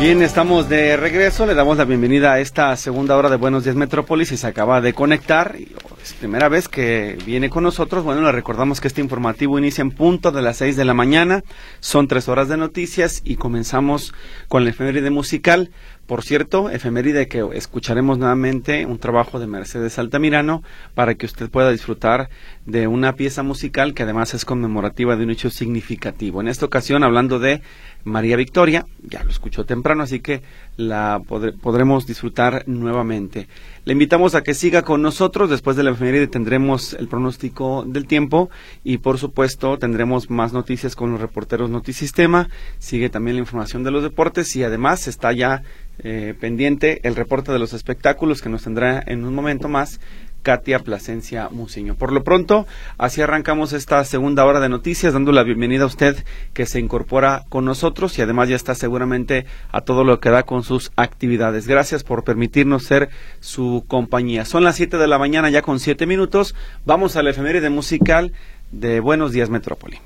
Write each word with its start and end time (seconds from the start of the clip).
Bien, 0.00 0.22
estamos 0.22 0.70
de 0.70 0.96
regreso. 0.96 1.44
Le 1.44 1.54
damos 1.54 1.76
la 1.76 1.84
bienvenida 1.84 2.32
a 2.32 2.40
esta 2.40 2.74
segunda 2.76 3.18
hora 3.18 3.28
de 3.28 3.36
Buenos 3.36 3.64
Días 3.64 3.76
Metrópolis 3.76 4.32
y 4.32 4.38
se 4.38 4.46
acaba 4.46 4.80
de 4.80 4.94
conectar. 4.94 5.56
Es 6.02 6.14
primera 6.14 6.48
vez 6.48 6.68
que 6.68 7.18
viene 7.26 7.50
con 7.50 7.64
nosotros. 7.64 8.02
Bueno, 8.02 8.22
le 8.22 8.32
recordamos 8.32 8.80
que 8.80 8.88
este 8.88 9.02
informativo 9.02 9.58
inicia 9.58 9.82
en 9.82 9.90
punto 9.90 10.32
de 10.32 10.40
las 10.40 10.56
seis 10.56 10.74
de 10.76 10.86
la 10.86 10.94
mañana. 10.94 11.44
Son 11.80 12.08
tres 12.08 12.30
horas 12.30 12.48
de 12.48 12.56
noticias 12.56 13.20
y 13.24 13.36
comenzamos 13.36 14.14
con 14.48 14.64
la 14.64 14.70
efeméride 14.70 15.10
musical. 15.10 15.70
Por 16.10 16.24
cierto, 16.24 16.70
efeméride 16.70 17.28
que 17.28 17.48
escucharemos 17.54 18.18
nuevamente 18.18 18.84
un 18.84 18.98
trabajo 18.98 19.38
de 19.38 19.46
Mercedes 19.46 19.96
Altamirano 19.96 20.64
para 20.92 21.14
que 21.14 21.24
usted 21.24 21.48
pueda 21.48 21.70
disfrutar 21.70 22.30
de 22.66 22.88
una 22.88 23.14
pieza 23.14 23.44
musical 23.44 23.94
que 23.94 24.02
además 24.02 24.34
es 24.34 24.44
conmemorativa 24.44 25.14
de 25.14 25.22
un 25.22 25.30
hecho 25.30 25.50
significativo. 25.50 26.40
En 26.40 26.48
esta 26.48 26.66
ocasión, 26.66 27.04
hablando 27.04 27.38
de 27.38 27.62
María 28.02 28.34
Victoria, 28.34 28.86
ya 29.04 29.22
lo 29.22 29.30
escuchó 29.30 29.64
temprano, 29.64 30.02
así 30.02 30.18
que 30.18 30.42
la 30.76 31.22
podremos 31.62 32.08
disfrutar 32.08 32.64
nuevamente. 32.66 33.46
Le 33.86 33.94
invitamos 33.94 34.34
a 34.34 34.42
que 34.42 34.52
siga 34.52 34.82
con 34.82 35.00
nosotros. 35.00 35.48
Después 35.48 35.74
de 35.74 35.82
la 35.82 35.92
efeméride 35.92 36.26
tendremos 36.26 36.92
el 36.92 37.08
pronóstico 37.08 37.84
del 37.86 38.06
tiempo 38.06 38.50
y, 38.84 38.98
por 38.98 39.18
supuesto, 39.18 39.78
tendremos 39.78 40.28
más 40.28 40.52
noticias 40.52 40.94
con 40.94 41.12
los 41.12 41.20
reporteros 41.20 41.70
Notisistema. 41.70 42.50
Sigue 42.78 43.08
también 43.08 43.36
la 43.36 43.40
información 43.40 43.82
de 43.82 43.90
los 43.90 44.02
deportes 44.02 44.54
y 44.54 44.64
además 44.64 45.08
está 45.08 45.32
ya 45.32 45.62
eh, 45.98 46.34
pendiente 46.38 47.00
el 47.08 47.16
reporte 47.16 47.52
de 47.52 47.58
los 47.58 47.72
espectáculos 47.72 48.42
que 48.42 48.50
nos 48.50 48.64
tendrá 48.64 49.02
en 49.06 49.24
un 49.24 49.34
momento 49.34 49.68
más 49.68 49.98
Katia 50.42 50.80
Plasencia 50.80 51.48
Muciño. 51.50 51.94
Por 51.94 52.12
lo 52.12 52.24
pronto, 52.24 52.66
así 52.98 53.22
arrancamos 53.22 53.72
esta 53.72 54.04
segunda 54.04 54.44
hora 54.44 54.60
de 54.60 54.68
noticias, 54.68 55.12
dando 55.12 55.32
la 55.32 55.42
bienvenida 55.42 55.84
a 55.84 55.86
usted 55.86 56.24
que 56.52 56.66
se 56.66 56.80
incorpora 56.80 57.44
con 57.48 57.64
nosotros 57.64 58.18
y 58.18 58.22
además 58.22 58.48
ya 58.48 58.56
está 58.56 58.74
seguramente 58.74 59.46
a 59.72 59.82
todo 59.82 60.04
lo 60.04 60.20
que 60.20 60.30
da 60.30 60.42
con 60.44 60.62
sus 60.62 60.92
actividades. 60.96 61.66
Gracias 61.66 62.04
por 62.04 62.24
permitirnos 62.24 62.84
ser 62.84 63.10
su 63.40 63.84
compañía. 63.86 64.44
Son 64.44 64.64
las 64.64 64.76
siete 64.76 64.96
de 64.96 65.08
la 65.08 65.18
mañana 65.18 65.50
ya 65.50 65.62
con 65.62 65.80
siete 65.80 66.06
minutos. 66.06 66.54
Vamos 66.84 67.16
a 67.16 67.22
la 67.22 67.30
efeméride 67.30 67.70
musical 67.70 68.32
de 68.70 69.00
Buenos 69.00 69.32
Días 69.32 69.50
Metrópoli. 69.50 69.98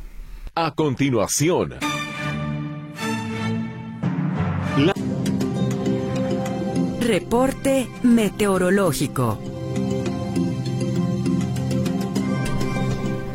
A 0.55 0.73
continuación. 0.73 1.75
Reporte 7.01 7.87
meteorológico. 8.03 9.54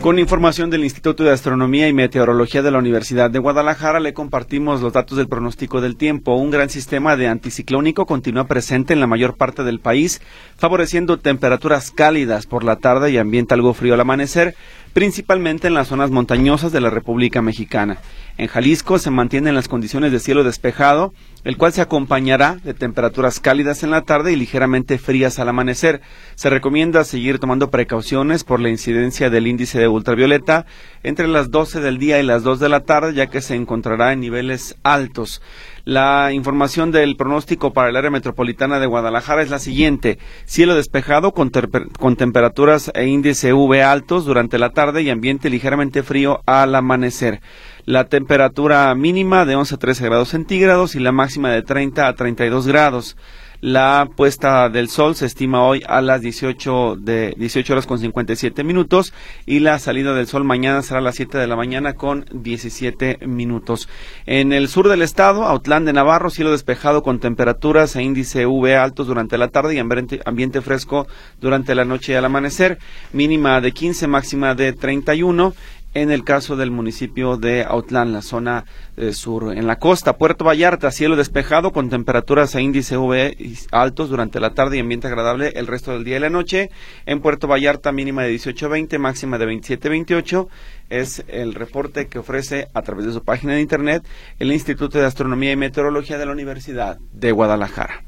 Con 0.02 0.17
información 0.17 0.69
del 0.69 0.86
Instituto 0.86 1.25
de 1.25 1.31
Astronomía 1.31 1.89
y 1.89 1.94
Meteorología 1.94 2.61
de 2.61 2.72
la 2.72 2.78
Universidad 2.78 3.30
de 3.30 3.38
Guadalajara 3.38 4.00
le 4.00 4.14
compartimos 4.14 4.80
los 4.80 4.94
datos 4.94 5.17
del 5.17 5.28
pronóstico 5.28 5.81
del 5.81 5.97
tiempo. 5.97 6.36
Un 6.36 6.52
gran 6.52 6.69
sistema 6.69 7.17
de 7.17 7.28
anticiclónico 7.28 8.06
continúa 8.06 8.47
presente 8.47 8.94
en 8.94 9.02
la 9.02 9.08
mayor 9.08 9.36
parte 9.36 9.66
del 9.66 9.81
país, 9.81 10.22
favoreciendo 10.56 11.17
temperaturas 11.17 11.91
cálidas 11.91 12.45
por 12.45 12.64
la 12.64 12.78
tarde 12.78 13.11
y 13.11 13.17
ambiente 13.17 13.53
algo 13.53 13.73
frío 13.73 13.94
al 13.94 14.00
amanecer, 14.00 14.56
principalmente 14.94 15.67
en 15.67 15.73
las 15.73 15.89
zonas 15.89 16.11
montañosas 16.11 16.72
de 16.72 16.80
la 16.80 16.89
República 16.89 17.41
Mexicana. 17.41 17.97
En 18.40 18.48
Jalisco 18.48 19.00
se 19.00 19.12
mantienen 19.12 19.54
las 19.54 19.68
condiciones 19.68 20.14
de 20.14 20.20
cielo 20.22 20.45
despejado, 20.45 21.14
el 21.44 21.58
cual 21.58 21.73
se 21.73 21.82
acompañará 21.82 22.56
de 22.64 22.73
temperaturas 22.73 23.42
cálidas 23.42 23.84
en 23.84 23.92
la 23.92 24.04
tarde 24.04 24.31
y 24.31 24.38
ligeramente 24.38 24.98
frías 24.98 25.40
al 25.40 25.50
amanecer. 25.50 26.00
Se 26.36 26.50
recomienda 26.50 27.04
seguir 27.04 27.40
tomando 27.40 27.70
precauciones 27.70 28.46
por 28.46 28.62
la 28.62 28.70
incidencia 28.70 29.30
del 29.30 29.46
índice 29.46 29.78
de 29.78 29.90
ultravioleta 29.90 30.66
entre 31.04 31.28
las 31.28 31.52
12 31.52 31.81
del 31.81 31.98
día 31.98 32.22
y 32.22 32.23
las 32.23 32.44
2 32.44 32.62
de 32.62 32.70
la 32.70 32.86
tarde, 32.86 33.14
ya 33.14 33.28
que 33.28 33.42
se 33.42 33.56
encontrará 33.56 34.14
en 34.14 34.22
niveles 34.22 34.78
altos. 34.84 35.42
La 35.84 36.31
información 36.31 36.92
del 36.92 37.16
pronóstico 37.16 37.74
para 37.74 37.90
el 37.90 37.96
área 37.98 38.12
metropolitana 38.12 38.80
de 38.80 38.86
Guadalajara 38.86 39.42
es 39.42 39.50
la 39.50 39.59
siguiente. 39.59 40.19
Cielo 40.46 40.75
despejado 40.75 41.34
con, 41.34 41.52
con, 41.97 42.16
temperaturas 42.16 42.92
e 42.94 43.08
índice 43.08 43.53
UV 43.53 43.81
altos 43.81 44.24
durante 44.24 44.59
la 44.59 44.69
tarde 44.69 45.02
y 45.02 45.09
ambiente 45.09 45.50
ligeramente 45.50 46.03
frío 46.03 46.42
al 46.46 46.75
amanecer. 46.75 47.42
La 47.89 48.03
temperatura 48.03 48.94
mínima 48.94 49.45
de 49.45 49.55
11 49.55 49.73
a 49.73 49.77
13 49.79 50.05
grados 50.05 50.29
centígrados 50.29 50.94
y 50.94 51.00
la 51.00 51.11
máxima 51.11 51.50
de 51.50 51.63
30 51.63 52.07
a 52.07 52.13
32 52.13 52.67
grados. 52.67 53.17
La 53.61 54.07
puesta 54.16 54.69
del 54.69 54.88
sol 54.88 55.16
se 55.16 55.25
estima 55.25 55.63
hoy 55.63 55.83
a 55.85 56.00
las 56.00 56.22
18 56.22 56.95
de 56.97 57.33
18 57.35 57.73
horas 57.73 57.88
con 57.88 58.00
57 58.00 58.63
minutos 58.63 59.11
y 59.45 59.59
la 59.59 59.79
salida 59.79 60.13
del 60.13 60.27
sol 60.27 60.45
mañana 60.45 60.81
será 60.81 61.00
a 61.00 61.01
las 61.01 61.16
7 61.16 61.39
de 61.39 61.47
la 61.47 61.57
mañana 61.57 61.95
con 61.95 62.25
17 62.31 63.25
minutos. 63.27 63.89
En 64.25 64.53
el 64.53 64.69
sur 64.69 64.88
del 64.88 65.01
estado, 65.01 65.44
Autlán 65.44 65.83
de 65.83 65.91
Navarro, 65.91 66.29
cielo 66.29 66.51
despejado 66.51 67.01
con 67.03 67.19
temperaturas 67.19 67.97
e 67.97 68.03
índice 68.03 68.45
UV 68.45 68.77
altos 68.77 69.07
durante 69.07 69.38
la 69.38 69.50
tarde 69.50 69.73
y 69.75 69.79
ambiente, 69.79 70.21
ambiente 70.25 70.61
fresco 70.61 71.07
durante 71.41 71.75
la 71.75 71.83
noche 71.83 72.13
y 72.13 72.16
al 72.16 72.25
amanecer, 72.25 72.77
mínima 73.11 73.59
de 73.59 73.73
15, 73.73 74.07
máxima 74.07 74.56
de 74.56 74.71
31 74.71 75.53
en 75.94 76.11
el 76.11 76.23
caso 76.23 76.55
del 76.55 76.72
municipio 76.72 77.38
de 77.38 77.63
Autlán, 77.63 78.13
la 78.13 78.22
zona 78.22 78.66
eh, 78.97 79.13
sur. 79.13 79.55
En 79.55 79.67
la 79.67 79.77
costa, 79.77 80.17
Puerto 80.17 80.45
Vallarta, 80.45 80.91
cielo 80.91 81.16
despejado 81.16 81.72
con 81.72 81.89
temperaturas 81.89 82.55
a 82.55 82.61
índice 82.61 82.97
UV 82.97 83.35
altos 83.72 84.09
durante 84.09 84.39
la 84.39 84.53
tarde 84.53 84.77
y 84.77 84.79
ambiente 84.79 85.07
agradable 85.07 85.53
el 85.55 85.67
resto 85.67 85.91
del 85.91 86.03
día 86.03 86.17
y 86.17 86.19
la 86.19 86.29
noche. 86.29 86.69
En 87.05 87.22
Puerto 87.22 87.47
Vallarta, 87.47 87.91
mínima 87.91 88.23
de 88.23 88.35
18-20, 88.35 89.00
máxima 89.00 89.38
de 89.38 89.47
27-28. 89.47 90.47
Es 90.89 91.23
el 91.27 91.53
reporte 91.53 92.07
que 92.07 92.19
ofrece 92.19 92.67
a 92.73 92.81
través 92.81 93.06
de 93.06 93.13
su 93.13 93.23
página 93.23 93.53
de 93.53 93.61
internet 93.61 94.03
el 94.39 94.51
Instituto 94.51 94.97
de 94.97 95.06
Astronomía 95.06 95.51
y 95.51 95.56
Meteorología 95.56 96.17
de 96.17 96.25
la 96.25 96.31
Universidad 96.31 96.97
de 97.13 97.31
Guadalajara. 97.31 98.03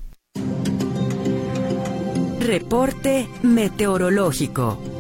Reporte 2.39 3.27
meteorológico. 3.43 4.90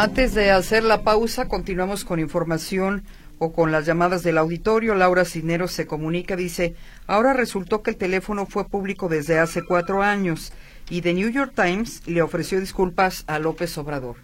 Antes 0.00 0.32
de 0.32 0.52
hacer 0.52 0.84
la 0.84 1.02
pausa, 1.02 1.48
continuamos 1.48 2.04
con 2.04 2.20
información 2.20 3.02
o 3.40 3.52
con 3.52 3.72
las 3.72 3.84
llamadas 3.84 4.22
del 4.22 4.38
auditorio. 4.38 4.94
Laura 4.94 5.24
Cineros 5.24 5.72
se 5.72 5.88
comunica, 5.88 6.36
dice, 6.36 6.76
ahora 7.08 7.32
resultó 7.32 7.82
que 7.82 7.90
el 7.90 7.96
teléfono 7.96 8.46
fue 8.46 8.68
público 8.68 9.08
desde 9.08 9.40
hace 9.40 9.64
cuatro 9.64 10.04
años 10.04 10.52
y 10.88 11.00
The 11.00 11.14
New 11.14 11.30
York 11.30 11.52
Times 11.56 12.06
le 12.06 12.22
ofreció 12.22 12.60
disculpas 12.60 13.24
a 13.26 13.40
López 13.40 13.76
Obrador. 13.76 14.14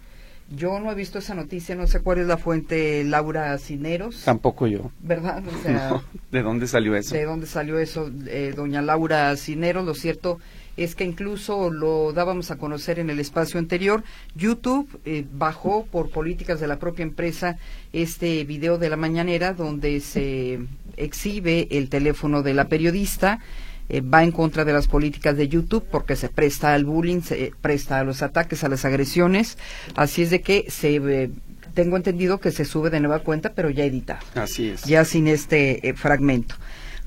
Yo 0.49 0.79
no 0.79 0.93
he 0.93 0.95
visto 0.95 1.19
esa 1.19 1.35
noticia, 1.35 1.75
no 1.75 1.87
sé 1.87 1.99
cuál 1.99 2.19
es 2.19 2.27
la 2.27 2.37
fuente 2.37 3.03
Laura 3.03 3.57
Cineros. 3.57 4.23
Tampoco 4.23 4.67
yo. 4.67 4.91
¿Verdad? 5.01 5.43
¿De 6.31 6.41
dónde 6.41 6.67
salió 6.67 6.95
eso? 6.95 7.13
¿De 7.13 7.25
dónde 7.25 7.47
salió 7.47 7.79
eso, 7.79 8.09
eh, 8.27 8.53
doña 8.55 8.81
Laura 8.81 9.35
Cineros? 9.35 9.85
Lo 9.85 9.93
cierto 9.93 10.39
es 10.77 10.95
que 10.95 11.03
incluso 11.03 11.69
lo 11.69 12.11
dábamos 12.13 12.51
a 12.51 12.57
conocer 12.57 12.99
en 12.99 13.09
el 13.09 13.19
espacio 13.19 13.59
anterior. 13.59 14.03
YouTube 14.35 14.87
eh, 15.05 15.25
bajó 15.31 15.85
por 15.85 16.09
políticas 16.09 16.59
de 16.59 16.67
la 16.67 16.79
propia 16.79 17.03
empresa 17.03 17.57
este 17.93 18.43
video 18.43 18.77
de 18.77 18.89
la 18.89 18.97
mañanera 18.97 19.53
donde 19.53 19.99
se 20.01 20.59
exhibe 20.97 21.67
el 21.71 21.89
teléfono 21.89 22.43
de 22.43 22.53
la 22.53 22.67
periodista. 22.67 23.39
Eh, 23.87 24.01
va 24.01 24.23
en 24.23 24.31
contra 24.31 24.65
de 24.65 24.73
las 24.73 24.87
políticas 24.87 25.37
de 25.37 25.47
YouTube 25.47 25.85
porque 25.91 26.15
se 26.15 26.27
presta 26.27 26.73
al 26.73 26.85
bullying, 26.85 27.21
se 27.21 27.51
presta 27.61 27.99
a 27.99 28.03
los 28.03 28.23
ataques, 28.23 28.63
a 28.63 28.69
las 28.69 28.83
agresiones. 28.83 29.57
Así 29.95 30.23
es 30.23 30.31
de 30.31 30.41
que 30.41 30.65
se 30.69 30.95
eh, 30.95 31.29
tengo 31.73 31.95
entendido 31.95 32.39
que 32.39 32.51
se 32.51 32.65
sube 32.65 32.89
de 32.89 32.99
nueva 32.99 33.19
cuenta, 33.19 33.53
pero 33.53 33.69
ya 33.69 33.85
editado. 33.85 34.25
Así 34.33 34.69
es. 34.69 34.83
Ya 34.85 35.05
sin 35.05 35.27
este 35.27 35.93
fragmento. 35.95 36.55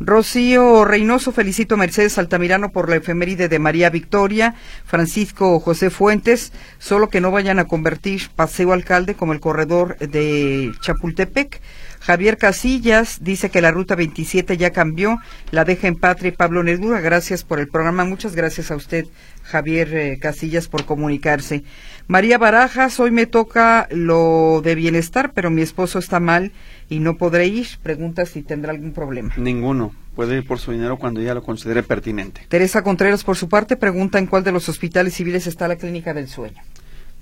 Rocío 0.01 0.85
Reynoso 0.85 1.33
felicito 1.33 1.75
a 1.75 1.79
Mercedes 1.79 2.19
Altamirano 2.19 2.71
por 2.71 2.89
la 2.89 2.97
efeméride 2.97 3.49
de 3.49 3.59
María 3.59 3.91
Victoria, 3.91 4.55
Francisco 4.85 5.59
José 5.59 5.91
Fuentes, 5.91 6.53
solo 6.79 7.09
que 7.09 7.21
no 7.21 7.33
vayan 7.33 7.59
a 7.59 7.67
convertir 7.67 8.29
Paseo 8.37 8.73
Alcalde 8.73 9.15
como 9.15 9.33
el 9.33 9.41
corredor 9.41 9.99
de 9.99 10.71
Chapultepec. 10.81 11.61
Javier 12.01 12.39
Casillas 12.39 13.19
dice 13.23 13.51
que 13.51 13.61
la 13.61 13.73
ruta 13.73 13.97
27 13.97 14.57
ya 14.57 14.71
cambió, 14.71 15.17
la 15.51 15.65
deja 15.65 15.89
en 15.89 15.97
patria 15.97 16.33
Pablo 16.33 16.63
Neruda. 16.63 17.01
Gracias 17.01 17.43
por 17.43 17.59
el 17.59 17.67
programa. 17.67 18.05
Muchas 18.05 18.37
gracias 18.37 18.71
a 18.71 18.77
usted, 18.77 19.07
Javier 19.49 19.95
eh, 19.95 20.19
Casillas, 20.19 20.69
por 20.69 20.85
comunicarse. 20.85 21.65
María 22.07 22.39
Barajas, 22.39 23.01
hoy 23.01 23.11
me 23.11 23.27
toca 23.27 23.89
lo 23.91 24.61
de 24.63 24.75
bienestar, 24.75 25.33
pero 25.33 25.51
mi 25.51 25.63
esposo 25.63 25.99
está 25.99 26.21
mal 26.21 26.53
y 26.89 27.01
no 27.01 27.17
podré 27.17 27.47
ir. 27.47 27.67
Pregunta 27.83 28.27
si 28.27 28.43
tendrá 28.43 28.73
algún 28.73 28.93
problema. 28.93 29.35
Ninguno. 29.37 29.93
Puede 30.15 30.37
ir 30.39 30.47
por 30.47 30.59
su 30.59 30.73
dinero 30.73 30.99
cuando 30.99 31.23
ya 31.23 31.33
lo 31.33 31.43
considere 31.45 31.83
pertinente. 31.83 32.43
Teresa 32.49 32.83
Contreras, 32.83 33.23
por 33.23 33.37
su 33.37 33.49
parte, 33.49 33.77
pregunta 33.77 34.19
en 34.19 34.27
cuál 34.27 34.43
de 34.43 34.53
los 34.53 34.69
hospitales 34.69 35.15
civiles 35.15 35.47
está 35.47 35.69
la 35.69 35.77
clínica 35.77 36.13
del 36.13 36.29
sueño. 36.29 36.61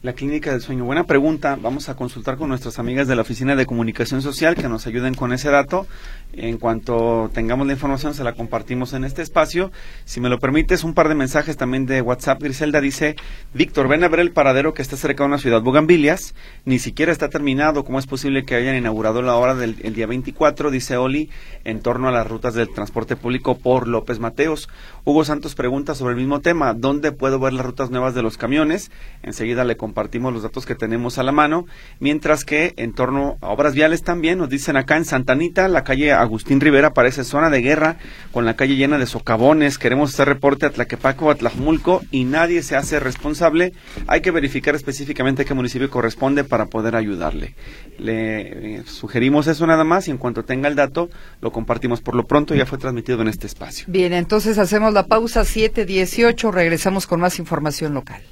La 0.07 0.13
clínica 0.13 0.53
del 0.53 0.61
sueño. 0.61 0.85
Buena 0.85 1.03
pregunta. 1.03 1.59
Vamos 1.61 1.89
a 1.89 1.97
consultar 1.97 2.37
con 2.37 2.49
nuestras 2.49 2.79
amigas 2.79 3.09
de 3.09 3.17
la 3.17 3.23
Oficina 3.23 3.57
de 3.57 3.67
Comunicación 3.67 4.23
Social 4.23 4.55
que 4.55 4.69
nos 4.69 4.87
ayuden 4.87 5.15
con 5.15 5.33
ese 5.33 5.51
dato. 5.51 5.89
En 6.33 6.59
cuanto 6.59 7.29
tengamos 7.35 7.67
la 7.67 7.73
información, 7.73 8.15
se 8.15 8.23
la 8.23 8.35
compartimos 8.35 8.93
en 8.93 9.03
este 9.03 9.23
espacio. 9.23 9.73
Si 10.05 10.21
me 10.21 10.29
lo 10.29 10.39
permites, 10.39 10.85
un 10.85 10.95
par 10.95 11.09
de 11.09 11.17
mensajes 11.17 11.57
también 11.57 11.87
de 11.87 12.03
WhatsApp. 12.03 12.41
Griselda 12.41 12.81
dice, 12.81 13.17
Víctor, 13.53 13.89
ven 13.89 14.05
a 14.05 14.09
ver 14.09 14.21
el 14.21 14.31
paradero 14.31 14.75
que 14.75 14.83
está 14.83 14.97
cerca 14.97 15.25
de 15.25 15.29
una 15.29 15.39
ciudad, 15.39 15.61
Bugambilias. 15.61 16.37
Ni 16.65 16.79
siquiera 16.79 17.11
está 17.11 17.29
terminado. 17.29 17.83
¿Cómo 17.83 17.99
es 17.99 18.07
posible 18.07 18.45
que 18.45 18.55
hayan 18.55 18.77
inaugurado 18.77 19.23
la 19.23 19.35
hora 19.35 19.57
del 19.57 19.75
el 19.83 19.95
día 19.95 20.07
24? 20.07 20.71
Dice 20.71 20.97
Oli, 20.99 21.31
en 21.65 21.81
torno 21.81 22.07
a 22.07 22.13
las 22.13 22.29
rutas 22.29 22.55
del 22.55 22.73
transporte 22.73 23.17
público 23.17 23.59
por 23.59 23.89
López 23.89 24.21
Mateos. 24.21 24.69
Hugo 25.05 25.25
Santos 25.25 25.57
pregunta 25.57 25.97
sobre 25.97 26.13
el 26.13 26.21
mismo 26.21 26.41
tema. 26.41 26.75
¿Dónde 26.75 27.11
puedo 27.11 27.41
ver 27.41 27.55
las 27.55 27.67
rutas 27.67 27.91
nuevas 27.91 28.15
de 28.15 28.23
los 28.23 28.39
camiones? 28.39 28.93
Enseguida 29.25 29.65
le 29.65 29.77
compartimos 29.77 29.96
los 29.97 30.43
datos 30.43 30.67
que 30.67 30.75
tenemos 30.75 31.19
a 31.19 31.23
la 31.23 31.33
mano. 31.33 31.67
Mientras 32.01 32.45
que 32.45 32.75
en 32.77 32.93
torno 32.93 33.39
a 33.41 33.49
obras 33.49 33.75
viales 33.75 34.03
también 34.03 34.39
nos 34.39 34.49
dicen 34.49 34.77
acá 34.77 34.97
en 34.97 35.05
Santanita, 35.05 35.69
la 35.69 35.85
calle 35.85 36.13
Agustín 36.13 36.61
Rivera 36.61 36.93
parece 36.93 37.25
zona 37.25 37.51
de 37.51 37.63
guerra 37.63 37.97
con 38.33 38.45
la 38.45 38.55
calle 38.55 38.77
llena 38.77 38.99
de 38.99 39.07
socavones. 39.07 39.79
Queremos 39.79 40.13
hacer 40.13 40.29
reporte 40.29 40.67
a 40.67 40.71
Tlaquepaco, 40.71 41.31
a 41.31 41.35
Tlajmulco 41.35 42.03
y 42.11 42.25
nadie 42.25 42.63
se 42.63 42.77
hace 42.77 43.01
responsable. 43.01 43.73
Hay 44.07 44.21
que 44.21 44.31
verificar 44.31 44.75
específicamente 44.75 45.45
qué 45.45 45.55
municipio 45.55 45.89
corresponde 45.91 46.45
para 46.45 46.67
poder 46.67 46.95
ayudarle. 46.95 47.55
Le 47.99 48.77
eh, 48.77 48.83
sugerimos 48.87 49.47
eso 49.47 49.67
nada 49.67 49.85
más 49.85 50.09
y 50.09 50.11
en 50.11 50.19
cuanto 50.19 50.45
tenga 50.45 50.69
el 50.69 50.77
dato 50.77 51.09
lo 51.41 51.53
compartimos. 51.53 52.01
Por 52.01 52.15
lo 52.15 52.27
pronto 52.27 52.55
ya 52.55 52.67
fue 52.67 52.79
transmitido 52.79 53.23
en 53.23 53.29
este 53.29 53.47
espacio. 53.47 53.87
Bien, 53.89 54.13
entonces 54.13 54.59
hacemos 54.59 54.93
la 54.93 55.07
pausa 55.07 55.43
7.18, 55.43 56.53
regresamos 56.53 57.07
con 57.07 57.21
más 57.21 57.39
información 57.39 57.95
local. 57.95 58.23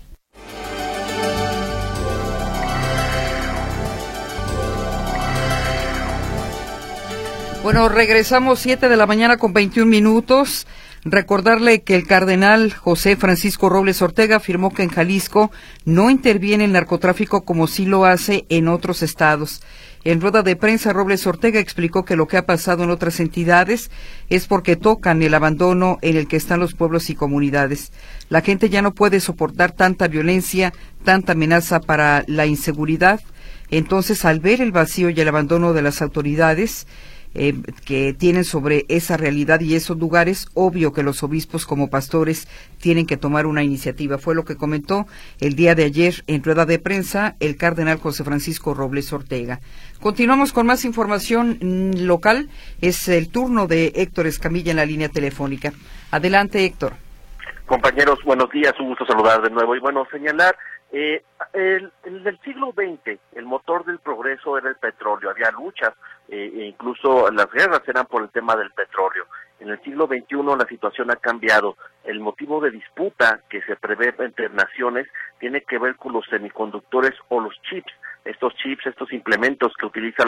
Bueno, 7.65 7.89
regresamos 7.89 8.61
7 8.61 8.91
de 8.91 8.97
la 8.99 9.07
mañana 9.07 9.39
con 9.39 9.55
21 9.55 9.91
minutos. 9.91 10.67
Recordarle 11.03 11.81
que 11.81 11.95
el 11.95 12.07
cardenal 12.07 12.75
José 12.75 13.17
Francisco 13.17 13.71
Robles 13.71 14.03
Ortega 14.03 14.37
afirmó 14.37 14.69
que 14.69 14.83
en 14.83 14.91
Jalisco 14.91 15.51
no 15.87 16.11
interviene 16.11 16.67
el 16.67 16.73
narcotráfico 16.73 17.47
como 17.47 17.67
sí 17.67 17.87
lo 17.87 18.05
hace 18.05 18.45
en 18.51 18.69
otros 18.69 19.03
estados. 19.03 19.63
En 20.05 20.21
rueda 20.21 20.43
de 20.43 20.57
prensa, 20.57 20.93
Robles 20.93 21.27
Ortega 21.27 21.59
explicó 21.59 22.05
que 22.05 22.17
lo 22.17 22.29
que 22.29 22.37
ha 22.37 22.45
pasado 22.45 22.85
en 22.85 22.91
otras 22.91 23.19
entidades 23.19 23.91
es 24.29 24.47
porque 24.47 24.77
tocan 24.77 25.23
el 25.23 25.33
abandono 25.33 25.99
en 26.03 26.19
el 26.19 26.29
que 26.29 26.37
están 26.37 26.61
los 26.61 26.75
pueblos 26.75 27.09
y 27.09 27.15
comunidades. 27.15 27.93
La 28.29 28.43
gente 28.43 28.69
ya 28.69 28.83
no 28.83 28.93
puede 28.93 29.21
soportar 29.21 29.73
tanta 29.73 30.07
violencia, 30.07 30.75
tanta 31.03 31.33
amenaza 31.33 31.81
para 31.81 32.25
la 32.27 32.45
inseguridad. 32.45 33.23
Entonces, 33.71 34.27
al 34.27 34.41
ver 34.41 34.61
el 34.61 34.71
vacío 34.71 35.09
y 35.09 35.19
el 35.19 35.29
abandono 35.29 35.73
de 35.73 35.81
las 35.81 36.03
autoridades, 36.03 36.87
eh, 37.35 37.55
que 37.85 38.15
tienen 38.15 38.45
sobre 38.45 38.85
esa 38.89 39.17
realidad 39.17 39.61
y 39.61 39.75
esos 39.75 39.99
lugares, 39.99 40.49
obvio 40.55 40.93
que 40.93 41.03
los 41.03 41.23
obispos 41.23 41.67
como 41.67 41.91
pastores 41.91 42.49
tienen 42.81 43.07
que 43.07 43.17
tomar 43.17 43.47
una 43.47 43.63
iniciativa. 43.63 44.19
Fue 44.19 44.35
lo 44.35 44.45
que 44.45 44.57
comentó 44.57 45.07
el 45.41 45.57
día 45.57 45.75
de 45.75 45.85
ayer 45.85 46.15
en 46.27 46.43
rueda 46.43 46.67
de 46.67 46.79
prensa 46.79 47.37
el 47.41 47.57
cardenal 47.57 47.99
José 47.99 48.25
Francisco 48.25 48.75
Robles 48.75 49.13
Ortega. 49.13 49.61
Continuamos 50.01 50.53
con 50.53 50.67
más 50.67 50.85
información 50.85 51.59
mm, 51.61 52.07
local. 52.07 52.49
Es 52.81 53.09
el 53.09 53.31
turno 53.31 53.67
de 53.67 53.93
Héctor 53.95 54.27
Escamilla 54.27 54.71
en 54.71 54.77
la 54.77 54.87
línea 54.87 55.09
telefónica. 55.09 55.73
Adelante, 56.11 56.65
Héctor. 56.65 56.93
Compañeros, 57.67 58.19
buenos 58.25 58.51
días, 58.51 58.75
un 58.79 58.89
gusto 58.89 59.07
saludar 59.07 59.41
de 59.41 59.51
nuevo. 59.51 59.75
Y 59.75 59.81
bueno, 59.81 60.07
señalar 60.11 60.55
eh, 60.93 61.25
el, 61.55 61.91
el 62.05 62.39
siglo 62.45 62.73
XX, 62.73 63.19
el 63.35 63.47
motor 63.47 63.85
del 63.85 63.99
progreso 63.99 64.59
era 64.59 64.69
el 64.69 64.77
petróleo. 64.77 65.31
Había 65.31 65.51
luchas, 65.51 65.95
eh, 66.29 66.67
incluso 66.69 67.31
las 67.31 67.51
guerras 67.51 67.83
eran 67.87 68.07
por 68.07 68.23
el 68.23 68.31
tema 68.31 68.57
del 68.57 68.71
petróleo. 68.71 69.27
En 69.61 69.71
el 69.71 69.81
siglo 69.83 70.07
XXI 70.07 70.43
la 70.59 70.67
situación 70.69 71.11
ha 71.11 71.17
cambiado. 71.17 71.77
El 72.03 72.21
motivo 72.21 72.61
de 72.61 72.71
disputa 72.71 73.41
que 73.49 73.63
se 73.63 73.77
prevé 73.77 74.15
entre 74.19 74.49
naciones 74.51 75.07
tiene 75.39 75.63
que 75.63 75.79
ver 75.79 75.97
con 75.97 76.13
los 76.13 76.27
semiconductores 76.27 77.13
o 77.29 77.41
los 77.41 77.55
chips. 77.63 77.93
Estos 78.25 78.55
chips, 78.57 78.87
estos 78.87 79.13
implementos 79.13 79.73
que 79.79 79.87
utiliza 79.87 80.25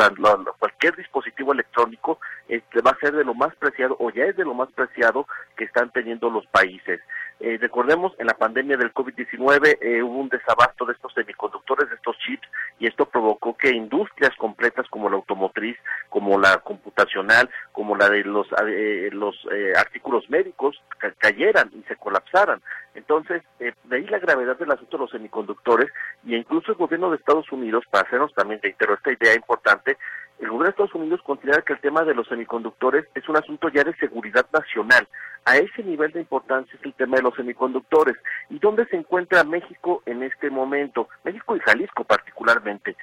cualquier 0.58 0.96
dispositivo 0.96 1.52
electrónico, 1.52 2.19
este, 2.46 2.82
va 2.82 2.90
a 2.90 2.99
ser 2.99 3.14
de 3.14 3.25
lo 3.25 3.34
más 3.34 3.54
preciado 3.56 3.96
o 3.99 4.10
ya 4.10 4.25
es 4.25 4.37
de 4.37 4.44
lo 4.44 4.54
más 4.54 4.70
preciado 4.72 5.26
que 5.56 5.64
están 5.64 5.90
teniendo 5.90 6.31
los 6.31 6.46
países. 6.46 7.00
Eh, 7.38 7.59
recordemos, 7.61 8.15
en 8.19 8.27
la 8.27 8.35
pandemia 8.35 8.79
del 8.79 8.94
COVID-19 8.94 9.79
eh, 9.83 10.03
hubo 10.03 10.21
un 10.21 10.29
desabasto 10.31 10.87
de 10.87 10.94
estos 10.94 11.12
semiconductores, 11.12 11.91
de 11.91 11.97
estos 11.97 12.17
chips, 12.19 12.49
y 12.79 12.87
esto 12.87 13.05
provocó 13.06 13.55
que 13.56 13.75
industrias 13.75 14.35
completas 14.38 14.87
como 14.88 15.11
la 15.11 15.17
automotriz, 15.17 15.77
como 16.09 16.38
la 16.38 16.59
computacional, 16.59 17.50
como 17.73 17.94
la 17.94 18.09
de 18.09 18.25
los, 18.25 18.47
eh, 18.67 19.11
los 19.12 19.37
artículos 19.77 20.29
médicos 20.31 20.83
cayeran 21.19 21.71
y 21.75 21.83
se 21.83 21.97
colapsaran. 21.97 22.62
Entonces, 22.94 23.43
de 23.59 23.97
ahí 23.97 24.06
la 24.06 24.19
gravedad 24.19 24.56
del 24.56 24.71
asunto 24.71 24.97
de 24.97 25.03
los 25.03 25.11
semiconductores, 25.11 25.91
y 26.25 26.35
incluso 26.35 26.73
el 26.73 26.79
gobierno 26.79 27.11
de 27.11 27.17
Estados 27.17 27.50
Unidos, 27.53 27.85
para 27.91 28.06
hacernos 28.06 28.33
también, 28.35 28.61
reitero, 28.62 28.94
esta 28.94 29.12
idea 29.12 29.35
importante, 29.35 29.99
el 30.38 30.49
gobierno 30.49 30.65
de 30.65 30.71
Estados 30.71 30.94
Unidos 30.94 31.21
considera 31.25 31.62
que 31.62 31.73
el 31.73 31.81
tema 31.81 32.05
de 32.05 32.15
los 32.15 32.29
semiconductores 32.29 33.06
es 33.15 33.29
un 33.29 33.37
asunto 33.37 33.69
ya 33.69 33.83
de 33.85 33.97
seguridad 33.97 34.47
nacional. 34.53 35.09
A 35.47 35.56
ese 35.56 35.83
nivel 35.83 36.12
de 36.12 36.21
importancia 36.21 36.77
es 36.79 36.85
el 36.85 36.93
tema 36.94 37.17
de 37.17 37.23
los 37.23 37.35
semiconductores. 37.35 38.17
¿Y 38.50 38.59
dónde 38.59 38.85
se 38.87 38.97
encuentra 38.97 39.44
México 39.44 40.03
en 40.05 40.23
este 40.23 40.50
momento? 40.50 41.09
México 41.25 41.56
y 41.56 41.61
Jalisco 41.61 42.05
particularmente. 42.05 42.97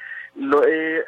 Eh, 0.68 1.04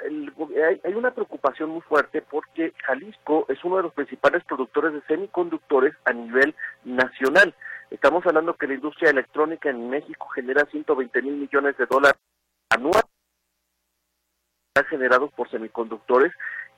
hay, 0.68 0.81
hay, 0.83 0.94
una 0.94 1.12
preocupación 1.12 1.72
muy 1.72 1.81
fuerte 1.81 2.22
porque 2.22 2.74
Jalisco 2.86 3.45
es 3.50 3.63
uno 3.63 3.77
de 3.77 3.83
los 3.83 3.94
principales 3.94 4.44
productores 4.45 4.94
de 4.94 5.01
semiconductores 5.07 5.94
a 6.06 6.13
nivel 6.13 6.56
nacional. 6.83 7.54
Estamos 7.92 8.25
hablando 8.25 8.56
que 8.56 8.68
la 8.68 8.75
industria 8.75 9.12
electrónica 9.12 9.69
en 9.69 9.89
México 9.89 10.27
genera 10.30 10.66
120 10.72 11.22
mil 11.22 11.36
millones 11.36 11.77
de 11.77 11.86
dólares 11.86 12.19
anuales 12.69 13.14
generados 14.83 15.31
por 15.33 15.50
semiconductores 15.50 16.33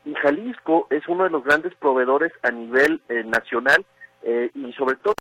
y 0.05 0.13
Jalisco 0.13 0.87
es 0.91 1.07
uno 1.07 1.23
de 1.23 1.31
los 1.31 1.43
grandes 1.43 1.73
proveedores 1.75 2.31
a 2.43 2.51
nivel 2.51 3.01
eh, 3.09 3.23
nacional 3.23 3.85
eh, 4.21 4.51
y 4.53 4.71
sobre 4.73 4.97
todo 4.97 5.15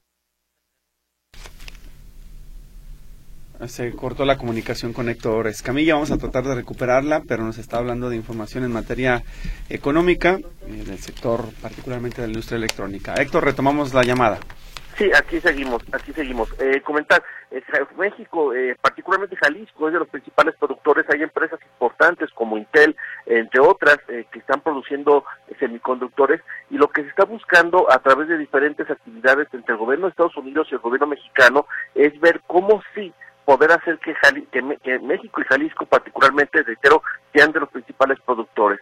Se 3.67 3.91
cortó 3.93 4.27
la 4.27 4.37
comunicación 4.37 4.93
con 4.93 5.09
Héctor 5.09 5.47
Escamilla. 5.47 5.95
Vamos 5.95 6.11
a 6.11 6.19
tratar 6.19 6.45
de 6.45 6.55
recuperarla, 6.55 7.23
pero 7.27 7.43
nos 7.43 7.57
está 7.57 7.79
hablando 7.79 8.11
de 8.11 8.17
información 8.17 8.65
en 8.65 8.73
materia 8.73 9.23
económica 9.71 10.39
eh, 10.69 10.85
del 10.85 10.99
sector, 10.99 11.47
particularmente 11.63 12.21
de 12.21 12.29
la 12.29 12.33
industria 12.33 12.59
electrónica. 12.59 13.15
Héctor, 13.15 13.45
retomamos 13.45 13.95
la 13.95 14.03
llamada. 14.03 14.39
Sí, 14.97 15.11
aquí 15.15 15.39
seguimos, 15.41 15.83
aquí 15.93 16.11
seguimos. 16.15 16.49
Eh, 16.59 16.81
comentar, 16.81 17.23
eh, 17.51 17.63
México, 17.99 18.55
eh, 18.55 18.75
particularmente 18.81 19.37
Jalisco, 19.37 19.89
es 19.89 19.93
de 19.93 19.99
los 19.99 20.09
principales 20.09 20.55
productores. 20.59 21.05
Hay 21.11 21.23
empresas 21.23 21.61
importantes 21.63 22.31
como 22.33 22.57
Intel, 22.57 22.97
entre 23.27 23.61
otras, 23.61 23.99
eh, 24.09 24.25
que 24.33 24.39
están 24.39 24.63
produciendo 24.63 25.25
semiconductores. 25.59 26.41
Y 26.71 26.79
lo 26.79 26.89
que 26.89 27.03
se 27.03 27.09
está 27.09 27.27
buscando 27.27 27.93
a 27.93 27.99
través 27.99 28.29
de 28.29 28.39
diferentes 28.39 28.89
actividades 28.89 29.49
entre 29.53 29.75
el 29.75 29.79
gobierno 29.79 30.07
de 30.07 30.13
Estados 30.13 30.37
Unidos 30.39 30.69
y 30.71 30.75
el 30.75 30.81
gobierno 30.81 31.09
mexicano 31.09 31.67
es 31.95 32.19
ver 32.21 32.41
cómo 32.47 32.83
sí 32.95 33.13
poder 33.45 33.73
hacer 33.73 33.99
que, 33.99 34.15
que 34.51 34.99
México 35.01 35.43
y 35.43 35.45
Jalisco, 35.45 35.85
particularmente, 35.85 36.63
reitero, 36.63 37.03
sean 37.35 37.53
de 37.53 37.61
los 37.61 37.69
principales 37.69 38.19
productores 38.25 38.81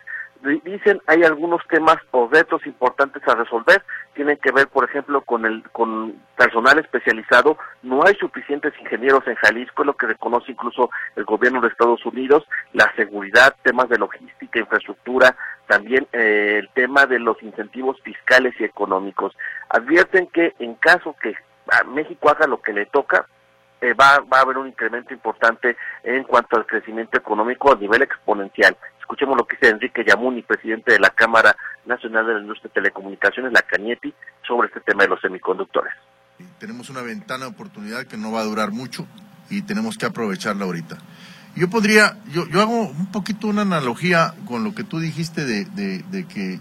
dicen 0.65 1.01
hay 1.07 1.23
algunos 1.23 1.63
temas 1.69 1.97
o 2.11 2.29
retos 2.29 2.67
importantes 2.67 3.23
a 3.27 3.35
resolver 3.35 3.83
tienen 4.15 4.39
que 4.39 4.53
ver 4.53 4.69
por 4.69 4.85
ejemplo 4.85 5.23
con 5.23 5.45
el 5.45 5.63
con 5.71 6.15
personal 6.37 6.79
especializado 6.79 7.59
no 7.83 8.05
hay 8.05 8.15
suficientes 8.15 8.73
ingenieros 8.81 9.27
en 9.27 9.35
Jalisco 9.37 9.85
lo 9.85 9.95
que 9.95 10.07
reconoce 10.07 10.53
incluso 10.53 10.91
el 11.17 11.25
gobierno 11.25 11.61
de 11.61 11.69
Estados 11.69 12.05
Unidos 12.07 12.45
la 12.73 12.93
seguridad 12.97 13.55
temas 13.63 13.89
de 13.89 13.99
logística 13.99 14.59
infraestructura 14.59 15.37
también 15.67 16.07
eh, 16.13 16.61
el 16.61 16.69
tema 16.71 17.07
de 17.07 17.19
los 17.19 17.43
incentivos 17.43 18.01
fiscales 18.03 18.55
y 18.59 18.65
económicos 18.65 19.37
advierten 19.69 20.27
que 20.29 20.55
en 20.59 20.75
caso 20.75 21.15
que 21.21 21.35
México 21.87 22.31
haga 22.31 22.47
lo 22.47 22.61
que 22.61 22.73
le 22.73 22.87
toca 22.87 23.27
eh, 23.81 23.93
va, 23.93 24.21
va 24.33 24.39
a 24.39 24.43
haber 24.43 24.57
un 24.57 24.69
incremento 24.69 25.13
importante 25.13 25.77
en 26.03 26.25
cuanto 26.25 26.57
al 26.57 26.65
crecimiento 26.65 27.19
económico 27.19 27.71
a 27.71 27.77
nivel 27.77 28.01
exponencial. 28.01 28.75
Escuchemos 29.05 29.37
lo 29.37 29.47
que 29.47 29.57
dice 29.57 29.69
Enrique 29.69 30.03
Yamuni, 30.07 30.41
presidente 30.43 30.93
de 30.95 30.99
la 30.99 31.11
Cámara 31.11 31.55
Nacional 31.85 32.27
de 32.27 32.35
la 32.35 32.41
Industria 32.41 32.71
de 32.75 32.81
Telecomunicaciones, 32.81 33.53
la 33.53 33.61
CANIETI, 33.61 34.15
sobre 34.47 34.69
este 34.69 34.81
tema 34.81 35.03
de 35.03 35.11
los 35.11 35.21
semiconductores. 35.21 35.93
Tenemos 36.59 36.89
una 36.89 37.03
ventana 37.03 37.45
de 37.45 37.51
oportunidad 37.51 38.05
que 38.07 38.17
no 38.17 38.33
va 38.33 38.41
a 38.41 38.45
durar 38.45 38.71
mucho 38.73 39.07
y 39.51 39.61
tenemos 39.63 39.99
que 39.99 40.07
aprovecharla 40.07 40.65
ahorita. 40.65 40.97
Yo 41.55 41.69
podría, 41.69 42.17
yo, 42.33 42.49
yo 42.49 42.63
hago 42.63 42.81
un 42.89 43.13
poquito 43.13 43.47
una 43.47 43.63
analogía 43.63 44.33
con 44.49 44.65
lo 44.65 44.75
que 44.75 44.85
tú 44.85 44.99
dijiste 44.99 45.45
de, 45.45 45.65
de 45.67 46.25
que 46.27 46.59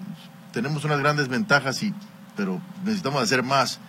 tenemos 0.52 0.84
unas 0.84 1.00
grandes 1.00 1.30
ventajas, 1.30 1.82
y, 1.82 1.94
pero 2.36 2.62
necesitamos 2.84 3.24
hacer 3.24 3.42
más. 3.42 3.80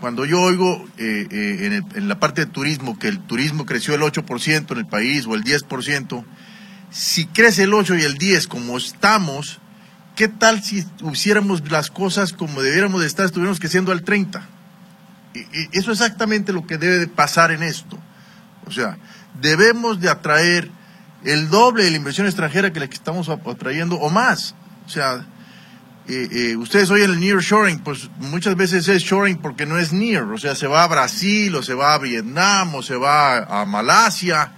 cuando 0.00 0.24
yo 0.24 0.40
oigo 0.42 0.84
eh, 0.98 1.26
eh, 1.30 1.58
en, 1.66 1.72
el- 1.72 1.84
en 1.96 2.08
la 2.08 2.18
parte 2.18 2.44
de 2.44 2.50
turismo 2.50 2.98
que 2.98 3.06
el 3.08 3.20
turismo 3.20 3.64
creció 3.64 3.94
el 3.94 4.00
8% 4.02 4.72
en 4.72 4.78
el 4.78 4.86
país 4.86 5.24
o 5.26 5.34
el 5.36 5.44
10%, 5.44 6.24
si 6.90 7.26
crece 7.26 7.64
el 7.64 7.74
8 7.74 7.96
y 7.96 8.02
el 8.02 8.18
10 8.18 8.46
como 8.48 8.76
estamos, 8.76 9.60
¿qué 10.16 10.28
tal 10.28 10.62
si 10.62 10.84
hiciéramos 11.12 11.70
las 11.70 11.90
cosas 11.90 12.32
como 12.32 12.62
debiéramos 12.62 13.00
de 13.00 13.06
estar, 13.06 13.26
estuviéramos 13.26 13.60
creciendo 13.60 13.92
al 13.92 14.02
30? 14.02 14.42
Y- 15.34 15.38
y 15.40 15.68
eso 15.72 15.92
es 15.92 16.00
exactamente 16.00 16.52
lo 16.52 16.66
que 16.66 16.78
debe 16.78 16.98
de 16.98 17.06
pasar 17.06 17.52
en 17.52 17.62
esto. 17.62 17.98
O 18.66 18.72
sea, 18.72 18.98
debemos 19.40 20.00
de 20.00 20.08
atraer 20.10 20.70
el 21.24 21.48
doble 21.50 21.84
de 21.84 21.90
la 21.90 21.96
inversión 21.96 22.26
extranjera 22.26 22.72
que 22.72 22.80
la 22.80 22.88
que 22.88 22.94
estamos 22.94 23.28
atrayendo 23.28 23.96
o 23.96 24.10
más. 24.10 24.54
O 24.86 24.88
sea, 24.88 25.24
eh, 26.08 26.28
eh, 26.32 26.56
ustedes 26.56 26.90
oyen 26.90 27.10
el 27.12 27.20
nearshoring, 27.20 27.78
pues 27.80 28.10
muchas 28.18 28.56
veces 28.56 28.88
es 28.88 29.02
shoring 29.02 29.36
porque 29.38 29.66
no 29.66 29.78
es 29.78 29.92
near, 29.92 30.24
o 30.24 30.38
sea, 30.38 30.56
se 30.56 30.66
va 30.66 30.82
a 30.82 30.88
Brasil 30.88 31.54
o 31.54 31.62
se 31.62 31.74
va 31.74 31.94
a 31.94 31.98
Vietnam 31.98 32.74
o 32.74 32.82
se 32.82 32.96
va 32.96 33.38
a 33.60 33.64
Malasia, 33.64 34.52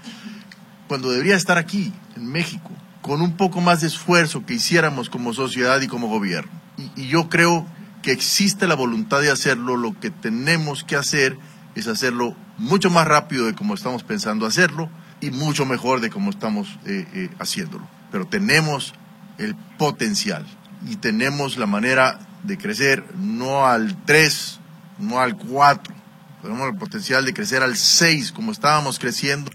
cuando 0.88 1.10
debería 1.10 1.36
estar 1.36 1.58
aquí, 1.58 1.92
en 2.16 2.26
México, 2.26 2.70
con 3.00 3.20
un 3.20 3.36
poco 3.36 3.60
más 3.60 3.80
de 3.80 3.88
esfuerzo 3.88 4.44
que 4.46 4.54
hiciéramos 4.54 5.10
como 5.10 5.34
sociedad 5.34 5.80
y 5.80 5.88
como 5.88 6.08
gobierno. 6.08 6.50
Y, 6.96 7.08
yo 7.08 7.28
creo 7.28 7.66
que 8.02 8.12
existe 8.12 8.66
la 8.66 8.74
voluntad 8.74 9.20
de 9.20 9.30
hacerlo, 9.30 9.76
lo 9.76 9.98
que 9.98 10.10
tenemos 10.10 10.84
que 10.84 10.96
hacer 10.96 11.36
es 11.74 11.86
hacerlo 11.86 12.36
mucho 12.58 12.90
más 12.90 13.06
rápido 13.06 13.46
de 13.46 13.54
como 13.54 13.74
estamos 13.74 14.02
pensando 14.02 14.46
hacerlo 14.46 14.90
y 15.20 15.30
mucho 15.30 15.64
mejor 15.64 16.00
de 16.00 16.10
como 16.10 16.30
estamos 16.30 16.78
eh, 16.84 17.06
eh, 17.14 17.30
haciéndolo. 17.38 17.88
Pero 18.10 18.26
tenemos 18.26 18.94
el 19.38 19.54
potencial 19.78 20.44
y 20.86 20.96
tenemos 20.96 21.56
la 21.56 21.66
manera 21.66 22.18
de 22.42 22.58
crecer 22.58 23.04
no 23.16 23.66
al 23.66 23.96
3, 24.04 24.60
no 24.98 25.20
al 25.20 25.36
4, 25.36 25.94
tenemos 26.42 26.68
el 26.68 26.76
potencial 26.76 27.24
de 27.24 27.32
crecer 27.32 27.62
al 27.62 27.76
6 27.76 28.32
como 28.32 28.50
estábamos 28.50 28.98
creciendo. 28.98 29.50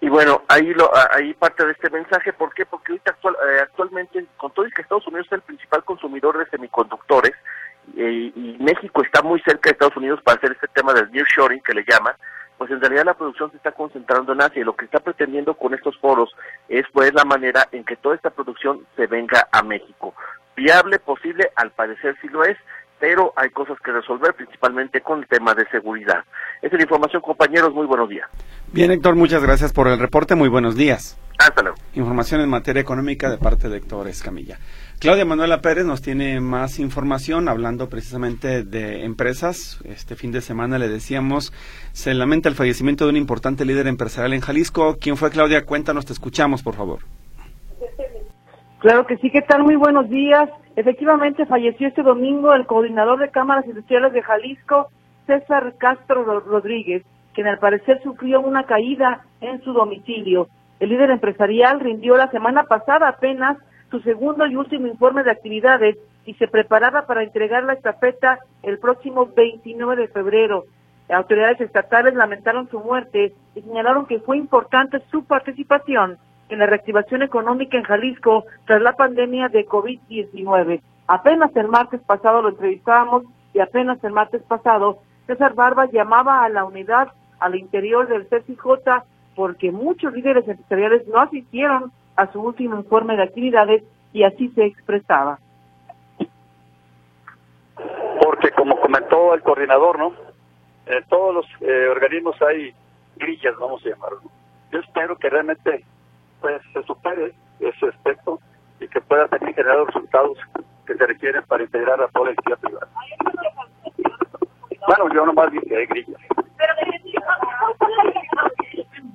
Y 0.00 0.08
bueno, 0.08 0.42
ahí 0.48 0.72
lo, 0.74 0.90
ahí 1.12 1.34
parte 1.34 1.66
de 1.66 1.72
este 1.72 1.90
mensaje, 1.90 2.32
¿por 2.32 2.54
qué? 2.54 2.64
Porque 2.64 2.92
ahorita 2.92 3.10
actual, 3.10 3.34
eh, 3.34 3.60
actualmente, 3.62 4.24
con 4.36 4.52
todo 4.52 4.66
y 4.66 4.70
que 4.70 4.82
Estados 4.82 5.06
Unidos 5.08 5.26
es 5.26 5.32
el 5.32 5.42
principal 5.42 5.82
consumidor 5.84 6.38
de 6.38 6.46
semiconductores, 6.46 7.34
eh, 7.96 8.32
y 8.34 8.56
México 8.60 9.02
está 9.02 9.22
muy 9.22 9.40
cerca 9.40 9.70
de 9.70 9.72
Estados 9.72 9.96
Unidos 9.96 10.20
para 10.22 10.36
hacer 10.36 10.52
este 10.52 10.68
tema 10.68 10.92
del 10.92 11.10
nearshoring 11.10 11.62
que 11.62 11.74
le 11.74 11.84
llaman, 11.88 12.14
pues 12.58 12.70
en 12.70 12.80
realidad 12.80 13.04
la 13.06 13.14
producción 13.14 13.50
se 13.50 13.56
está 13.56 13.72
concentrando 13.72 14.32
en 14.32 14.42
Asia 14.42 14.60
y 14.60 14.64
lo 14.64 14.76
que 14.76 14.84
está 14.84 14.98
pretendiendo 14.98 15.54
con 15.54 15.74
estos 15.74 15.96
foros 15.98 16.34
es 16.68 16.84
pues 16.92 17.14
la 17.14 17.24
manera 17.24 17.68
en 17.72 17.84
que 17.84 17.96
toda 17.96 18.16
esta 18.16 18.30
producción 18.30 18.84
se 18.96 19.06
venga 19.06 19.48
a 19.52 19.62
México. 19.62 20.14
Viable, 20.56 20.98
posible, 20.98 21.50
al 21.54 21.70
parecer 21.70 22.16
sí 22.20 22.28
lo 22.28 22.44
es, 22.44 22.58
pero 23.00 23.32
hay 23.36 23.50
cosas 23.50 23.78
que 23.84 23.92
resolver, 23.92 24.34
principalmente 24.34 25.00
con 25.00 25.20
el 25.20 25.26
tema 25.26 25.54
de 25.54 25.66
seguridad. 25.70 26.24
Esa 26.62 26.66
es 26.66 26.72
la 26.74 26.82
información, 26.82 27.22
compañeros, 27.22 27.72
muy 27.72 27.86
buenos 27.86 28.08
días. 28.08 28.28
Bien, 28.72 28.90
Héctor, 28.90 29.14
muchas 29.14 29.42
gracias 29.42 29.72
por 29.72 29.88
el 29.88 29.98
reporte. 29.98 30.34
Muy 30.34 30.48
buenos 30.48 30.76
días. 30.76 31.18
Hasta 31.38 31.62
luego. 31.62 31.76
Información 31.94 32.40
en 32.40 32.50
materia 32.50 32.82
económica 32.82 33.30
de 33.30 33.38
parte 33.38 33.68
de 33.68 33.76
Héctor 33.78 34.08
Escamilla. 34.08 34.58
Claudia 34.98 35.24
Manuela 35.24 35.60
Pérez 35.60 35.86
nos 35.86 36.02
tiene 36.02 36.40
más 36.40 36.80
información 36.80 37.48
hablando 37.48 37.88
precisamente 37.88 38.64
de 38.64 39.04
empresas. 39.04 39.78
Este 39.84 40.16
fin 40.16 40.32
de 40.32 40.40
semana 40.40 40.78
le 40.78 40.88
decíamos, 40.88 41.52
se 41.92 42.12
lamenta 42.14 42.48
el 42.48 42.56
fallecimiento 42.56 43.04
de 43.04 43.10
un 43.10 43.16
importante 43.16 43.64
líder 43.64 43.86
empresarial 43.86 44.32
en 44.32 44.40
Jalisco. 44.40 44.98
¿Quién 45.00 45.16
fue 45.16 45.30
Claudia? 45.30 45.64
Cuéntanos, 45.64 46.04
te 46.04 46.12
escuchamos, 46.12 46.64
por 46.64 46.74
favor. 46.74 46.98
Claro 48.78 49.06
que 49.06 49.16
sí, 49.18 49.30
¿qué 49.30 49.42
tal? 49.42 49.64
Muy 49.64 49.76
buenos 49.76 50.08
días. 50.08 50.48
Efectivamente, 50.76 51.46
falleció 51.46 51.88
este 51.88 52.02
domingo 52.02 52.54
el 52.54 52.66
coordinador 52.66 53.18
de 53.18 53.30
cámaras 53.30 53.66
industriales 53.66 54.12
de 54.12 54.22
Jalisco, 54.22 54.88
César 55.26 55.74
Castro 55.78 56.22
Ro- 56.24 56.40
Rodríguez, 56.40 57.02
quien 57.34 57.48
al 57.48 57.58
parecer 57.58 58.00
sufrió 58.02 58.40
una 58.40 58.64
caída 58.64 59.22
en 59.40 59.60
su 59.62 59.72
domicilio. 59.72 60.46
El 60.78 60.90
líder 60.90 61.10
empresarial 61.10 61.80
rindió 61.80 62.16
la 62.16 62.30
semana 62.30 62.64
pasada 62.64 63.08
apenas 63.08 63.56
su 63.90 64.00
segundo 64.00 64.46
y 64.46 64.54
último 64.54 64.86
informe 64.86 65.24
de 65.24 65.32
actividades 65.32 65.96
y 66.24 66.34
se 66.34 66.46
preparaba 66.46 67.06
para 67.06 67.24
entregar 67.24 67.64
la 67.64 67.72
estafeta 67.72 68.38
el 68.62 68.78
próximo 68.78 69.26
29 69.34 70.02
de 70.02 70.08
febrero. 70.08 70.64
Autoridades 71.08 71.60
estatales 71.60 72.14
lamentaron 72.14 72.68
su 72.68 72.78
muerte 72.80 73.32
y 73.56 73.60
señalaron 73.62 74.06
que 74.06 74.20
fue 74.20 74.36
importante 74.36 75.00
su 75.10 75.24
participación 75.24 76.18
en 76.48 76.58
la 76.58 76.66
reactivación 76.66 77.22
económica 77.22 77.76
en 77.76 77.84
Jalisco 77.84 78.44
tras 78.66 78.82
la 78.82 78.92
pandemia 78.92 79.48
de 79.48 79.66
COVID-19. 79.66 80.80
Apenas 81.06 81.54
el 81.56 81.68
martes 81.68 82.00
pasado 82.02 82.42
lo 82.42 82.50
entrevistábamos 82.50 83.24
y 83.54 83.60
apenas 83.60 84.02
el 84.04 84.12
martes 84.12 84.42
pasado 84.42 84.98
César 85.26 85.54
Barba 85.54 85.86
llamaba 85.86 86.44
a 86.44 86.48
la 86.48 86.64
unidad 86.64 87.08
al 87.40 87.54
interior 87.54 88.08
del 88.08 88.26
CCJ 88.26 89.02
porque 89.34 89.70
muchos 89.70 90.12
líderes 90.12 90.48
empresariales 90.48 91.06
no 91.06 91.20
asistieron 91.20 91.92
a 92.16 92.30
su 92.32 92.40
último 92.40 92.76
informe 92.76 93.16
de 93.16 93.22
actividades 93.22 93.84
y 94.12 94.24
así 94.24 94.48
se 94.50 94.64
expresaba. 94.64 95.38
porque 98.38 98.50
como 98.52 98.80
comentó 98.80 99.34
el 99.34 99.42
coordinador, 99.42 99.98
¿no? 99.98 100.12
En 100.86 101.04
todos 101.08 101.34
los 101.34 101.46
eh, 101.60 101.88
organismos 101.88 102.40
hay 102.42 102.72
grillas, 103.16 103.56
vamos 103.58 103.84
a 103.84 103.88
llamarlo. 103.88 104.20
Yo 104.70 104.80
espero 104.80 105.16
que 105.16 105.28
realmente 105.28 105.84
pues 106.40 106.60
se 106.72 106.82
supere 106.84 107.32
ese 107.60 107.88
aspecto 107.88 108.40
y 108.80 108.88
que 108.88 109.00
pueda 109.00 109.26
también 109.28 109.54
generar 109.54 109.78
los 109.78 109.86
resultados 109.88 110.38
que 110.86 110.94
se 110.94 111.06
requieren 111.06 111.42
para 111.46 111.64
integrar 111.64 112.00
a 112.00 112.08
toda 112.08 112.26
la 112.26 112.30
entidad 112.32 112.58
privada. 112.58 112.88
Bueno, 114.86 115.14
yo 115.14 115.26
nomás 115.26 115.50
dije 115.52 115.76
hay 115.76 115.86
grillas. 115.86 116.20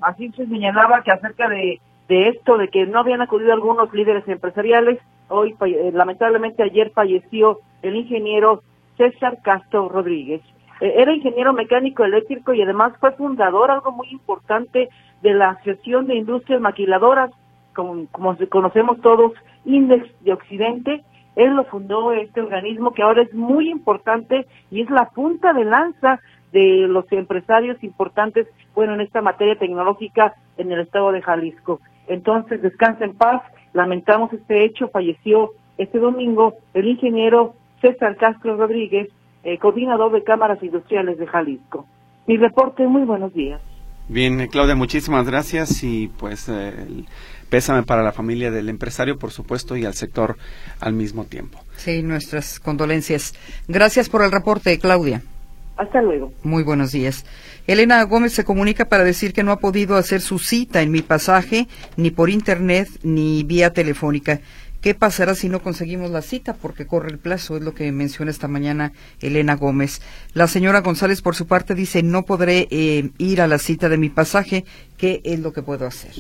Así 0.01 0.29
se 0.31 0.45
señalaba 0.47 1.01
que 1.01 1.11
acerca 1.11 1.47
de, 1.47 1.79
de 2.09 2.29
esto, 2.29 2.57
de 2.57 2.67
que 2.67 2.85
no 2.85 2.99
habían 2.99 3.21
acudido 3.21 3.53
algunos 3.53 3.91
líderes 3.93 4.27
empresariales, 4.27 4.99
hoy 5.29 5.55
eh, 5.65 5.91
lamentablemente 5.93 6.61
ayer 6.61 6.91
falleció 6.91 7.59
el 7.81 7.95
ingeniero 7.95 8.61
César 8.97 9.39
Castro 9.41 9.89
Rodríguez. 9.89 10.41
Eh, 10.81 10.93
era 10.97 11.13
ingeniero 11.13 11.53
mecánico 11.53 12.03
eléctrico 12.03 12.53
y 12.53 12.61
además 12.61 12.93
fue 12.99 13.13
fundador, 13.13 13.71
algo 13.71 13.91
muy 13.91 14.09
importante, 14.09 14.89
de 15.23 15.33
la 15.33 15.51
Asociación 15.51 16.05
de 16.05 16.15
Industrias 16.15 16.61
Maquiladoras, 16.61 17.31
como, 17.73 18.05
conocemos 18.49 19.01
todos, 19.01 19.31
Index 19.65 20.07
de 20.21 20.33
Occidente. 20.33 21.01
Él 21.35 21.55
lo 21.55 21.63
fundó 21.63 22.11
este 22.11 22.41
organismo 22.41 22.93
que 22.93 23.01
ahora 23.01 23.23
es 23.23 23.33
muy 23.33 23.71
importante 23.71 24.45
y 24.69 24.81
es 24.81 24.89
la 24.91 25.09
punta 25.09 25.53
de 25.53 25.65
lanza 25.65 26.19
de 26.51 26.87
los 26.87 27.11
empresarios 27.11 27.81
importantes, 27.83 28.47
bueno, 28.75 28.93
en 28.93 29.01
esta 29.01 29.21
materia 29.21 29.57
tecnológica 29.57 30.35
en 30.57 30.71
el 30.71 30.81
estado 30.81 31.11
de 31.11 31.21
Jalisco. 31.23 31.79
Entonces, 32.07 32.61
descansa 32.61 33.05
en 33.05 33.15
paz, 33.15 33.41
lamentamos 33.71 34.31
este 34.33 34.63
hecho, 34.63 34.89
falleció 34.89 35.51
este 35.77 35.97
domingo 35.97 36.55
el 36.75 36.87
ingeniero 36.87 37.55
César 37.81 38.17
Castro 38.17 38.57
Rodríguez, 38.57 39.09
eh, 39.43 39.57
coordinador 39.57 40.11
de 40.11 40.23
cámaras 40.23 40.61
industriales 40.61 41.17
de 41.17 41.27
Jalisco. 41.27 41.85
Mi 42.27 42.37
reporte, 42.37 42.85
muy 42.87 43.03
buenos 43.03 43.33
días. 43.33 43.61
Bien, 44.07 44.39
eh, 44.41 44.49
Claudia, 44.49 44.75
muchísimas 44.75 45.25
gracias 45.25 45.83
y 45.83 46.09
pues 46.17 46.49
eh, 46.49 46.69
el 46.69 47.05
pésame 47.49 47.83
para 47.83 48.01
la 48.01 48.11
familia 48.11 48.49
del 48.49 48.67
empresario, 48.67 49.19
por 49.19 49.29
supuesto, 49.31 49.77
y 49.77 49.85
al 49.85 49.93
sector 49.93 50.37
al 50.79 50.93
mismo 50.93 51.25
tiempo. 51.25 51.59
Sí, 51.77 52.01
nuestras 52.01 52.59
condolencias. 52.59 53.33
Gracias 53.67 54.09
por 54.09 54.23
el 54.23 54.31
reporte, 54.31 54.79
Claudia. 54.79 55.21
Hasta 55.77 56.01
luego. 56.01 56.31
Muy 56.43 56.63
buenos 56.63 56.91
días. 56.91 57.25
Elena 57.65 58.03
Gómez 58.03 58.33
se 58.33 58.43
comunica 58.43 58.85
para 58.85 59.03
decir 59.03 59.33
que 59.33 59.43
no 59.43 59.51
ha 59.51 59.59
podido 59.59 59.97
hacer 59.97 60.21
su 60.21 60.37
cita 60.39 60.81
en 60.81 60.91
mi 60.91 61.01
pasaje, 61.01 61.67
ni 61.95 62.11
por 62.11 62.29
internet, 62.29 62.89
ni 63.03 63.43
vía 63.43 63.71
telefónica. 63.71 64.39
¿Qué 64.83 64.93
pasará 64.93 65.33
si 65.33 65.47
no 65.47 65.63
conseguimos 65.63 66.11
la 66.11 66.21
cita? 66.21 66.55
Porque 66.55 66.85
corre 66.85 67.09
el 67.09 67.17
plazo, 67.17 67.55
es 67.55 67.63
lo 67.63 67.73
que 67.73 67.89
menciona 67.93 68.29
esta 68.29 68.49
mañana 68.49 68.91
Elena 69.21 69.55
Gómez. 69.55 70.01
La 70.33 70.49
señora 70.49 70.81
González, 70.81 71.21
por 71.21 71.37
su 71.37 71.47
parte, 71.47 71.73
dice, 71.73 72.03
no 72.03 72.23
podré 72.23 72.67
eh, 72.69 73.11
ir 73.17 73.39
a 73.39 73.47
la 73.47 73.59
cita 73.59 73.87
de 73.87 73.97
mi 73.97 74.09
pasaje. 74.09 74.65
¿Qué 74.97 75.21
es 75.23 75.39
lo 75.39 75.53
que 75.53 75.61
puedo 75.61 75.87
hacer? 75.87 76.11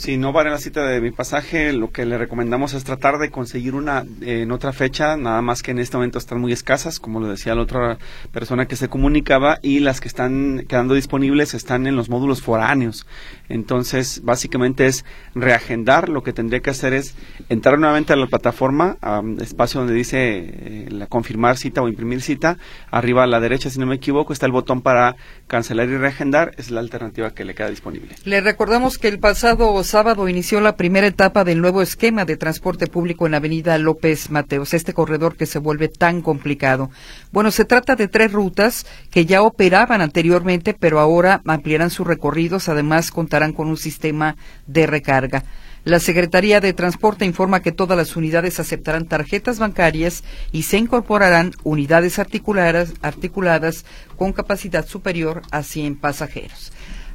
Si 0.00 0.16
no 0.16 0.32
va 0.32 0.40
a 0.40 0.44
la 0.44 0.56
cita 0.56 0.86
de 0.86 0.98
mi 1.02 1.10
pasaje, 1.10 1.74
lo 1.74 1.90
que 1.90 2.06
le 2.06 2.16
recomendamos 2.16 2.72
es 2.72 2.84
tratar 2.84 3.18
de 3.18 3.30
conseguir 3.30 3.74
una 3.74 4.06
eh, 4.22 4.44
en 4.44 4.50
otra 4.50 4.72
fecha, 4.72 5.18
nada 5.18 5.42
más 5.42 5.62
que 5.62 5.72
en 5.72 5.78
este 5.78 5.98
momento 5.98 6.16
están 6.16 6.40
muy 6.40 6.52
escasas, 6.52 6.98
como 6.98 7.20
lo 7.20 7.28
decía 7.28 7.54
la 7.54 7.60
otra 7.60 7.98
persona 8.32 8.64
que 8.64 8.76
se 8.76 8.88
comunicaba, 8.88 9.58
y 9.60 9.80
las 9.80 10.00
que 10.00 10.08
están 10.08 10.64
quedando 10.66 10.94
disponibles 10.94 11.52
están 11.52 11.86
en 11.86 11.96
los 11.96 12.08
módulos 12.08 12.40
foráneos. 12.40 13.06
Entonces, 13.50 14.22
básicamente 14.24 14.86
es 14.86 15.04
reagendar. 15.34 16.08
Lo 16.08 16.22
que 16.22 16.32
tendría 16.32 16.60
que 16.60 16.70
hacer 16.70 16.94
es 16.94 17.14
entrar 17.50 17.78
nuevamente 17.78 18.14
a 18.14 18.16
la 18.16 18.26
plataforma, 18.26 18.96
a 19.02 19.22
espacio 19.40 19.80
donde 19.80 19.92
dice 19.92 20.18
eh, 20.18 20.86
la 20.88 21.08
confirmar 21.08 21.58
cita 21.58 21.82
o 21.82 21.88
imprimir 21.88 22.22
cita. 22.22 22.56
Arriba 22.90 23.24
a 23.24 23.26
la 23.26 23.38
derecha, 23.38 23.68
si 23.68 23.78
no 23.78 23.84
me 23.84 23.96
equivoco, 23.96 24.32
está 24.32 24.46
el 24.46 24.52
botón 24.52 24.80
para 24.80 25.16
cancelar 25.46 25.90
y 25.90 25.98
reagendar. 25.98 26.52
Es 26.56 26.70
la 26.70 26.80
alternativa 26.80 27.34
que 27.34 27.44
le 27.44 27.54
queda 27.54 27.68
disponible. 27.68 28.14
Le 28.24 28.40
recordamos 28.40 28.96
que 28.96 29.08
el 29.08 29.18
pasado 29.18 29.72
sábado 29.90 30.28
inició 30.28 30.60
la 30.60 30.76
primera 30.76 31.08
etapa 31.08 31.42
del 31.42 31.60
nuevo 31.60 31.82
esquema 31.82 32.24
de 32.24 32.36
transporte 32.36 32.86
público 32.86 33.26
en 33.26 33.34
Avenida 33.34 33.76
López 33.76 34.30
Mateos, 34.30 34.72
este 34.72 34.94
corredor 34.94 35.36
que 35.36 35.46
se 35.46 35.58
vuelve 35.58 35.88
tan 35.88 36.22
complicado. 36.22 36.90
Bueno, 37.32 37.50
se 37.50 37.64
trata 37.64 37.96
de 37.96 38.06
tres 38.06 38.30
rutas 38.30 38.86
que 39.10 39.26
ya 39.26 39.42
operaban 39.42 40.00
anteriormente, 40.00 40.74
pero 40.78 41.00
ahora 41.00 41.42
ampliarán 41.44 41.90
sus 41.90 42.06
recorridos. 42.06 42.68
Además, 42.68 43.10
contarán 43.10 43.52
con 43.52 43.66
un 43.66 43.76
sistema 43.76 44.36
de 44.68 44.86
recarga. 44.86 45.42
La 45.82 45.98
Secretaría 45.98 46.60
de 46.60 46.72
Transporte 46.72 47.24
informa 47.24 47.60
que 47.60 47.72
todas 47.72 47.98
las 47.98 48.14
unidades 48.14 48.60
aceptarán 48.60 49.06
tarjetas 49.06 49.58
bancarias 49.58 50.22
y 50.52 50.62
se 50.62 50.78
incorporarán 50.78 51.50
unidades 51.64 52.20
articuladas, 52.20 52.92
articuladas 53.02 53.84
con 54.16 54.32
capacidad 54.32 54.86
superior 54.86 55.42
a 55.50 55.64
100 55.64 55.96
pasajeros. 55.96 56.70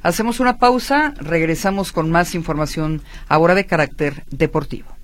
Hacemos 0.05 0.39
una 0.39 0.59
pausa, 0.59 1.15
regresamos 1.17 1.91
con 1.91 2.11
más 2.11 2.35
información 2.35 3.01
ahora 3.27 3.55
de 3.55 3.65
carácter 3.65 4.23
deportivo. 4.29 4.94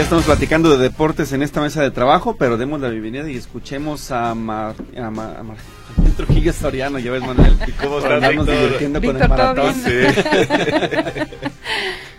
Ya 0.00 0.04
estamos 0.04 0.24
platicando 0.24 0.70
de 0.70 0.78
deportes 0.78 1.30
en 1.32 1.42
esta 1.42 1.60
mesa 1.60 1.82
de 1.82 1.90
trabajo, 1.90 2.34
pero 2.38 2.56
demos 2.56 2.80
la 2.80 2.88
bienvenida 2.88 3.30
y 3.30 3.36
escuchemos 3.36 4.10
a, 4.10 4.34
Mar, 4.34 4.74
a, 4.96 5.10
Mar, 5.10 5.36
a 5.38 5.42
Mar, 5.42 5.58
Trujillo 6.16 6.54
Soriano, 6.54 6.98
ya 6.98 7.10
ves 7.10 7.20
Manuel, 7.20 7.54
¿Y 7.68 7.72
cómo 7.84 7.98
estás, 7.98 8.46
divirtiendo 8.46 9.02
con 9.02 9.20
el 9.20 9.28
maratón. 9.28 9.74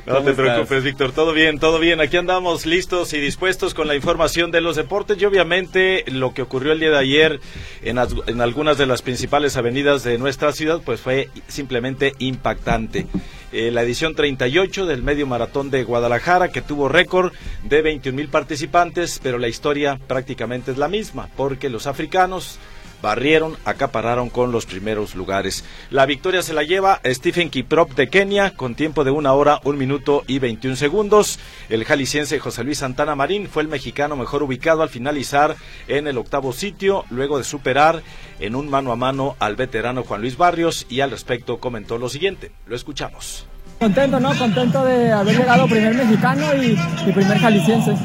No 0.06 0.24
te 0.24 0.34
preocupes, 0.34 0.84
Víctor. 0.84 1.12
Todo 1.12 1.32
bien, 1.32 1.60
todo 1.60 1.80
bien. 1.80 2.02
Aquí 2.02 2.18
andamos 2.18 2.66
listos 2.66 3.14
y 3.14 3.20
dispuestos 3.20 3.74
con 3.74 3.88
la 3.88 3.96
información 3.96 4.52
de 4.52 4.60
los 4.60 4.76
deportes 4.76 5.20
y 5.22 5.26
obviamente 5.26 6.04
lo 6.08 6.34
que 6.34 6.42
ocurrió 6.42 6.74
el 6.74 6.80
día 6.80 6.90
de 6.90 6.98
ayer 6.98 7.40
en, 7.82 7.98
en 8.28 8.42
algunas 8.42 8.78
de 8.78 8.88
las 8.88 9.02
principales 9.04 9.58
avenidas 9.58 10.04
de 10.04 10.18
nuestra 10.18 10.54
ciudad, 10.54 10.82
pues 10.84 11.02
fue 11.02 11.30
simplemente 11.48 12.14
impactante. 12.20 13.08
Eh, 13.54 13.70
la 13.70 13.84
edición 13.84 14.16
38 14.16 14.86
del 14.86 15.04
medio 15.04 15.28
maratón 15.28 15.70
de 15.72 15.84
Guadalajara, 15.84 16.52
que 16.52 16.62
tuvo 16.62 16.88
récord 16.88 17.34
de 17.64 17.82
21 17.82 18.16
mil 18.16 18.30
participantes, 18.30 19.20
pero 19.22 19.38
la 19.38 19.50
historia 19.50 20.00
prácticamente 20.08 20.72
es 20.72 20.78
la 20.78 20.88
misma, 20.88 21.28
porque 21.36 21.70
los 21.70 21.86
africanos 21.86 22.60
barrieron, 23.02 23.58
acapararon 23.66 24.30
con 24.30 24.52
los 24.52 24.66
primeros 24.66 25.16
lugares. 25.16 25.64
La 25.90 26.06
victoria 26.06 26.42
se 26.42 26.54
la 26.54 26.64
lleva 26.64 27.02
Stephen 27.06 27.50
Kiprop 27.50 27.92
de 27.92 28.10
Kenia 28.10 28.52
con 28.56 28.76
tiempo 28.76 29.04
de 29.04 29.12
una 29.12 29.34
hora, 29.34 29.60
un 29.64 29.78
minuto 29.78 30.24
y 30.28 30.40
21 30.40 30.76
segundos. 30.76 31.40
El 31.70 31.86
jalisciense 31.86 32.40
José 32.40 32.64
Luis 32.64 32.80
Santana 32.80 33.16
Marín 33.16 33.48
fue 33.48 33.64
el 33.64 33.70
mexicano 33.70 34.16
mejor 34.16 34.44
ubicado 34.44 34.82
al 34.82 34.90
finalizar 34.90 35.56
en 35.88 36.08
el 36.08 36.18
octavo 36.18 36.54
sitio, 36.54 37.06
luego 37.10 37.38
de 37.38 37.44
superar 37.44 38.04
en 38.40 38.56
un 38.56 38.70
mano 38.70 38.92
a 38.92 38.96
mano 38.96 39.36
al 39.40 39.56
veterano 39.56 40.04
Juan 40.04 40.22
Luis 40.22 40.38
Barrios 40.38 40.86
y 40.90 41.02
al 41.02 41.12
respecto 41.12 41.60
comentó 41.60 41.98
lo 41.98 42.10
siguiente. 42.10 42.52
Lo 42.66 42.76
escuchamos. 42.76 43.51
Contento, 43.82 44.20
¿no? 44.20 44.30
Contento 44.38 44.86
de 44.86 45.12
haber 45.12 45.36
llegado 45.36 45.66
primer 45.66 45.96
mexicano 45.96 46.54
y, 46.54 46.78
y 47.04 47.12
primer 47.12 47.40
jalisciense. 47.40 47.96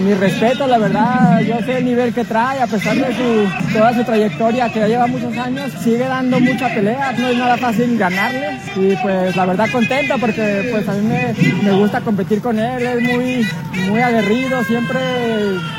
mi 0.00 0.14
respeto, 0.14 0.66
la 0.66 0.78
verdad, 0.78 1.40
yo 1.40 1.58
sé 1.58 1.76
el 1.76 1.84
nivel 1.84 2.14
que 2.14 2.24
trae, 2.24 2.62
a 2.62 2.66
pesar 2.66 2.96
de 2.96 3.14
su, 3.14 3.74
toda 3.74 3.92
su 3.92 4.02
trayectoria 4.02 4.72
que 4.72 4.80
ya 4.80 4.88
lleva 4.88 5.06
muchos 5.06 5.36
años, 5.36 5.72
sigue 5.84 6.08
dando 6.08 6.40
mucha 6.40 6.74
pelea, 6.74 7.12
no 7.18 7.28
es 7.28 7.36
nada 7.36 7.58
fácil 7.58 7.98
ganarle 7.98 8.60
y 8.76 8.96
pues 8.96 9.36
la 9.36 9.44
verdad 9.44 9.68
contento 9.70 10.14
porque 10.18 10.70
pues 10.72 10.88
a 10.88 10.94
mí 10.94 11.06
me, 11.06 11.34
me 11.64 11.72
gusta 11.72 12.00
competir 12.00 12.40
con 12.40 12.58
él, 12.58 12.82
es 12.82 13.02
muy, 13.02 13.46
muy 13.90 14.00
aguerrido, 14.00 14.64
siempre 14.64 15.00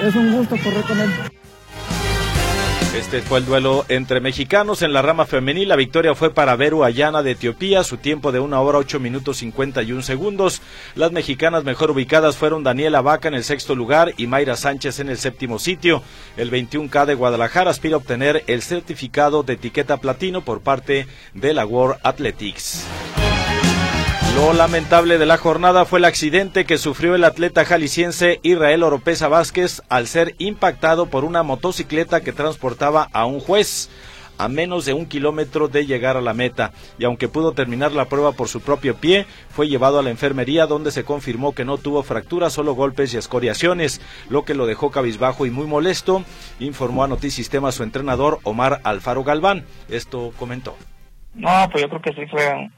es 0.05 0.15
un 0.15 0.33
gusto 0.37 0.55
correr 0.63 0.83
con 0.83 0.99
él. 0.99 1.30
Este 3.01 3.23
fue 3.23 3.39
el 3.39 3.45
duelo 3.45 3.83
entre 3.89 4.21
mexicanos 4.21 4.83
en 4.83 4.93
la 4.93 5.01
rama 5.01 5.25
femenil. 5.25 5.67
La 5.67 5.75
victoria 5.75 6.13
fue 6.13 6.31
para 6.33 6.55
Veru 6.55 6.83
Ayana 6.83 7.23
de 7.23 7.31
Etiopía, 7.31 7.83
su 7.83 7.97
tiempo 7.97 8.31
de 8.31 8.39
una 8.39 8.61
hora 8.61 8.77
ocho 8.77 8.99
minutos 8.99 9.37
51 9.37 10.03
segundos. 10.03 10.61
Las 10.93 11.11
mexicanas 11.11 11.63
mejor 11.63 11.89
ubicadas 11.89 12.37
fueron 12.37 12.63
Daniela 12.63 13.01
Vaca 13.01 13.27
en 13.27 13.33
el 13.33 13.43
sexto 13.43 13.75
lugar 13.75 14.13
y 14.17 14.27
Mayra 14.27 14.55
Sánchez 14.55 14.99
en 14.99 15.09
el 15.09 15.17
séptimo 15.17 15.57
sitio. 15.57 16.03
El 16.37 16.51
21K 16.51 17.05
de 17.07 17.15
Guadalajara 17.15 17.71
aspira 17.71 17.95
a 17.95 17.97
obtener 17.97 18.43
el 18.45 18.61
certificado 18.61 19.41
de 19.41 19.53
etiqueta 19.53 19.97
platino 19.97 20.45
por 20.45 20.61
parte 20.61 21.07
de 21.33 21.53
la 21.55 21.65
World 21.65 21.99
Athletics. 22.03 22.85
Lo 24.35 24.53
lamentable 24.53 25.17
de 25.17 25.25
la 25.25 25.37
jornada 25.37 25.85
fue 25.85 25.99
el 25.99 26.05
accidente 26.05 26.65
que 26.65 26.77
sufrió 26.77 27.15
el 27.15 27.23
atleta 27.23 27.65
jalisciense 27.65 28.39
Israel 28.43 28.83
Oropesa 28.83 29.27
Vázquez 29.27 29.81
al 29.89 30.07
ser 30.07 30.35
impactado 30.37 31.07
por 31.07 31.25
una 31.25 31.43
motocicleta 31.43 32.21
que 32.21 32.31
transportaba 32.31 33.09
a 33.11 33.25
un 33.25 33.39
juez 33.39 33.89
a 34.37 34.47
menos 34.47 34.85
de 34.85 34.93
un 34.93 35.05
kilómetro 35.05 35.67
de 35.67 35.85
llegar 35.85 36.17
a 36.17 36.21
la 36.21 36.33
meta 36.33 36.71
y 36.97 37.03
aunque 37.03 37.27
pudo 37.27 37.51
terminar 37.51 37.91
la 37.91 38.05
prueba 38.05 38.31
por 38.31 38.47
su 38.47 38.61
propio 38.61 38.95
pie, 38.95 39.25
fue 39.49 39.67
llevado 39.67 39.99
a 39.99 40.03
la 40.03 40.09
enfermería 40.09 40.65
donde 40.65 40.91
se 40.91 41.03
confirmó 41.03 41.53
que 41.53 41.65
no 41.65 41.77
tuvo 41.77 42.01
fracturas, 42.01 42.53
solo 42.53 42.73
golpes 42.73 43.13
y 43.13 43.17
escoriaciones, 43.17 44.01
lo 44.29 44.43
que 44.43 44.55
lo 44.55 44.65
dejó 44.65 44.89
cabizbajo 44.89 45.45
y 45.45 45.51
muy 45.51 45.67
molesto, 45.67 46.23
informó 46.59 47.03
a 47.03 47.07
Notisistema 47.07 47.71
su 47.71 47.83
entrenador 47.83 48.39
Omar 48.43 48.81
Alfaro 48.83 49.23
Galván. 49.23 49.65
Esto 49.89 50.31
comentó. 50.39 50.75
No, 51.35 51.69
pues 51.71 51.83
yo 51.83 51.89
creo 51.89 52.01
que 52.01 52.13
sí 52.13 52.27
fue 52.31 52.69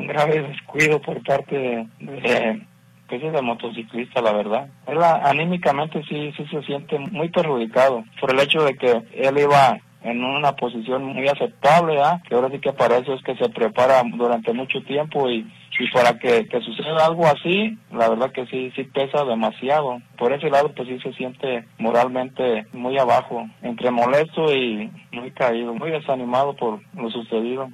un 0.00 0.06
grave 0.06 0.42
descuido 0.42 1.00
por 1.00 1.22
parte 1.22 1.56
de, 1.56 1.86
de 2.00 2.62
pues 3.10 3.22
es 3.24 3.42
motociclista, 3.42 4.22
la 4.22 4.32
verdad. 4.32 4.68
Él 4.86 4.98
anímicamente 5.02 6.02
sí, 6.08 6.32
sí 6.36 6.46
se 6.46 6.62
siente 6.62 6.96
muy 6.98 7.28
perjudicado 7.28 8.04
por 8.20 8.30
el 8.30 8.40
hecho 8.40 8.64
de 8.64 8.74
que 8.76 9.02
él 9.14 9.36
iba 9.36 9.80
en 10.02 10.24
una 10.24 10.52
posición 10.52 11.04
muy 11.04 11.28
aceptable, 11.28 11.98
que 12.26 12.34
ahora 12.34 12.48
sí 12.50 12.58
que 12.60 12.72
para 12.72 12.98
eso 12.98 13.12
es 13.14 13.22
que 13.22 13.36
se 13.36 13.48
prepara 13.50 14.02
durante 14.14 14.52
mucho 14.52 14.82
tiempo 14.84 15.28
y, 15.28 15.46
y 15.78 15.90
para 15.92 16.18
que, 16.18 16.46
que 16.46 16.60
suceda 16.60 17.04
algo 17.04 17.26
así, 17.26 17.76
la 17.92 18.08
verdad 18.08 18.32
que 18.32 18.46
sí, 18.46 18.72
sí 18.76 18.84
pesa 18.84 19.24
demasiado. 19.24 20.00
Por 20.16 20.32
ese 20.32 20.48
lado, 20.48 20.72
pues 20.74 20.88
sí 20.88 20.98
se 21.00 21.12
siente 21.14 21.64
moralmente 21.78 22.66
muy 22.72 22.96
abajo, 22.98 23.46
entre 23.62 23.90
molesto 23.90 24.54
y 24.54 24.90
muy 25.12 25.32
caído, 25.32 25.74
muy 25.74 25.90
desanimado 25.90 26.54
por 26.54 26.80
lo 26.94 27.10
sucedido. 27.10 27.68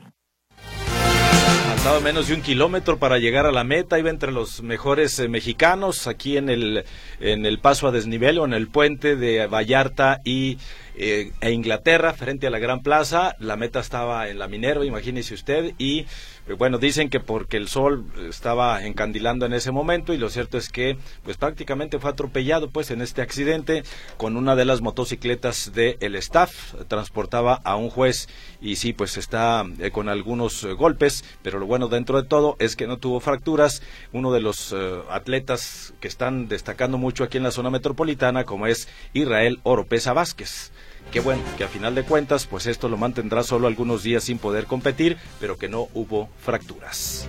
Faltaba 1.67 1.99
menos 1.99 2.29
de 2.29 2.35
un 2.35 2.43
kilómetro 2.43 2.97
para 2.97 3.19
llegar 3.19 3.45
a 3.45 3.51
la 3.51 3.65
meta, 3.65 3.99
iba 3.99 4.09
entre 4.09 4.31
los 4.31 4.63
mejores 4.63 5.19
eh, 5.19 5.29
mexicanos 5.29 6.07
aquí 6.07 6.37
en 6.37 6.49
el, 6.49 6.85
en 7.19 7.45
el 7.45 7.59
paso 7.59 7.89
a 7.89 7.91
desnivel 7.91 8.39
o 8.39 8.45
en 8.45 8.55
el 8.55 8.69
puente 8.69 9.17
de 9.17 9.49
Vallarta 9.49 10.21
y 10.25 10.59
eh, 10.97 11.33
e 11.41 11.51
Inglaterra 11.53 12.13
frente 12.13 12.47
a 12.47 12.51
la 12.51 12.59
Gran 12.59 12.83
Plaza. 12.83 13.37
La 13.39 13.57
meta 13.57 13.81
estaba 13.81 14.29
en 14.29 14.39
la 14.39 14.49
Minerva, 14.49 14.85
imagínese 14.85 15.35
usted, 15.35 15.75
y 15.79 16.07
eh, 16.49 16.53
bueno, 16.53 16.79
dicen 16.79 17.11
que 17.11 17.21
porque 17.21 17.57
el 17.57 17.69
sol 17.69 18.07
estaba 18.29 18.85
encandilando 18.85 19.47
en 19.47 19.53
ese 19.53 19.73
momento 19.73 20.13
y 20.15 20.19
lo 20.19 20.31
cierto 20.31 20.59
es 20.59 20.69
que 20.69 20.97
pues 21.25 21.37
prácticamente 21.37 21.99
fue 21.99 22.11
atropellado 22.11 22.71
pues 22.71 22.91
en 22.91 23.03
este 23.03 23.23
accidente 23.23 23.83
con 24.17 24.37
una 24.37 24.55
de 24.55 24.65
las 24.65 24.81
motocicletas 24.81 25.73
del 25.73 26.15
staff, 26.17 26.75
transportaba 26.89 27.55
a 27.65 27.77
un 27.77 27.91
juez 27.91 28.29
y 28.61 28.77
sí, 28.77 28.93
pues 28.93 29.17
está 29.17 29.65
eh, 29.81 29.91
con 29.91 30.09
algunos 30.09 30.63
eh, 30.65 30.73
golpes, 30.73 31.25
pero 31.43 31.59
lo 31.59 31.67
bueno 31.67 31.89
dentro 31.89 32.21
de 32.21 32.29
todo 32.29 32.57
es 32.59 32.77
que 32.77 32.87
no 32.87 32.99
tuvo 32.99 33.21
fracturas, 33.21 33.83
uno 34.13 34.33
de 34.33 34.41
los 34.41 34.75
atletas 35.11 35.95
que 36.01 36.09
están 36.09 36.49
destacando 36.49 36.99
mucho 36.99 37.25
aquí 37.25 37.37
en 37.39 37.43
la 37.43 37.51
zona 37.51 37.71
metropolitana 37.71 38.45
como 38.45 38.67
es 38.67 38.89
Israel 39.13 39.61
Oropesa 39.65 40.13
Vázquez. 40.13 40.73
Qué 41.11 41.21
bueno, 41.21 41.43
que 41.57 41.65
a 41.65 41.69
final 41.69 41.95
de 41.95 42.05
cuentas, 42.05 42.47
pues 42.47 42.67
esto 42.67 42.89
lo 42.89 42.97
mantendrá 42.97 43.43
solo 43.43 43.67
algunos 43.67 44.03
días 44.03 44.25
sin 44.25 44.39
poder 44.39 44.67
competir, 44.67 45.17
pero 45.41 45.57
que 45.57 45.69
no 45.69 45.89
hubo 45.95 46.29
fracturas. 46.39 47.29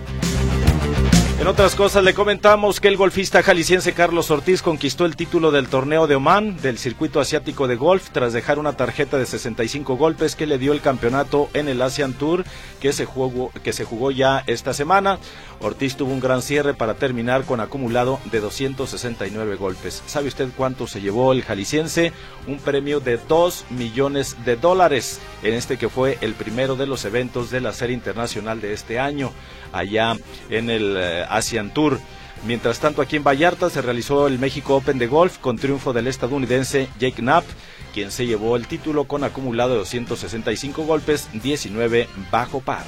En 1.40 1.46
otras 1.46 1.76
cosas 1.76 2.02
le 2.02 2.14
comentamos 2.14 2.80
que 2.80 2.88
el 2.88 2.96
golfista 2.96 3.44
jalisciense 3.44 3.92
Carlos 3.92 4.28
Ortiz 4.32 4.60
conquistó 4.60 5.06
el 5.06 5.14
título 5.14 5.52
del 5.52 5.68
torneo 5.68 6.08
de 6.08 6.16
Oman 6.16 6.56
del 6.56 6.78
circuito 6.78 7.20
asiático 7.20 7.68
de 7.68 7.76
golf 7.76 8.10
tras 8.10 8.32
dejar 8.32 8.58
una 8.58 8.72
tarjeta 8.72 9.18
de 9.18 9.24
65 9.24 9.96
golpes 9.96 10.34
que 10.34 10.48
le 10.48 10.58
dio 10.58 10.72
el 10.72 10.80
campeonato 10.80 11.48
en 11.54 11.68
el 11.68 11.80
Asian 11.80 12.12
Tour 12.12 12.44
que 12.80 12.92
se 12.92 13.04
jugó, 13.04 13.52
que 13.62 13.72
se 13.72 13.84
jugó 13.84 14.10
ya 14.10 14.42
esta 14.48 14.74
semana. 14.74 15.20
Ortiz 15.60 15.94
tuvo 15.94 16.12
un 16.12 16.18
gran 16.18 16.42
cierre 16.42 16.74
para 16.74 16.94
terminar 16.94 17.44
con 17.44 17.60
acumulado 17.60 18.18
de 18.32 18.40
269 18.40 19.54
golpes. 19.54 20.02
¿Sabe 20.06 20.26
usted 20.26 20.48
cuánto 20.56 20.88
se 20.88 21.00
llevó 21.00 21.32
el 21.32 21.44
jalisciense? 21.44 22.12
Un 22.48 22.58
premio 22.58 22.98
de 22.98 23.16
2 23.16 23.66
millones 23.70 24.36
de 24.44 24.56
dólares 24.56 25.20
en 25.44 25.54
este 25.54 25.78
que 25.78 25.88
fue 25.88 26.18
el 26.20 26.34
primero 26.34 26.74
de 26.74 26.88
los 26.88 27.04
eventos 27.04 27.50
de 27.50 27.60
la 27.60 27.72
serie 27.72 27.94
internacional 27.94 28.60
de 28.60 28.72
este 28.72 28.98
año 28.98 29.30
allá 29.72 30.16
en 30.50 30.70
el 30.70 30.96
eh, 30.96 31.24
Asian 31.30 31.72
Tour. 31.72 32.00
Mientras 32.46 32.78
tanto, 32.78 33.02
aquí 33.02 33.16
en 33.16 33.24
Vallarta 33.24 33.68
se 33.68 33.82
realizó 33.82 34.26
el 34.26 34.38
México 34.38 34.76
Open 34.76 34.98
de 34.98 35.06
Golf 35.08 35.38
con 35.38 35.56
triunfo 35.56 35.92
del 35.92 36.06
estadounidense 36.06 36.88
Jake 36.98 37.16
Knapp, 37.16 37.44
quien 37.92 38.10
se 38.10 38.26
llevó 38.26 38.56
el 38.56 38.66
título 38.66 39.04
con 39.04 39.24
acumulado 39.24 39.70
de 39.70 39.78
265 39.78 40.84
golpes, 40.84 41.28
19 41.32 42.08
bajo 42.30 42.60
par. 42.60 42.84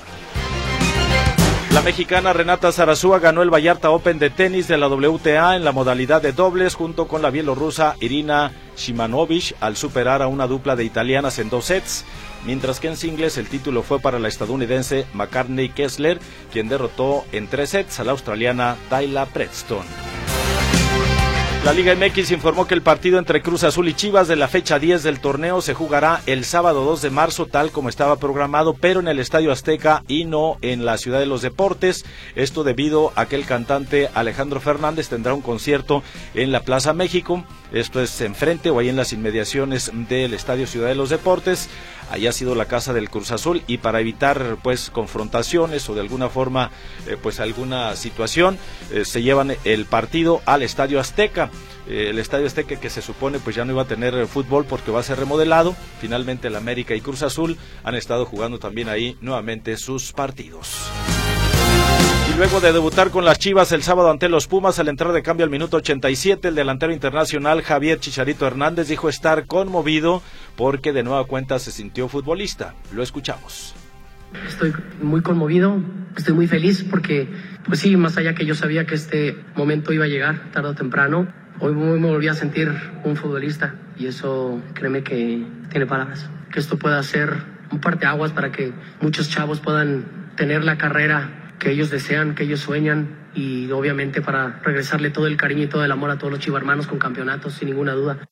La 1.73 1.83
mexicana 1.83 2.33
Renata 2.33 2.73
Zarazúa 2.73 3.21
ganó 3.21 3.43
el 3.43 3.53
Vallarta 3.53 3.91
Open 3.91 4.19
de 4.19 4.29
tenis 4.29 4.67
de 4.67 4.77
la 4.77 4.89
WTA 4.89 5.55
en 5.55 5.65
la 5.65 5.71
modalidad 5.71 6.21
de 6.21 6.33
dobles 6.33 6.75
junto 6.75 7.07
con 7.07 7.23
la 7.23 7.31
bielorrusa 7.31 7.95
Irina 8.01 8.53
Shimanovic 8.77 9.55
al 9.61 9.77
superar 9.77 10.21
a 10.21 10.27
una 10.27 10.49
dupla 10.49 10.75
de 10.75 10.85
italianas 10.85 11.39
en 11.39 11.49
dos 11.49 11.67
sets, 11.67 12.05
mientras 12.45 12.81
que 12.81 12.89
en 12.89 12.97
singles 12.97 13.39
el 13.39 13.49
título 13.49 13.83
fue 13.83 14.01
para 14.01 14.19
la 14.19 14.29
estadounidense 14.29 15.07
McCartney 15.15 15.69
Kessler, 15.71 16.19
quien 16.53 16.69
derrotó 16.69 17.25
en 17.33 17.49
tres 17.49 17.71
sets 17.71 18.01
a 18.01 18.05
la 18.05 18.13
australiana 18.13 18.77
Tyla 18.89 19.27
Preston. 19.27 19.85
La 21.65 21.75
Liga 21.75 21.95
MX 21.95 22.31
informó 22.31 22.67
que 22.67 22.73
el 22.73 22.81
partido 22.81 23.19
entre 23.19 23.43
Cruz 23.43 23.65
Azul 23.65 23.87
y 23.87 23.93
Chivas 23.93 24.29
de 24.29 24.35
la 24.35 24.49
fecha 24.49 24.79
10 24.79 25.03
del 25.03 25.21
torneo 25.21 25.61
se 25.61 25.75
jugará 25.75 26.23
el 26.25 26.47
sábado 26.47 26.85
2 26.85 27.03
de 27.03 27.11
marzo 27.11 27.45
tal 27.45 27.71
como 27.71 27.91
estaba 27.91 28.17
programado, 28.17 28.73
pero 28.73 29.01
en 29.01 29.09
el 29.09 29.19
Estadio 29.19 29.53
Azteca 29.53 30.03
y 30.09 30.25
no 30.25 30.57
en 30.63 30.87
la 30.87 30.97
Ciudad 30.97 31.21
de 31.21 31.27
los 31.27 31.43
Deportes. 31.43 32.07
Esto 32.35 32.65
debido 32.65 33.13
a 33.15 33.27
que 33.27 33.37
el 33.37 33.45
cantante 33.45 34.09
Alejandro 34.15 34.59
Fernández 34.59 35.11
tendrá 35.11 35.35
un 35.35 35.43
concierto 35.43 36.03
en 36.35 36.51
la 36.51 36.63
Plaza 36.63 36.95
México. 36.95 37.45
Esto 37.73 38.03
es 38.03 38.21
enfrente 38.21 38.71
o 38.71 38.79
ahí 38.79 38.89
en 38.89 38.97
las 38.97 39.13
inmediaciones 39.13 39.91
del 40.09 40.35
Estadio 40.35 40.67
Ciudad 40.67 40.89
de 40.89 40.95
los 40.95 41.11
Deportes. 41.11 41.69
Ahí 42.11 42.27
ha 42.27 42.33
sido 42.33 42.57
la 42.57 42.65
casa 42.65 42.93
del 42.93 43.09
Cruz 43.09 43.31
Azul 43.31 43.63
y 43.69 43.79
para 43.79 44.01
evitar 44.01 44.57
pues 44.63 44.91
confrontaciones 44.91 45.89
o 45.89 45.95
de 45.95 46.01
alguna 46.01 46.29
forma 46.29 46.71
eh, 47.07 47.17
pues 47.21 47.39
alguna 47.39 47.95
situación 47.95 48.59
eh, 48.93 49.05
se 49.05 49.23
llevan 49.23 49.55
el 49.65 49.85
partido 49.85 50.43
al 50.47 50.63
Estadio 50.63 50.99
Azteca. 50.99 51.51
Eh, 51.89 52.09
el 52.11 52.19
Estadio 52.19 52.47
Azteca 52.47 52.81
que 52.81 52.91
se 52.91 53.03
supone 53.03 53.39
pues 53.39 53.55
ya 53.55 53.65
no 53.65 53.73
iba 53.73 53.83
a 53.83 53.89
tener 53.89 54.27
fútbol 54.27 54.65
porque 54.65 54.91
va 54.91 55.01
a 55.01 55.05
ser 55.05 55.19
remodelado. 55.19 55.77
Finalmente 56.01 56.49
el 56.49 56.57
América 56.57 56.97
y 56.97 57.01
Cruz 57.01 57.23
Azul 57.23 57.57
han 57.85 57.95
estado 57.95 58.27
jugando 58.27 58.59
también 58.59 58.89
ahí 58.89 59.17
nuevamente 59.21 59.77
sus 59.77 60.13
partidos. 60.13 60.91
Y 62.31 62.37
luego 62.37 62.61
de 62.61 62.73
debutar 62.73 63.11
con 63.11 63.25
las 63.25 63.39
Chivas 63.39 63.73
el 63.73 63.83
sábado 63.83 64.09
ante 64.09 64.29
los 64.29 64.47
Pumas 64.47 64.79
al 64.79 64.89
entrar 64.89 65.13
de 65.13 65.23
cambio 65.23 65.45
al 65.45 65.51
minuto 65.51 65.79
87, 65.79 66.49
el 66.49 66.55
delantero 66.55 66.93
internacional 66.93 67.63
Javier 67.63 67.99
Chicharito 67.99 68.47
Hernández 68.47 68.89
dijo 68.89 69.09
estar 69.09 69.47
conmovido 69.47 70.23
porque 70.57 70.93
de 70.93 71.03
nueva 71.03 71.25
cuenta 71.25 71.59
se 71.59 71.73
sintió 71.73 72.09
futbolista. 72.09 72.75
Lo 72.95 73.03
escuchamos. 73.03 73.75
Estoy 74.47 74.73
muy 75.03 75.23
conmovido, 75.23 75.83
estoy 76.17 76.35
muy 76.35 76.47
feliz 76.47 76.85
porque, 76.89 77.29
pues 77.67 77.81
sí, 77.81 77.97
más 77.97 78.17
allá 78.17 78.35
que 78.35 78.47
yo 78.47 78.55
sabía 78.55 78.87
que 78.87 78.95
este 78.95 79.37
momento 79.57 79.93
iba 79.93 80.05
a 80.05 80.09
llegar 80.09 80.53
tarde 80.53 80.69
o 80.69 80.75
temprano, 80.75 81.27
hoy 81.59 81.75
me 81.75 82.09
volví 82.09 82.29
a 82.29 82.35
sentir 82.35 82.73
un 83.03 83.17
futbolista 83.17 83.75
y 83.99 84.07
eso 84.07 84.63
créeme 84.75 85.03
que 85.03 85.45
tiene 85.71 85.87
palabras. 85.87 86.31
Que 86.53 86.61
esto 86.61 86.79
pueda 86.79 87.03
ser 87.03 87.43
un 87.73 87.81
parteaguas 87.81 88.31
para 88.31 88.53
que 88.53 88.73
muchos 89.01 89.29
chavos 89.31 89.59
puedan 89.59 90.05
tener 90.37 90.63
la 90.63 90.79
carrera 90.79 91.40
que 91.61 91.71
ellos 91.71 91.91
desean, 91.91 92.35
que 92.35 92.43
ellos 92.43 92.59
sueñan 92.59 93.29
y 93.35 93.71
obviamente 93.71 94.21
para 94.21 94.61
regresarle 94.65 95.11
todo 95.11 95.29
el 95.29 95.37
cariño 95.37 95.63
y 95.63 95.69
todo 95.69 95.85
el 95.85 95.93
amor 95.93 96.11
a 96.11 96.19
todos 96.19 96.33
los 96.33 96.41
chivarmanos 96.41 96.89
con 96.89 96.99
campeonatos, 96.99 97.55
sin 97.55 97.69
ninguna 97.69 97.93
duda. 97.93 98.27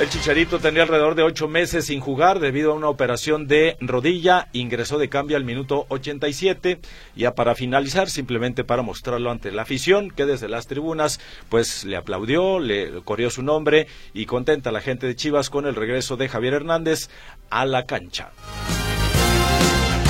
El 0.00 0.10
Chicharito 0.10 0.58
tenía 0.58 0.82
alrededor 0.82 1.14
de 1.14 1.22
ocho 1.22 1.48
meses 1.48 1.86
sin 1.86 2.00
jugar 2.00 2.38
debido 2.38 2.72
a 2.72 2.74
una 2.74 2.90
operación 2.90 3.46
de 3.46 3.78
rodilla. 3.80 4.48
Ingresó 4.52 4.98
de 4.98 5.08
cambio 5.08 5.38
al 5.38 5.44
minuto 5.44 5.86
87. 5.88 6.80
Ya 7.16 7.34
para 7.34 7.54
finalizar, 7.54 8.10
simplemente 8.10 8.62
para 8.62 8.82
mostrarlo 8.82 9.30
ante 9.30 9.50
la 9.52 9.62
afición, 9.62 10.10
que 10.10 10.26
desde 10.26 10.50
las 10.50 10.66
tribunas, 10.66 11.18
pues 11.48 11.84
le 11.84 11.96
aplaudió, 11.96 12.58
le 12.58 13.00
corrió 13.04 13.30
su 13.30 13.42
nombre 13.42 13.86
y 14.12 14.26
contenta 14.26 14.70
la 14.70 14.82
gente 14.82 15.06
de 15.06 15.16
Chivas 15.16 15.48
con 15.48 15.66
el 15.66 15.74
regreso 15.74 16.18
de 16.18 16.28
Javier 16.28 16.52
Hernández 16.52 17.08
a 17.48 17.64
la 17.64 17.86
cancha. 17.86 18.32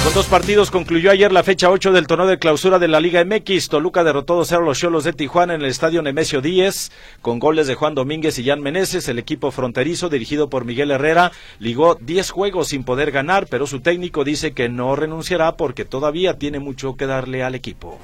Con 0.06 0.14
dos 0.14 0.26
partidos 0.26 0.70
concluyó 0.70 1.10
ayer 1.10 1.32
la 1.32 1.42
fecha 1.42 1.68
8 1.68 1.90
del 1.90 2.06
torneo 2.06 2.28
de 2.28 2.38
clausura 2.38 2.78
de 2.78 2.86
la 2.86 3.00
Liga 3.00 3.24
MX. 3.24 3.68
Toluca 3.68 4.04
derrotó 4.04 4.40
2-0 4.40 4.58
a 4.58 4.60
los 4.60 4.78
Cholos 4.78 5.02
de 5.02 5.12
Tijuana 5.12 5.54
en 5.54 5.62
el 5.62 5.66
estadio 5.66 6.00
Nemesio 6.00 6.40
Díez, 6.40 6.92
con 7.22 7.40
goles 7.40 7.66
de 7.66 7.74
Juan 7.74 7.96
Domínguez 7.96 8.38
y 8.38 8.44
Jan 8.44 8.60
Meneses. 8.60 9.08
El 9.08 9.18
equipo 9.18 9.50
fronterizo, 9.50 10.08
dirigido 10.08 10.48
por 10.48 10.64
Miguel 10.64 10.92
Herrera, 10.92 11.32
ligó 11.58 11.96
10 11.96 12.30
juegos 12.30 12.68
sin 12.68 12.84
poder 12.84 13.10
ganar, 13.10 13.48
pero 13.50 13.66
su 13.66 13.80
técnico 13.80 14.22
dice 14.22 14.52
que 14.52 14.68
no 14.68 14.94
renunciará 14.94 15.56
porque 15.56 15.84
todavía 15.84 16.38
tiene 16.38 16.60
mucho 16.60 16.94
que 16.94 17.08
darle 17.08 17.42
al 17.42 17.56
equipo. 17.56 17.98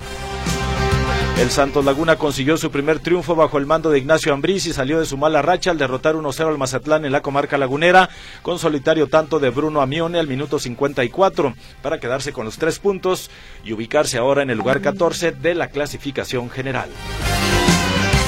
El 1.38 1.50
Santos 1.50 1.84
Laguna 1.84 2.16
consiguió 2.16 2.56
su 2.56 2.70
primer 2.70 3.00
triunfo 3.00 3.34
bajo 3.34 3.58
el 3.58 3.66
mando 3.66 3.90
de 3.90 3.98
Ignacio 3.98 4.32
Ambriz 4.32 4.66
y 4.66 4.72
salió 4.72 5.00
de 5.00 5.06
su 5.06 5.16
mala 5.16 5.42
racha 5.42 5.70
al 5.70 5.78
derrotar 5.78 6.14
1-0 6.14 6.46
al 6.46 6.58
Mazatlán 6.58 7.04
en 7.04 7.12
la 7.12 7.20
comarca 7.20 7.58
lagunera 7.58 8.10
con 8.42 8.58
solitario 8.58 9.08
tanto 9.08 9.40
de 9.40 9.50
Bruno 9.50 9.80
Amione 9.80 10.20
al 10.20 10.28
minuto 10.28 10.58
54 10.58 11.54
para 11.82 11.98
quedarse 11.98 12.32
con 12.32 12.44
los 12.44 12.58
tres 12.58 12.78
puntos 12.78 13.30
y 13.64 13.72
ubicarse 13.72 14.18
ahora 14.18 14.42
en 14.42 14.50
el 14.50 14.58
lugar 14.58 14.80
14 14.82 15.32
de 15.32 15.54
la 15.54 15.68
clasificación 15.68 16.48
general. 16.48 16.90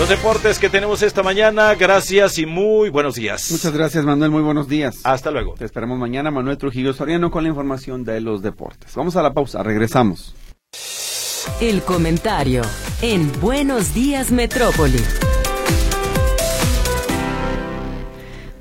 Los 0.01 0.09
deportes 0.09 0.59
que 0.59 0.69
tenemos 0.69 1.03
esta 1.03 1.23
mañana, 1.23 1.73
gracias 1.77 2.39
y 2.39 2.47
muy 2.47 2.89
buenos 2.89 3.15
días. 3.15 3.49
Muchas 3.53 3.73
gracias 3.73 4.05
Manuel, 4.05 4.33
muy 4.33 4.43
buenos 4.43 4.67
días. 4.67 4.97
Hasta 5.05 5.31
luego. 5.31 5.55
Te 5.55 5.65
esperamos 5.65 5.99
mañana, 5.99 6.33
Manuel 6.33 6.59
Trujillo 6.59 6.93
Soriano, 6.93 7.31
con 7.31 7.45
la 7.45 7.51
información 7.51 8.03
de 8.03 8.21
los 8.21 8.43
deportes. 8.43 8.93
Vamos 8.97 9.15
a 9.15 9.23
la 9.23 9.33
pausa, 9.33 9.63
regresamos. 9.63 10.35
El 11.61 11.83
comentario 11.83 12.63
en 13.03 13.31
Buenos 13.41 13.95
Días 13.95 14.33
Metrópoli. 14.33 14.99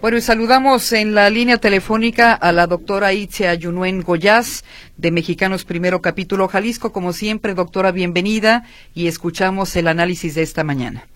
Bueno, 0.01 0.17
y 0.17 0.21
saludamos 0.21 0.91
en 0.91 1.15
la 1.15 1.29
línea 1.29 1.57
telefónica 1.57 2.33
a 2.33 2.51
la 2.51 2.67
doctora 2.67 3.13
Itzia 3.13 3.53
Yunuen 3.53 4.01
Goyaz 4.01 4.63
de 4.97 5.11
Mexicanos 5.11 5.63
Primero 5.63 6.01
Capítulo 6.01 6.49
Jalisco. 6.49 6.91
Como 6.91 7.13
siempre, 7.13 7.53
doctora, 7.53 7.91
bienvenida 7.91 8.63
y 8.93 9.07
escuchamos 9.07 9.75
el 9.77 9.87
análisis 9.87 10.35
de 10.35 10.41
esta 10.41 10.65
mañana. 10.65 11.07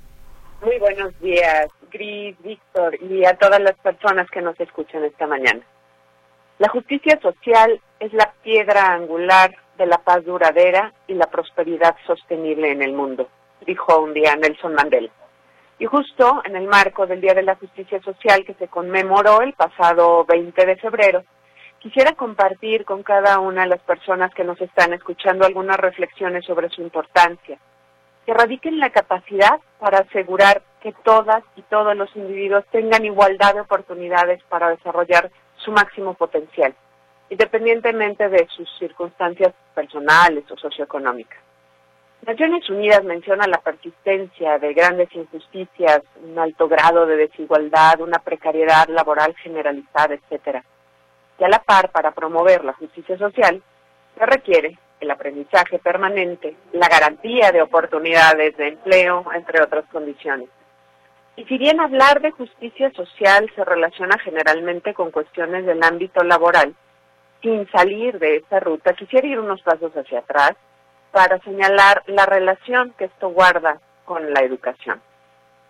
Muy 0.63 0.79
buenos 0.79 1.19
días, 1.19 1.67
Gris, 1.91 2.35
Víctor 2.43 2.97
y 3.03 3.25
a 3.25 3.37
todas 3.37 3.59
las 3.59 3.75
personas 3.79 4.29
que 4.31 4.41
nos 4.41 4.57
escuchan 4.59 5.03
esta 5.03 5.27
mañana. 5.27 5.61
La 6.59 6.69
justicia 6.69 7.19
social 7.21 7.79
es 7.99 8.13
la 8.13 8.33
piedra 8.41 8.93
angular 8.93 9.53
de 9.77 9.85
la 9.85 9.99
paz 9.99 10.25
duradera 10.25 10.93
y 11.07 11.13
la 11.13 11.27
prosperidad 11.27 11.95
sostenible 12.05 12.71
en 12.71 12.81
el 12.81 12.93
mundo, 12.93 13.29
dijo 13.65 13.99
un 13.99 14.13
día 14.13 14.35
Nelson 14.35 14.73
Mandela. 14.73 15.09
Y 15.79 15.85
justo 15.85 16.41
en 16.43 16.55
el 16.55 16.67
marco 16.67 17.05
del 17.05 17.21
Día 17.21 17.33
de 17.33 17.43
la 17.43 17.55
Justicia 17.55 18.01
Social 18.01 18.43
que 18.45 18.55
se 18.55 18.67
conmemoró 18.67 19.41
el 19.41 19.53
pasado 19.53 20.25
20 20.25 20.65
de 20.65 20.75
febrero, 20.77 21.23
quisiera 21.79 22.13
compartir 22.13 22.83
con 22.83 23.03
cada 23.03 23.39
una 23.39 23.61
de 23.61 23.69
las 23.69 23.81
personas 23.81 24.33
que 24.33 24.43
nos 24.43 24.59
están 24.59 24.93
escuchando 24.93 25.45
algunas 25.45 25.77
reflexiones 25.77 26.45
sobre 26.45 26.69
su 26.69 26.81
importancia, 26.81 27.59
que 28.25 28.33
radiquen 28.33 28.79
la 28.79 28.89
capacidad 28.89 29.59
para 29.79 29.99
asegurar 29.99 30.63
que 30.81 30.93
todas 31.03 31.43
y 31.55 31.61
todos 31.63 31.95
los 31.95 32.13
individuos 32.15 32.65
tengan 32.71 33.05
igualdad 33.05 33.53
de 33.53 33.61
oportunidades 33.61 34.41
para 34.49 34.69
desarrollar 34.69 35.29
su 35.57 35.71
máximo 35.71 36.15
potencial 36.15 36.73
independientemente 37.29 38.29
de 38.29 38.47
sus 38.55 38.69
circunstancias 38.79 39.53
personales 39.73 40.49
o 40.51 40.57
socioeconómicas. 40.57 41.39
Naciones 42.25 42.69
Unidas 42.69 43.03
menciona 43.03 43.47
la 43.47 43.59
persistencia 43.59 44.57
de 44.57 44.73
grandes 44.73 45.13
injusticias, 45.13 46.01
un 46.23 46.37
alto 46.37 46.67
grado 46.67 47.05
de 47.05 47.15
desigualdad, 47.15 48.01
una 48.01 48.19
precariedad 48.19 48.87
laboral 48.89 49.35
generalizada, 49.35 50.15
etcétera. 50.15 50.63
Y 51.39 51.43
a 51.43 51.47
la 51.47 51.59
par, 51.59 51.91
para 51.91 52.11
promover 52.11 52.65
la 52.65 52.73
justicia 52.73 53.17
social, 53.17 53.61
se 54.17 54.25
requiere 54.25 54.77
el 54.99 55.11
aprendizaje 55.11 55.77
permanente, 55.79 56.55
la 56.73 56.87
garantía 56.87 57.51
de 57.51 57.61
oportunidades 57.61 58.57
de 58.57 58.69
empleo, 58.69 59.23
entre 59.33 59.61
otras 59.61 59.85
condiciones. 59.91 60.49
Y 61.35 61.45
si 61.45 61.59
bien 61.59 61.79
hablar 61.79 62.19
de 62.19 62.31
justicia 62.31 62.91
social 62.91 63.49
se 63.55 63.63
relaciona 63.63 64.17
generalmente 64.17 64.95
con 64.95 65.11
cuestiones 65.11 65.67
del 65.67 65.83
ámbito 65.83 66.23
laboral, 66.23 66.73
sin 67.41 67.69
salir 67.71 68.19
de 68.19 68.37
esta 68.37 68.59
ruta, 68.59 68.93
quisiera 68.93 69.27
ir 69.27 69.39
unos 69.39 69.61
pasos 69.61 69.91
hacia 69.95 70.19
atrás 70.19 70.53
para 71.11 71.39
señalar 71.39 72.03
la 72.07 72.25
relación 72.25 72.93
que 72.97 73.05
esto 73.05 73.29
guarda 73.29 73.79
con 74.05 74.33
la 74.33 74.41
educación. 74.41 75.01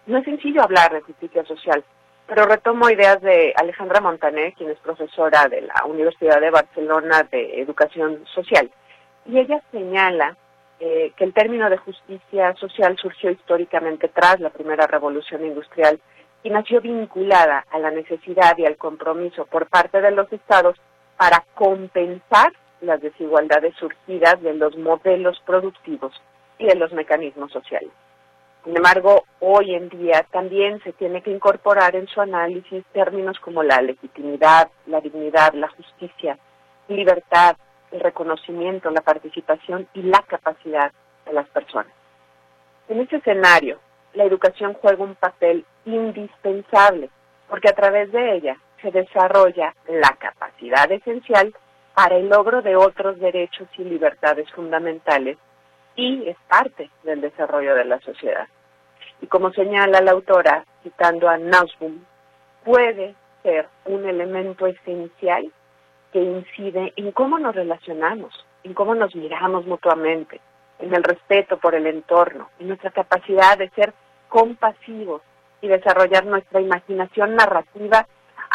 No 0.06 0.18
es 0.18 0.26
sencillo 0.26 0.62
hablar 0.62 0.94
de 0.94 1.02
justicia 1.02 1.44
social, 1.46 1.84
pero 2.28 2.46
retomo 2.46 2.90
ideas 2.90 3.22
de 3.22 3.54
Alejandra 3.56 4.02
Montané, 4.02 4.54
quien 4.54 4.70
es 4.70 4.80
profesora 4.80 5.48
de 5.48 5.62
la 5.62 5.86
Universidad 5.86 6.42
de 6.42 6.52
Barcelona 6.52 7.24
de 7.32 7.62
Educación 7.62 8.26
Social, 8.34 8.70
y 9.26 9.40
ella 9.40 9.62
señala 9.72 10.38
eh, 10.80 11.12
que 11.18 11.24
el 11.24 11.34
término 11.34 11.70
de 11.70 11.78
justicia 11.78 12.54
social 12.56 12.96
surgió 12.98 13.32
históricamente 13.32 14.10
tras 14.10 14.40
la 14.40 14.50
primera 14.50 14.86
revolución 14.88 15.46
industrial 15.46 16.00
y 16.44 16.50
nació 16.50 16.82
vinculada 16.82 17.66
a 17.72 17.80
la 17.80 17.92
necesidad 17.92 18.58
y 18.58 18.66
al 18.66 18.78
compromiso 18.78 19.46
por 19.46 19.68
parte 19.68 20.02
de 20.02 20.12
los 20.12 20.32
estados 20.32 20.78
para 21.18 21.44
compensar 21.56 22.54
las 22.82 23.02
desigualdades 23.02 23.76
surgidas 23.76 24.42
de 24.42 24.54
los 24.54 24.78
modelos 24.78 25.42
productivos 25.46 26.14
y 26.60 26.68
de 26.68 26.76
los 26.76 26.94
mecanismos 26.94 27.52
sociales. 27.52 27.90
Sin 28.64 28.76
embargo, 28.76 29.24
hoy 29.40 29.76
en 29.76 29.90
día 29.90 30.26
también 30.32 30.82
se 30.84 30.92
tiene 30.94 31.22
que 31.22 31.32
incorporar 31.32 31.96
en 31.96 32.08
su 32.08 32.22
análisis 32.22 32.84
términos 32.92 33.40
como 33.40 33.64
la 33.64 33.82
legitimidad, 33.82 34.70
la 34.86 35.00
dignidad, 35.00 35.54
la 35.54 35.70
justicia, 35.70 36.38
libertad, 36.88 37.56
el 37.92 38.02
reconocimiento, 38.02 38.90
la 38.92 39.02
participación 39.02 39.88
y 39.94 40.02
la 40.04 40.22
capacidad 40.28 40.92
de 41.26 41.34
las 41.34 41.48
personas. 41.50 41.94
En 42.90 43.00
ese 43.00 43.18
escenario, 43.18 43.80
la 44.14 44.26
educación 44.26 44.74
juega 44.74 45.04
un 45.04 45.16
papel 45.16 45.66
indispensable 45.86 47.10
porque 47.50 47.70
a 47.70 47.76
través 47.76 48.12
de 48.12 48.36
ella 48.36 48.58
se 48.82 48.92
desarrolla 48.92 49.74
la 49.88 50.16
capacidad 50.20 50.92
esencial 50.92 51.54
para 51.94 52.16
el 52.16 52.30
logro 52.30 52.62
de 52.62 52.76
otros 52.76 53.20
derechos 53.20 53.68
y 53.78 53.84
libertades 53.84 54.50
fundamentales 54.52 55.38
y 55.96 56.30
es 56.30 56.38
parte 56.48 56.90
del 57.04 57.22
desarrollo 57.22 57.74
de 57.76 57.86
la 57.86 58.00
sociedad. 58.02 58.48
Y 59.22 59.28
como 59.28 59.52
señala 59.52 60.00
la 60.02 60.12
autora, 60.12 60.64
citando 60.84 61.28
a 61.28 61.38
Nausbaum, 61.38 62.00
puede 62.64 63.16
ser 63.42 63.68
un 63.86 64.08
elemento 64.08 64.68
esencial 64.68 65.52
que 66.14 66.20
incide 66.20 66.94
en 66.96 67.12
cómo 67.12 67.40
nos 67.40 67.56
relacionamos, 67.56 68.46
en 68.64 68.74
cómo 68.74 68.94
nos 68.94 69.16
miramos 69.16 69.66
mutuamente, 69.66 70.40
en 70.80 70.94
el 70.94 71.04
respeto 71.04 71.58
por 71.58 71.74
el 71.74 71.88
entorno, 71.88 72.50
en 72.60 72.68
nuestra 72.68 72.92
capacidad 72.92 73.58
de 73.58 73.70
ser 73.72 73.94
compasivos 74.30 75.22
y 75.62 75.68
desarrollar 75.68 76.26
nuestra 76.26 76.62
imaginación 76.62 77.36
narrativa 77.36 78.08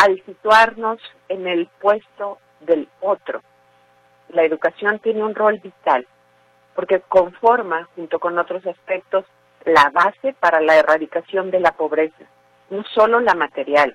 al 0.03 0.21
situarnos 0.27 0.99
en 1.29 1.47
el 1.47 1.69
puesto 1.81 2.39
del 2.59 2.89
otro. 3.01 3.41
La 4.31 4.43
educación 4.43 4.99
tiene 4.99 5.23
un 5.23 5.33
rol 5.33 5.61
vital 5.61 6.09
porque 6.75 7.01
conforma, 7.03 7.89
junto 7.95 8.19
con 8.19 8.37
otros 8.37 8.67
aspectos, 8.67 9.25
la 9.65 9.91
base 9.91 10.35
para 10.41 10.61
la 10.61 10.77
erradicación 10.77 11.53
de 11.53 11.61
la 11.61 11.71
pobreza, 11.71 12.25
no 12.71 12.83
solo 12.93 13.21
la 13.21 13.35
material, 13.35 13.95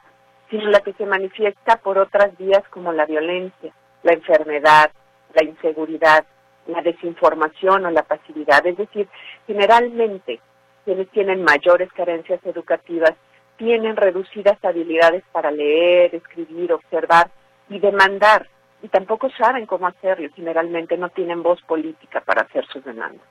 sino 0.49 0.69
la 0.69 0.79
que 0.79 0.93
se 0.93 1.05
manifiesta 1.05 1.75
por 1.75 1.97
otras 1.97 2.37
vías 2.37 2.63
como 2.69 2.93
la 2.93 3.05
violencia, 3.05 3.73
la 4.03 4.13
enfermedad, 4.13 4.91
la 5.33 5.43
inseguridad, 5.43 6.23
la 6.67 6.81
desinformación 6.83 7.85
o 7.85 7.91
la 7.91 8.03
pasividad. 8.03 8.65
Es 8.65 8.77
decir, 8.77 9.09
generalmente 9.45 10.39
quienes 10.85 11.09
tienen 11.09 11.43
mayores 11.43 11.91
carencias 11.91 12.39
educativas 12.45 13.13
tienen 13.57 13.95
reducidas 13.95 14.63
habilidades 14.63 15.23
para 15.31 15.51
leer, 15.51 16.15
escribir, 16.15 16.73
observar 16.73 17.29
y 17.69 17.79
demandar, 17.79 18.47
y 18.81 18.87
tampoco 18.87 19.29
saben 19.31 19.65
cómo 19.65 19.87
hacerlo, 19.87 20.29
generalmente 20.35 20.97
no 20.97 21.09
tienen 21.09 21.43
voz 21.43 21.61
política 21.63 22.21
para 22.21 22.43
hacer 22.43 22.65
sus 22.67 22.83
demandas. 22.83 23.25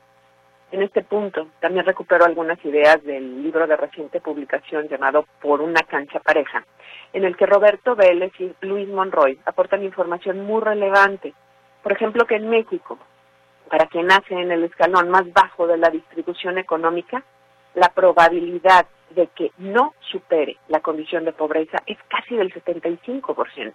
En 0.73 0.83
este 0.83 1.03
punto, 1.03 1.49
también 1.61 1.87
recupero 1.87 2.25
algunas 2.25 2.62
ideas 2.65 3.03
del 3.05 3.43
libro 3.43 3.69
de 3.69 3.77
reciente 3.77 4.21
publicación 4.21 4.89
llamado 4.89 5.25
Por 5.41 5.61
una 5.61 5.81
cancha 5.83 6.19
pareja, 6.19 6.65
en 7.12 7.25
el 7.25 7.37
que 7.37 7.47
Roberto 7.47 7.95
Vélez 7.95 8.33
y 8.41 8.53
Luis 8.62 8.89
Monroy 8.89 9.39
aportan 9.47 9.85
información 9.85 10.45
muy 10.45 10.61
relevante. 10.61 11.33
Por 11.85 11.93
ejemplo, 11.93 12.27
que 12.27 12.35
en 12.35 12.51
México, 12.51 12.99
para 13.71 13.87
quien 13.87 14.09
nace 14.09 14.35
en 14.35 14.51
el 14.51 14.65
escalón 14.65 15.09
más 15.09 15.33
bajo 15.33 15.69
de 15.69 15.79
la 15.79 15.89
distribución 15.89 16.59
económica, 16.59 17.23
la 17.75 17.91
probabilidad 17.91 18.87
de 19.11 19.29
que 19.29 19.53
no 19.59 19.95
supere 20.01 20.57
la 20.69 20.81
condición 20.81 21.25
de 21.25 21.33
pobreza 21.33 21.79
es 21.87 21.99
casi 22.09 22.37
del 22.37 22.53
75%, 22.53 23.75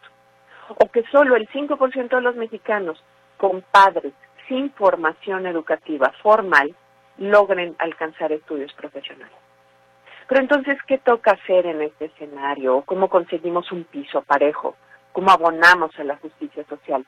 o 0.77 0.91
que 0.91 1.03
solo 1.11 1.35
el 1.35 1.47
5% 1.49 2.09
de 2.09 2.21
los 2.21 2.35
mexicanos 2.35 3.03
con 3.37 3.63
padres 3.71 4.13
sin 4.47 4.71
formación 4.71 5.47
educativa 5.47 6.13
formal 6.21 6.75
logren 7.17 7.75
alcanzar 7.79 8.31
estudios 8.31 8.73
profesionales. 8.73 9.35
Pero 10.27 10.41
entonces, 10.41 10.77
¿qué 10.87 10.97
toca 10.97 11.31
hacer 11.31 11.65
en 11.65 11.81
este 11.81 12.05
escenario? 12.05 12.83
¿Cómo 12.85 13.09
conseguimos 13.09 13.71
un 13.71 13.83
piso 13.83 14.21
parejo? 14.21 14.75
¿Cómo 15.11 15.29
abonamos 15.29 15.91
a 15.99 16.03
la 16.03 16.15
justicia 16.17 16.63
social? 16.65 17.05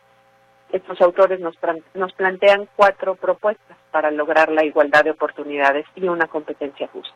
Estos 0.71 0.99
autores 1.01 1.39
nos, 1.39 1.55
nos 1.93 2.13
plantean 2.13 2.67
cuatro 2.75 3.15
propuestas 3.15 3.77
para 3.91 4.11
lograr 4.11 4.51
la 4.51 4.65
igualdad 4.65 5.03
de 5.03 5.11
oportunidades 5.11 5.85
y 5.95 6.07
una 6.07 6.27
competencia 6.27 6.87
justa. 6.87 7.15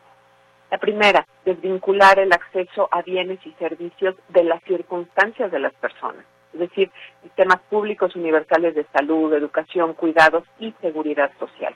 La 0.70 0.78
primera, 0.78 1.26
desvincular 1.44 2.18
el 2.18 2.32
acceso 2.32 2.88
a 2.90 3.02
bienes 3.02 3.38
y 3.46 3.52
servicios 3.52 4.14
de 4.28 4.44
las 4.44 4.62
circunstancias 4.64 5.50
de 5.50 5.58
las 5.58 5.72
personas, 5.74 6.24
es 6.52 6.60
decir, 6.60 6.90
sistemas 7.22 7.60
públicos 7.70 8.14
universales 8.14 8.74
de 8.74 8.86
salud, 8.92 9.32
educación, 9.32 9.94
cuidados 9.94 10.44
y 10.58 10.74
seguridad 10.82 11.30
social. 11.38 11.74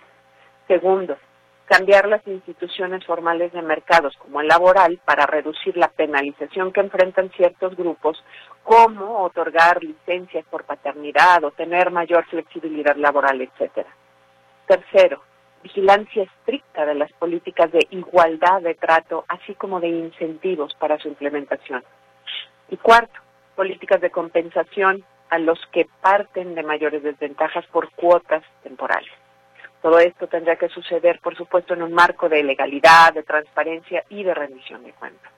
Segundo, 0.68 1.16
cambiar 1.64 2.06
las 2.06 2.26
instituciones 2.26 3.02
formales 3.06 3.50
de 3.52 3.62
mercados 3.62 4.14
como 4.18 4.42
el 4.42 4.48
laboral 4.48 5.00
para 5.06 5.24
reducir 5.26 5.74
la 5.78 5.88
penalización 5.88 6.70
que 6.70 6.80
enfrentan 6.80 7.30
ciertos 7.30 7.74
grupos, 7.76 8.22
como 8.62 9.22
otorgar 9.22 9.82
licencias 9.82 10.44
por 10.50 10.64
paternidad 10.64 11.42
o 11.44 11.50
tener 11.52 11.90
mayor 11.90 12.26
flexibilidad 12.26 12.96
laboral, 12.96 13.40
etcétera. 13.40 13.88
Tercero, 14.66 15.22
vigilancia 15.62 16.24
estricta 16.24 16.84
de 16.84 16.94
las 16.94 17.12
políticas 17.12 17.70
de 17.72 17.86
igualdad 17.90 18.62
de 18.62 18.74
trato, 18.74 19.24
así 19.28 19.54
como 19.54 19.80
de 19.80 19.88
incentivos 19.88 20.74
para 20.74 20.98
su 20.98 21.08
implementación. 21.08 21.84
Y 22.68 22.76
cuarto, 22.76 23.20
políticas 23.54 24.00
de 24.00 24.10
compensación 24.10 25.04
a 25.30 25.38
los 25.38 25.58
que 25.72 25.86
parten 26.00 26.54
de 26.54 26.62
mayores 26.62 27.02
desventajas 27.02 27.66
por 27.66 27.90
cuotas 27.92 28.42
temporales. 28.62 29.10
Todo 29.80 29.98
esto 29.98 30.26
tendrá 30.28 30.56
que 30.56 30.68
suceder, 30.68 31.18
por 31.20 31.36
supuesto, 31.36 31.74
en 31.74 31.82
un 31.82 31.92
marco 31.92 32.28
de 32.28 32.42
legalidad, 32.44 33.14
de 33.14 33.22
transparencia 33.22 34.04
y 34.10 34.22
de 34.22 34.34
rendición 34.34 34.84
de 34.84 34.92
cuentas. 34.92 35.32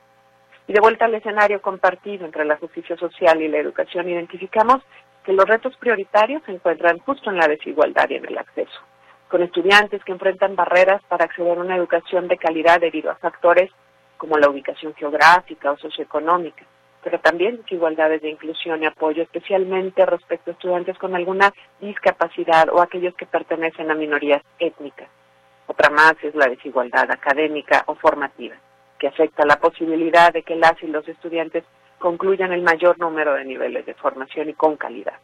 Y 0.66 0.72
de 0.72 0.80
vuelta 0.80 1.04
al 1.04 1.14
escenario 1.14 1.62
compartido 1.62 2.26
entre 2.26 2.44
la 2.44 2.56
justicia 2.56 2.96
social 2.96 3.40
y 3.40 3.48
la 3.48 3.58
educación, 3.58 4.08
identificamos 4.08 4.82
que 5.24 5.32
los 5.32 5.46
retos 5.46 5.76
prioritarios 5.76 6.42
se 6.44 6.52
encuentran 6.52 6.98
justo 6.98 7.30
en 7.30 7.38
la 7.38 7.48
desigualdad 7.48 8.08
y 8.10 8.16
en 8.16 8.26
el 8.26 8.38
acceso, 8.38 8.80
con 9.28 9.42
estudiantes 9.42 10.04
que 10.04 10.12
enfrentan 10.12 10.56
barreras 10.56 11.02
para 11.08 11.24
acceder 11.24 11.58
a 11.58 11.62
una 11.62 11.76
educación 11.76 12.28
de 12.28 12.36
calidad 12.36 12.80
debido 12.80 13.10
a 13.10 13.16
factores 13.16 13.70
como 14.16 14.38
la 14.38 14.48
ubicación 14.48 14.94
geográfica 14.94 15.72
o 15.72 15.78
socioeconómica, 15.78 16.64
pero 17.02 17.20
también 17.20 17.58
desigualdades 17.58 18.22
de 18.22 18.30
inclusión 18.30 18.82
y 18.82 18.86
apoyo, 18.86 19.22
especialmente 19.22 20.06
respecto 20.06 20.50
a 20.50 20.54
estudiantes 20.54 20.96
con 20.98 21.14
alguna 21.14 21.52
discapacidad 21.80 22.68
o 22.70 22.80
aquellos 22.80 23.14
que 23.14 23.26
pertenecen 23.26 23.90
a 23.90 23.94
minorías 23.94 24.42
étnicas. 24.58 25.08
Otra 25.66 25.90
más 25.90 26.14
es 26.22 26.34
la 26.34 26.46
desigualdad 26.46 27.10
académica 27.10 27.84
o 27.86 27.94
formativa, 27.94 28.56
que 28.98 29.08
afecta 29.08 29.44
la 29.44 29.56
posibilidad 29.56 30.32
de 30.32 30.42
que 30.42 30.56
las 30.56 30.82
y 30.82 30.86
los 30.86 31.06
estudiantes 31.08 31.64
concluyan 31.98 32.52
el 32.52 32.62
mayor 32.62 32.98
número 32.98 33.34
de 33.34 33.44
niveles 33.44 33.86
de 33.86 33.94
formación 33.94 34.48
y 34.48 34.54
con 34.54 34.76
calidad. 34.76 35.18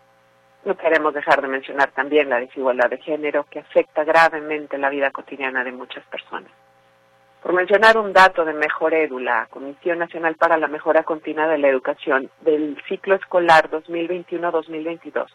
No 0.64 0.76
queremos 0.76 1.14
dejar 1.14 1.40
de 1.40 1.48
mencionar 1.48 1.90
también 1.92 2.28
la 2.28 2.40
desigualdad 2.40 2.90
de 2.90 2.98
género 2.98 3.46
que 3.50 3.60
afecta 3.60 4.04
gravemente 4.04 4.76
la 4.76 4.90
vida 4.90 5.10
cotidiana 5.10 5.64
de 5.64 5.72
muchas 5.72 6.04
personas. 6.06 6.50
Por 7.42 7.54
mencionar 7.54 7.96
un 7.96 8.12
dato 8.12 8.44
de 8.44 8.52
Mejor 8.52 8.92
Edu, 8.92 9.18
la 9.18 9.46
Comisión 9.46 9.98
Nacional 9.98 10.34
para 10.34 10.58
la 10.58 10.68
Mejora 10.68 11.04
Continua 11.04 11.48
de 11.48 11.56
la 11.56 11.68
Educación 11.68 12.30
del 12.42 12.76
ciclo 12.86 13.14
escolar 13.14 13.70
2021-2022, 13.70 15.26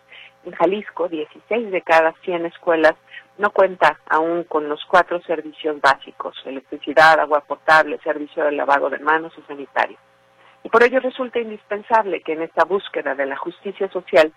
en 0.46 0.52
Jalisco, 0.52 1.10
16 1.10 1.72
de 1.72 1.82
cada 1.82 2.14
100 2.24 2.46
escuelas 2.46 2.94
no 3.40 3.50
cuenta 3.50 4.00
aún 4.08 4.44
con 4.44 4.70
los 4.70 4.86
cuatro 4.86 5.20
servicios 5.24 5.82
básicos, 5.82 6.38
electricidad, 6.46 7.20
agua 7.20 7.42
potable, 7.42 8.00
servicio 8.04 8.44
de 8.44 8.52
lavado 8.52 8.92
de 8.92 9.00
manos 9.00 9.34
y 9.38 9.42
sanitario. 9.42 9.98
Y 10.64 10.70
por 10.70 10.84
ello 10.84 11.00
resulta 11.00 11.40
indispensable 11.40 12.22
que 12.22 12.34
en 12.34 12.44
esta 12.44 12.66
búsqueda 12.66 13.16
de 13.16 13.26
la 13.26 13.36
justicia 13.36 13.90
social 13.90 14.32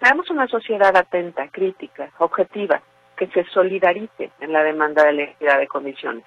seamos 0.00 0.30
una 0.30 0.46
sociedad 0.46 0.96
atenta, 0.96 1.48
crítica, 1.48 2.10
objetiva, 2.18 2.80
que 3.16 3.26
se 3.28 3.44
solidarice 3.44 4.30
en 4.40 4.52
la 4.52 4.62
demanda 4.62 5.04
de 5.04 5.12
la 5.12 5.22
equidad 5.22 5.58
de 5.58 5.66
condiciones 5.66 6.24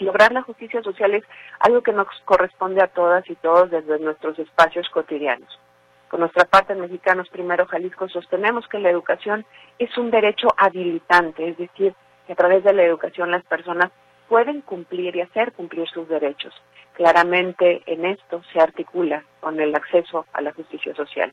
lograr 0.00 0.32
la 0.32 0.42
justicia 0.42 0.82
social 0.82 1.14
es 1.14 1.24
algo 1.60 1.82
que 1.82 1.92
nos 1.92 2.06
corresponde 2.24 2.82
a 2.82 2.88
todas 2.88 3.28
y 3.28 3.34
todos 3.36 3.70
desde 3.70 3.98
nuestros 3.98 4.38
espacios 4.38 4.88
cotidianos. 4.90 5.58
Por 6.10 6.18
nuestra 6.18 6.44
parte, 6.44 6.74
Mexicanos 6.74 7.28
Primero 7.28 7.66
Jalisco 7.66 8.08
sostenemos 8.08 8.66
que 8.68 8.80
la 8.80 8.90
educación 8.90 9.44
es 9.78 9.96
un 9.96 10.10
derecho 10.10 10.48
habilitante, 10.56 11.48
es 11.48 11.56
decir, 11.56 11.94
que 12.26 12.32
a 12.32 12.36
través 12.36 12.64
de 12.64 12.72
la 12.72 12.82
educación 12.82 13.30
las 13.30 13.44
personas 13.44 13.90
pueden 14.28 14.60
cumplir 14.62 15.14
y 15.16 15.20
hacer 15.20 15.52
cumplir 15.52 15.88
sus 15.88 16.08
derechos. 16.08 16.54
Claramente 16.94 17.82
en 17.86 18.04
esto 18.04 18.42
se 18.52 18.60
articula 18.60 19.24
con 19.40 19.60
el 19.60 19.74
acceso 19.74 20.26
a 20.32 20.40
la 20.40 20.52
justicia 20.52 20.94
social. 20.94 21.32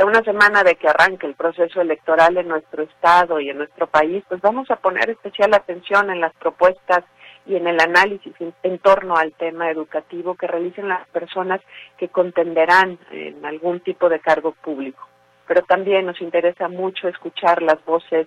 De 0.00 0.06
una 0.06 0.22
semana 0.22 0.64
de 0.64 0.76
que 0.76 0.88
arranque 0.88 1.26
el 1.26 1.34
proceso 1.34 1.82
electoral 1.82 2.38
en 2.38 2.48
nuestro 2.48 2.84
estado 2.84 3.38
y 3.38 3.50
en 3.50 3.58
nuestro 3.58 3.86
país, 3.86 4.24
pues 4.30 4.40
vamos 4.40 4.70
a 4.70 4.76
poner 4.76 5.10
especial 5.10 5.52
atención 5.52 6.08
en 6.08 6.22
las 6.22 6.34
propuestas 6.36 7.04
y 7.44 7.56
en 7.56 7.66
el 7.66 7.78
análisis 7.78 8.32
en, 8.62 8.78
torno 8.78 9.16
al 9.16 9.34
tema 9.34 9.70
educativo 9.70 10.36
que 10.36 10.46
realicen 10.46 10.88
las 10.88 11.06
personas 11.08 11.60
que 11.98 12.08
contenderán 12.08 12.98
en 13.10 13.44
algún 13.44 13.80
tipo 13.80 14.08
de 14.08 14.20
cargo 14.20 14.52
público. 14.52 15.06
Pero 15.46 15.64
también 15.64 16.06
nos 16.06 16.22
interesa 16.22 16.68
mucho 16.68 17.06
escuchar 17.06 17.60
las 17.60 17.84
voces 17.84 18.26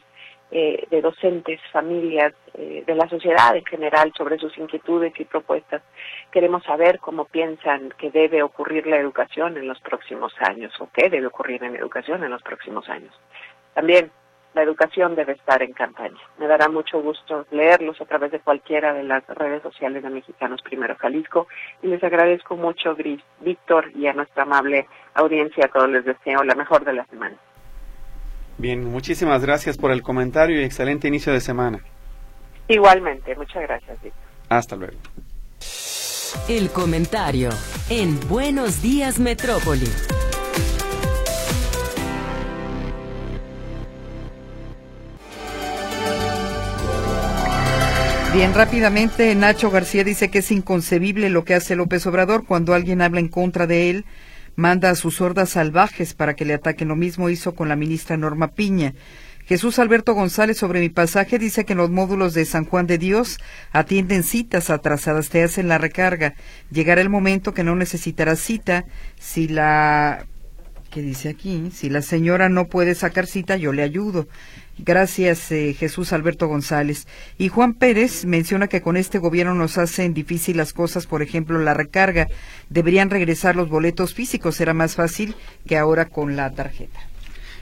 eh, 0.52 0.86
de 0.90 1.02
docentes, 1.02 1.60
familias, 1.72 2.34
eh, 2.54 2.84
de 2.86 2.96
la 2.96 3.08
sociedad 3.10 3.56
en 3.56 3.66
general 3.66 4.14
sobre 4.16 4.38
sus 4.38 4.56
inquietudes 4.58 5.14
y 5.20 5.26
propuestas. 5.26 5.82
Queremos 6.32 6.64
saber 6.64 7.00
cómo 7.00 7.26
piensan 7.26 7.90
que 7.98 8.12
debe 8.12 8.44
ocurrir 8.44 8.86
la 8.86 8.98
educación 8.98 9.58
en 9.58 9.68
los 9.68 9.80
próximos 9.80 10.34
años 10.40 10.72
o 10.80 10.90
qué 10.94 11.10
debe 11.10 11.28
ocurrir 11.28 11.64
en 11.64 11.76
educación 11.76 12.24
en 12.24 12.32
los 12.32 12.44
próximos 12.44 12.88
años. 12.90 13.14
también 13.74 14.12
la 14.54 14.62
educación 14.62 15.16
debe 15.16 15.34
estar 15.34 15.64
en 15.64 15.74
campaña. 15.74 16.20
Me 16.38 16.48
dará 16.48 16.70
mucho 16.70 17.02
gusto 17.02 17.48
leerlos 17.50 18.00
a 18.00 18.06
través 18.06 18.32
de 18.32 18.40
cualquiera 18.40 18.94
de 18.94 19.04
las 19.04 19.26
redes 19.28 19.64
sociales 19.64 20.04
de 20.04 20.10
Mexicanos 20.12 20.62
Primero 20.62 20.96
Jalisco 20.96 21.48
y 21.82 21.88
les 21.88 22.04
agradezco 22.04 22.56
mucho, 22.56 22.96
Gris, 22.96 23.22
Víctor, 23.40 23.90
y 23.96 24.06
a 24.06 24.14
nuestra 24.14 24.44
amable 24.44 24.88
audiencia. 25.16 25.66
A 25.66 25.70
todos 25.70 25.90
les 25.90 26.06
deseo 26.06 26.44
la 26.44 26.56
mejor 26.56 26.86
de 26.86 26.94
la 26.94 27.06
semana. 27.06 27.36
Bien, 28.58 28.84
muchísimas 28.84 29.42
gracias 29.42 29.78
por 29.78 29.92
el 29.92 30.02
comentario 30.02 30.62
y 30.62 30.64
excelente 30.64 31.08
inicio 31.08 31.34
de 31.34 31.42
semana. 31.42 31.80
Igualmente, 32.68 33.36
muchas 33.36 33.64
gracias, 33.64 34.02
Víctor. 34.02 34.24
Hasta 34.50 34.76
luego. 34.76 34.98
El 36.48 36.70
comentario 36.70 37.50
en 37.90 38.20
Buenos 38.28 38.82
Días 38.82 39.20
Metrópoli. 39.20 39.88
Bien, 48.34 48.52
rápidamente, 48.56 49.36
Nacho 49.36 49.70
García 49.70 50.04
dice 50.04 50.32
que 50.32 50.40
es 50.40 50.50
inconcebible 50.50 51.30
lo 51.30 51.46
que 51.46 51.54
hace 51.54 51.76
López 51.76 52.08
Obrador 52.08 52.48
cuando 52.48 52.74
alguien 52.74 53.04
habla 53.04 53.20
en 53.20 53.28
contra 53.28 53.68
de 53.68 53.92
él, 53.92 54.06
manda 54.56 54.90
a 54.90 54.96
sus 54.96 55.22
hordas 55.22 55.52
salvajes 55.52 56.14
para 56.14 56.36
que 56.36 56.46
le 56.46 56.54
ataquen. 56.54 56.88
Lo 56.88 56.96
mismo 56.96 57.30
hizo 57.30 57.56
con 57.56 57.70
la 57.70 57.76
ministra 57.76 58.18
Norma 58.18 58.50
Piña. 58.50 58.94
Jesús 59.46 59.78
Alberto 59.78 60.14
González 60.14 60.58
sobre 60.58 60.80
mi 60.80 60.90
pasaje 60.90 61.38
dice 61.38 61.66
que 61.66 61.74
en 61.74 61.80
los 61.80 61.90
módulos 61.90 62.34
de 62.34 62.46
San 62.46 62.64
Juan 62.66 62.88
de 62.88 62.98
Dios 62.98 63.40
atienden 63.72 64.24
citas 64.24 64.70
atrasadas, 64.70 65.30
te 65.30 65.44
hacen 65.44 65.68
la 65.68 65.78
recarga. 65.78 66.36
Llegará 66.72 67.02
el 67.02 67.10
momento 67.10 67.54
que 67.54 67.64
no 67.64 67.76
necesitarás 67.76 68.40
cita 68.40 68.86
si 69.20 69.50
la 69.50 70.26
¿qué 70.94 71.02
dice 71.02 71.30
aquí? 71.30 71.72
Si 71.74 71.90
la 71.90 72.04
señora 72.04 72.50
no 72.50 72.68
puede 72.68 72.94
sacar 72.94 73.26
cita, 73.26 73.58
yo 73.58 73.74
le 73.74 73.82
ayudo. 73.82 74.28
Gracias, 74.78 75.52
eh, 75.52 75.76
Jesús 75.78 76.14
Alberto 76.14 76.48
González. 76.48 77.08
Y 77.40 77.48
Juan 77.48 77.74
Pérez 77.74 78.26
menciona 78.26 78.68
que 78.68 78.82
con 78.82 78.96
este 78.96 79.18
gobierno 79.18 79.56
nos 79.56 79.80
hacen 79.80 80.14
difícil 80.14 80.58
las 80.58 80.72
cosas, 80.72 81.08
por 81.08 81.24
ejemplo, 81.24 81.58
la 81.58 81.74
recarga. 81.74 82.28
Deberían 82.70 83.10
regresar 83.10 83.56
los 83.56 83.70
boletos 83.70 84.14
físicos, 84.14 84.56
será 84.56 84.76
más 84.76 84.94
fácil 84.94 85.36
que 85.66 85.78
ahora 85.78 86.06
con 86.06 86.36
la 86.36 86.52
tarjeta. 86.52 87.00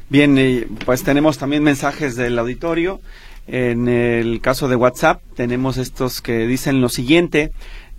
Bien, 0.10 0.38
eh, 0.38 0.68
pues 0.86 1.04
tenemos 1.04 1.38
también 1.38 1.64
mensajes 1.64 2.18
del 2.18 2.38
auditorio. 2.38 3.00
En 3.48 3.88
el 3.88 4.40
caso 4.42 4.68
de 4.68 4.76
WhatsApp 4.76 5.22
tenemos 5.36 5.78
estos 5.78 6.22
que 6.22 6.46
dicen 6.48 6.82
lo 6.82 6.90
siguiente. 6.90 7.52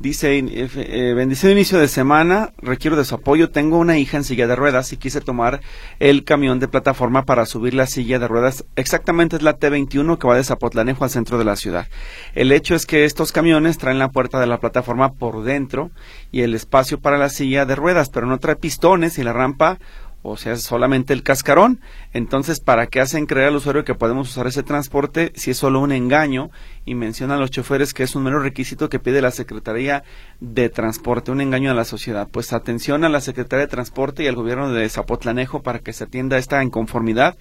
Dice, 0.02 0.36
eh, 0.36 1.14
bendición 1.14 1.52
inicio 1.52 1.78
de 1.78 1.86
semana, 1.86 2.54
requiero 2.58 2.96
de 2.96 3.04
su 3.04 3.14
apoyo. 3.14 3.50
Tengo 3.50 3.78
una 3.78 3.98
hija 3.98 4.16
en 4.16 4.24
silla 4.24 4.48
de 4.48 4.56
ruedas 4.56 4.92
y 4.92 4.96
quise 4.96 5.20
tomar 5.20 5.60
el 6.00 6.24
camión 6.24 6.58
de 6.58 6.66
plataforma 6.66 7.24
para 7.24 7.46
subir 7.46 7.72
la 7.72 7.86
silla 7.86 8.18
de 8.18 8.26
ruedas. 8.26 8.64
Exactamente 8.74 9.36
es 9.36 9.42
la 9.42 9.60
T21 9.60 10.18
que 10.18 10.26
va 10.26 10.34
de 10.34 10.42
Zapotlanejo 10.42 11.04
al 11.04 11.10
centro 11.10 11.38
de 11.38 11.44
la 11.44 11.54
ciudad. 11.54 11.86
El 12.34 12.50
hecho 12.50 12.74
es 12.74 12.84
que 12.84 13.04
estos 13.04 13.30
camiones 13.30 13.78
traen 13.78 14.00
la 14.00 14.10
puerta 14.10 14.40
de 14.40 14.48
la 14.48 14.58
plataforma 14.58 15.12
por 15.12 15.44
dentro 15.44 15.92
y 16.32 16.40
el 16.40 16.54
espacio 16.54 16.98
para 16.98 17.16
la 17.16 17.28
silla 17.28 17.64
de 17.64 17.76
ruedas, 17.76 18.10
pero 18.10 18.26
no 18.26 18.38
trae 18.38 18.56
pistones 18.56 19.18
y 19.18 19.22
la 19.22 19.32
rampa 19.32 19.78
o 20.22 20.36
sea, 20.36 20.56
solamente 20.56 21.12
el 21.12 21.22
cascarón. 21.22 21.80
Entonces, 22.12 22.60
¿para 22.60 22.86
qué 22.86 23.00
hacen 23.00 23.26
creer 23.26 23.48
al 23.48 23.56
usuario 23.56 23.84
que 23.84 23.94
podemos 23.94 24.30
usar 24.30 24.46
ese 24.46 24.62
transporte 24.62 25.32
si 25.34 25.50
es 25.50 25.56
solo 25.56 25.80
un 25.80 25.92
engaño? 25.92 26.50
Y 26.84 26.94
mencionan 26.94 27.40
los 27.40 27.50
choferes 27.50 27.92
que 27.92 28.04
es 28.04 28.14
un 28.14 28.22
mero 28.22 28.40
requisito 28.40 28.88
que 28.88 28.98
pide 28.98 29.20
la 29.20 29.30
Secretaría 29.30 30.04
de 30.40 30.68
Transporte, 30.68 31.30
un 31.30 31.40
engaño 31.40 31.70
a 31.70 31.74
la 31.74 31.84
sociedad. 31.84 32.28
Pues 32.30 32.52
atención 32.52 33.04
a 33.04 33.08
la 33.08 33.20
Secretaría 33.20 33.66
de 33.66 33.70
Transporte 33.70 34.22
y 34.22 34.28
al 34.28 34.36
gobierno 34.36 34.72
de 34.72 34.88
Zapotlanejo 34.88 35.62
para 35.62 35.80
que 35.80 35.92
se 35.92 36.04
atienda 36.04 36.38
esta 36.38 36.62
inconformidad 36.62 37.36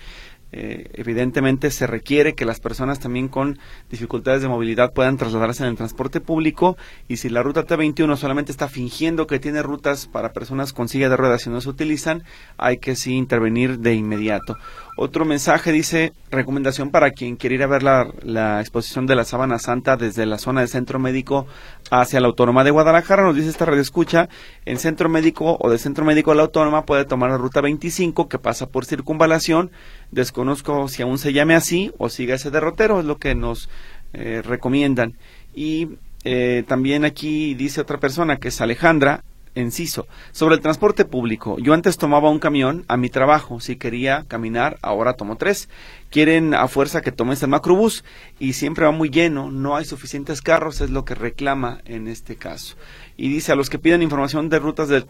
eh, 0.53 0.89
evidentemente 0.93 1.71
se 1.71 1.87
requiere 1.87 2.33
que 2.33 2.45
las 2.45 2.59
personas 2.59 2.99
también 2.99 3.29
con 3.29 3.57
dificultades 3.89 4.41
de 4.41 4.49
movilidad 4.49 4.91
puedan 4.93 5.17
trasladarse 5.17 5.63
en 5.63 5.69
el 5.69 5.77
transporte 5.77 6.19
público 6.19 6.77
y 7.07 7.17
si 7.17 7.29
la 7.29 7.41
ruta 7.41 7.65
T21 7.65 8.17
solamente 8.17 8.51
está 8.51 8.67
fingiendo 8.67 9.27
que 9.27 9.39
tiene 9.39 9.61
rutas 9.61 10.07
para 10.07 10.33
personas 10.33 10.73
con 10.73 10.89
silla 10.89 11.09
de 11.09 11.17
ruedas 11.17 11.45
y 11.47 11.49
no 11.49 11.61
se 11.61 11.69
utilizan, 11.69 12.23
hay 12.57 12.77
que 12.77 12.95
sí 12.95 13.15
intervenir 13.15 13.79
de 13.79 13.95
inmediato. 13.95 14.57
Otro 14.97 15.23
mensaje 15.23 15.71
dice, 15.71 16.13
recomendación 16.29 16.91
para 16.91 17.11
quien 17.11 17.37
quiere 17.37 17.55
ir 17.55 17.63
a 17.63 17.67
ver 17.67 17.81
la, 17.81 18.11
la 18.23 18.59
exposición 18.59 19.07
de 19.07 19.15
la 19.15 19.23
Sábana 19.23 19.57
Santa 19.57 19.95
desde 19.95 20.25
la 20.25 20.37
zona 20.37 20.61
del 20.61 20.69
Centro 20.69 20.99
Médico 20.99 21.47
hacia 21.89 22.19
la 22.19 22.27
Autónoma 22.27 22.63
de 22.63 22.71
Guadalajara, 22.71 23.23
nos 23.23 23.35
dice 23.35 23.49
esta 23.49 23.65
radio 23.65 23.81
escucha, 23.81 24.27
en 24.65 24.77
Centro 24.77 25.09
Médico 25.09 25.57
o 25.59 25.69
del 25.69 25.79
Centro 25.79 26.05
Médico 26.05 26.31
de 26.31 26.37
la 26.37 26.43
Autónoma 26.43 26.85
puede 26.85 27.05
tomar 27.05 27.31
la 27.31 27.37
ruta 27.37 27.61
25 27.61 28.27
que 28.27 28.37
pasa 28.37 28.67
por 28.67 28.85
circunvalación, 28.85 29.71
desconozco 30.11 30.87
si 30.87 31.01
aún 31.01 31.17
se 31.17 31.33
llame 31.33 31.55
así 31.55 31.91
o 31.97 32.09
siga 32.09 32.35
ese 32.35 32.51
derrotero, 32.51 32.99
es 32.99 33.05
lo 33.05 33.17
que 33.17 33.35
nos 33.35 33.69
eh, 34.13 34.41
recomiendan. 34.43 35.15
Y 35.55 35.89
eh, 36.23 36.63
también 36.67 37.05
aquí 37.05 37.55
dice 37.55 37.81
otra 37.81 37.99
persona 37.99 38.37
que 38.37 38.49
es 38.49 38.61
Alejandra, 38.61 39.23
Enciso. 39.53 40.07
Sobre 40.31 40.55
el 40.55 40.61
transporte 40.61 41.03
público. 41.03 41.57
Yo 41.59 41.73
antes 41.73 41.97
tomaba 41.97 42.29
un 42.29 42.39
camión 42.39 42.85
a 42.87 42.95
mi 42.95 43.09
trabajo. 43.09 43.59
Si 43.59 43.75
quería 43.75 44.23
caminar, 44.27 44.77
ahora 44.81 45.13
tomo 45.13 45.35
tres. 45.35 45.67
Quieren 46.11 46.53
a 46.53 46.67
fuerza 46.67 47.01
que 47.01 47.11
tomes 47.13 47.41
el 47.41 47.49
macrobús 47.49 48.03
y 48.37 48.53
siempre 48.53 48.83
va 48.83 48.91
muy 48.91 49.09
lleno. 49.09 49.49
No 49.49 49.77
hay 49.77 49.85
suficientes 49.85 50.41
carros, 50.41 50.81
es 50.81 50.89
lo 50.89 51.05
que 51.05 51.15
reclama 51.15 51.79
en 51.85 52.09
este 52.09 52.35
caso. 52.35 52.75
Y 53.15 53.29
dice 53.29 53.53
a 53.53 53.55
los 53.55 53.69
que 53.69 53.79
piden 53.79 54.01
información 54.01 54.49
de 54.49 54.59
rutas 54.59 54.89
de, 54.89 55.05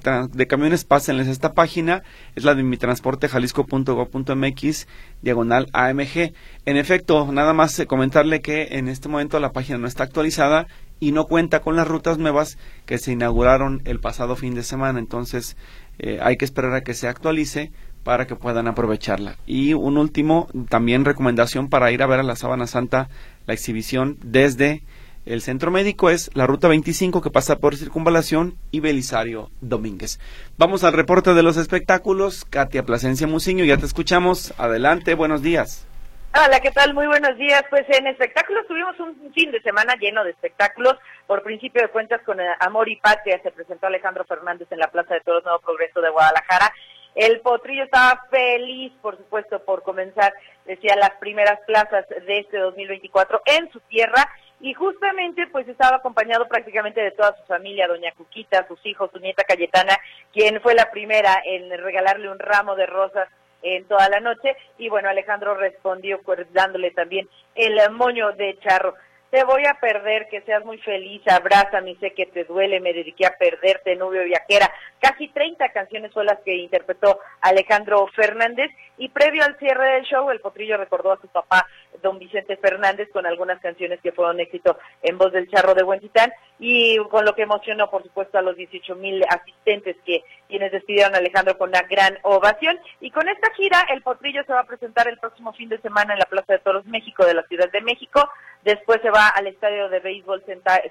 camiones, 0.48 0.86
pásenles 0.86 1.28
esta 1.28 1.54
página. 1.54 2.04
Es 2.36 2.44
la 2.44 2.54
de 2.54 2.62
mitransportejalisco.gov.mx, 2.62 4.88
diagonal 5.24 5.70
AMG. 5.74 6.34
En 6.66 6.78
efecto, 6.78 7.32
nada 7.32 7.54
más 7.54 7.82
comentarle 7.88 8.42
que 8.42 8.78
en 8.78 8.88
este 8.88 9.10
momento 9.10 9.40
la 9.40 9.54
página 9.54 9.80
no 9.80 9.88
está 9.88 10.04
actualizada 10.04 10.68
y 11.00 11.14
no 11.14 11.26
cuenta 11.26 11.62
con 11.62 11.76
las 11.76 11.88
rutas 11.88 12.20
nuevas 12.20 12.60
que 12.86 13.00
se 13.00 13.12
inauguraron 13.12 13.82
el 13.86 14.00
pasado 14.00 14.36
fin 14.36 14.54
de 14.54 14.62
semana. 14.62 15.00
Entonces 15.00 15.58
eh, 15.98 16.20
hay 16.22 16.38
que 16.38 16.46
esperar 16.46 16.76
a 16.76 16.82
que 16.82 16.94
se 16.94 17.08
actualice 17.08 17.72
para 18.04 18.28
que 18.28 18.36
puedan 18.36 18.68
aprovecharla. 18.68 19.36
Y 19.46 19.74
un 19.74 19.98
último, 19.98 20.48
también 20.70 21.06
recomendación 21.06 21.70
para 21.70 21.92
ir 21.92 22.04
a 22.04 22.08
ver 22.08 22.20
a 22.20 22.24
la 22.24 22.36
Sábana 22.36 22.68
Santa, 22.68 23.10
la 23.48 23.54
exhibición 23.54 24.18
desde 24.22 24.84
el 25.26 25.42
centro 25.42 25.70
médico 25.70 26.10
es 26.10 26.32
la 26.34 26.48
ruta 26.48 26.68
25 26.68 27.22
que 27.22 27.30
pasa 27.30 27.60
por 27.60 27.76
Circunvalación 27.76 28.56
y 28.72 28.80
Belisario 28.80 29.52
Domínguez. 29.62 30.20
Vamos 30.58 30.84
al 30.84 30.94
reporte 30.94 31.36
de 31.36 31.44
los 31.44 31.58
espectáculos. 31.58 32.44
Katia 32.46 32.84
Plasencia 32.84 33.28
Muciño, 33.28 33.64
ya 33.64 33.78
te 33.78 33.86
escuchamos. 33.86 34.52
Adelante, 34.58 35.14
buenos 35.14 35.44
días. 35.44 35.88
Hola, 36.34 36.60
¿qué 36.62 36.72
tal? 36.72 36.96
Muy 36.96 37.06
buenos 37.06 37.38
días. 37.38 37.64
Pues 37.70 37.86
en 37.90 38.08
espectáculos 38.08 38.66
tuvimos 38.66 39.00
un 39.00 39.32
fin 39.34 39.52
de 39.52 39.62
semana 39.62 39.96
lleno 39.96 40.24
de 40.24 40.32
espectáculos. 40.32 40.98
Por 41.28 41.44
principio 41.44 41.82
de 41.84 41.90
cuentas, 41.90 42.22
con 42.26 42.40
eh, 42.40 42.48
Amor 42.60 42.90
y 42.90 42.96
Patria 42.96 43.40
se 43.44 43.52
presentó 43.52 43.88
Alejandro 43.88 44.24
Fernández 44.24 44.68
en 44.72 44.80
la 44.80 44.88
Plaza 44.88 45.14
de 45.14 45.22
Toros 45.22 45.44
Nuevo 45.44 45.60
Progreso 45.60 46.02
de 46.02 46.10
Guadalajara. 46.10 46.74
El 47.16 47.42
potrillo 47.42 47.84
estaba 47.84 48.26
feliz, 48.30 48.94
por 49.02 49.18
supuesto, 49.18 49.64
por 49.64 49.84
comenzar, 49.84 50.34
decía, 50.66 50.96
las 50.96 51.12
primeras 51.20 51.60
plazas 51.66 52.08
de 52.08 52.40
este 52.40 52.58
2024 52.58 53.42
en 53.46 53.72
su 53.72 53.80
tierra. 53.82 54.30
Y 54.60 54.74
justamente, 54.74 55.48
pues 55.48 55.68
estaba 55.68 55.98
acompañado 55.98 56.48
prácticamente 56.48 57.02
de 57.02 57.12
toda 57.12 57.36
su 57.36 57.44
familia, 57.46 57.88
doña 57.88 58.12
Cuquita, 58.12 58.68
sus 58.68 58.86
hijos, 58.86 59.10
su 59.12 59.20
nieta 59.20 59.44
Cayetana, 59.44 59.98
quien 60.32 60.62
fue 60.62 60.76
la 60.76 60.92
primera 60.92 61.42
en 61.44 61.70
regalarle 61.80 62.30
un 62.30 62.38
ramo 62.38 62.76
de 62.76 62.86
rosas 62.86 63.28
en 63.64 63.86
toda 63.86 64.10
la 64.10 64.20
noche 64.20 64.56
y 64.78 64.90
bueno, 64.90 65.10
Alejandro 65.10 65.56
respondió 65.56 66.20
dándole 66.52 66.92
también 66.92 67.28
el 67.56 67.80
moño 67.92 68.32
de 68.34 68.58
charro. 68.60 68.96
Te 69.30 69.46
voy 69.46 69.64
a 69.66 69.76
perder, 69.76 70.28
que 70.30 70.42
seas 70.42 70.66
muy 70.66 70.78
feliz, 70.80 71.22
abrázame, 71.26 71.96
sé 72.02 72.12
que 72.12 72.26
te 72.26 72.44
duele, 72.44 72.82
me 72.82 72.92
dediqué 72.92 73.26
a 73.26 73.38
perderte, 73.38 73.96
nubio 73.96 74.26
viajera. 74.26 74.70
Casi 75.02 75.30
30 75.30 75.70
canciones 75.70 76.12
son 76.14 76.28
las 76.28 76.40
que 76.46 76.56
interpretó 76.56 77.20
Alejandro 77.42 78.06
Fernández 78.16 78.70
y 79.00 79.10
previo 79.10 79.44
al 79.44 79.58
cierre 79.58 79.96
del 79.96 80.04
show, 80.04 80.30
el 80.30 80.40
potrillo 80.42 80.78
recordó 80.78 81.12
a 81.12 81.20
su 81.20 81.28
papá, 81.28 81.66
don 82.04 82.20
Vicente 82.20 82.56
Fernández, 82.58 83.10
con 83.12 83.26
algunas 83.26 83.60
canciones 83.60 84.00
que 84.02 84.12
fueron 84.12 84.40
éxito 84.40 84.78
en 85.02 85.18
voz 85.18 85.32
del 85.32 85.50
charro 85.50 85.74
de 85.74 85.82
Huentitán 85.82 86.32
y 86.60 87.00
con 87.10 87.26
lo 87.26 87.34
que 87.34 87.42
emocionó, 87.42 87.90
por 87.90 88.04
supuesto, 88.04 88.38
a 88.38 88.44
los 88.44 88.56
18 88.56 88.96
mil 88.96 89.24
asistentes 89.28 89.96
que 90.06 90.24
quienes 90.48 90.72
despidieron 90.72 91.16
a 91.16 91.18
Alejandro 91.18 91.58
con 91.58 91.70
una 91.70 91.82
gran 91.82 92.20
ovación. 92.22 92.78
Y 93.00 93.10
con 93.10 93.28
esta 93.28 93.52
gira, 93.56 93.84
el 93.90 94.04
potrillo 94.04 94.44
se 94.44 94.54
va 94.54 94.60
a 94.60 94.68
presentar 94.68 95.08
el 95.08 95.18
próximo 95.18 95.52
fin 95.54 95.70
de 95.70 95.82
semana 95.82 96.14
en 96.14 96.20
la 96.20 96.26
Plaza 96.26 96.54
de 96.54 96.60
Toros 96.60 96.86
México 96.86 97.26
de 97.26 97.34
la 97.34 97.44
Ciudad 97.48 97.72
de 97.72 97.82
México. 97.82 98.30
Después 98.64 99.02
se 99.02 99.10
va 99.10 99.30
al 99.30 99.48
Estadio 99.48 99.90
de 99.90 100.00
Béisbol 100.00 100.44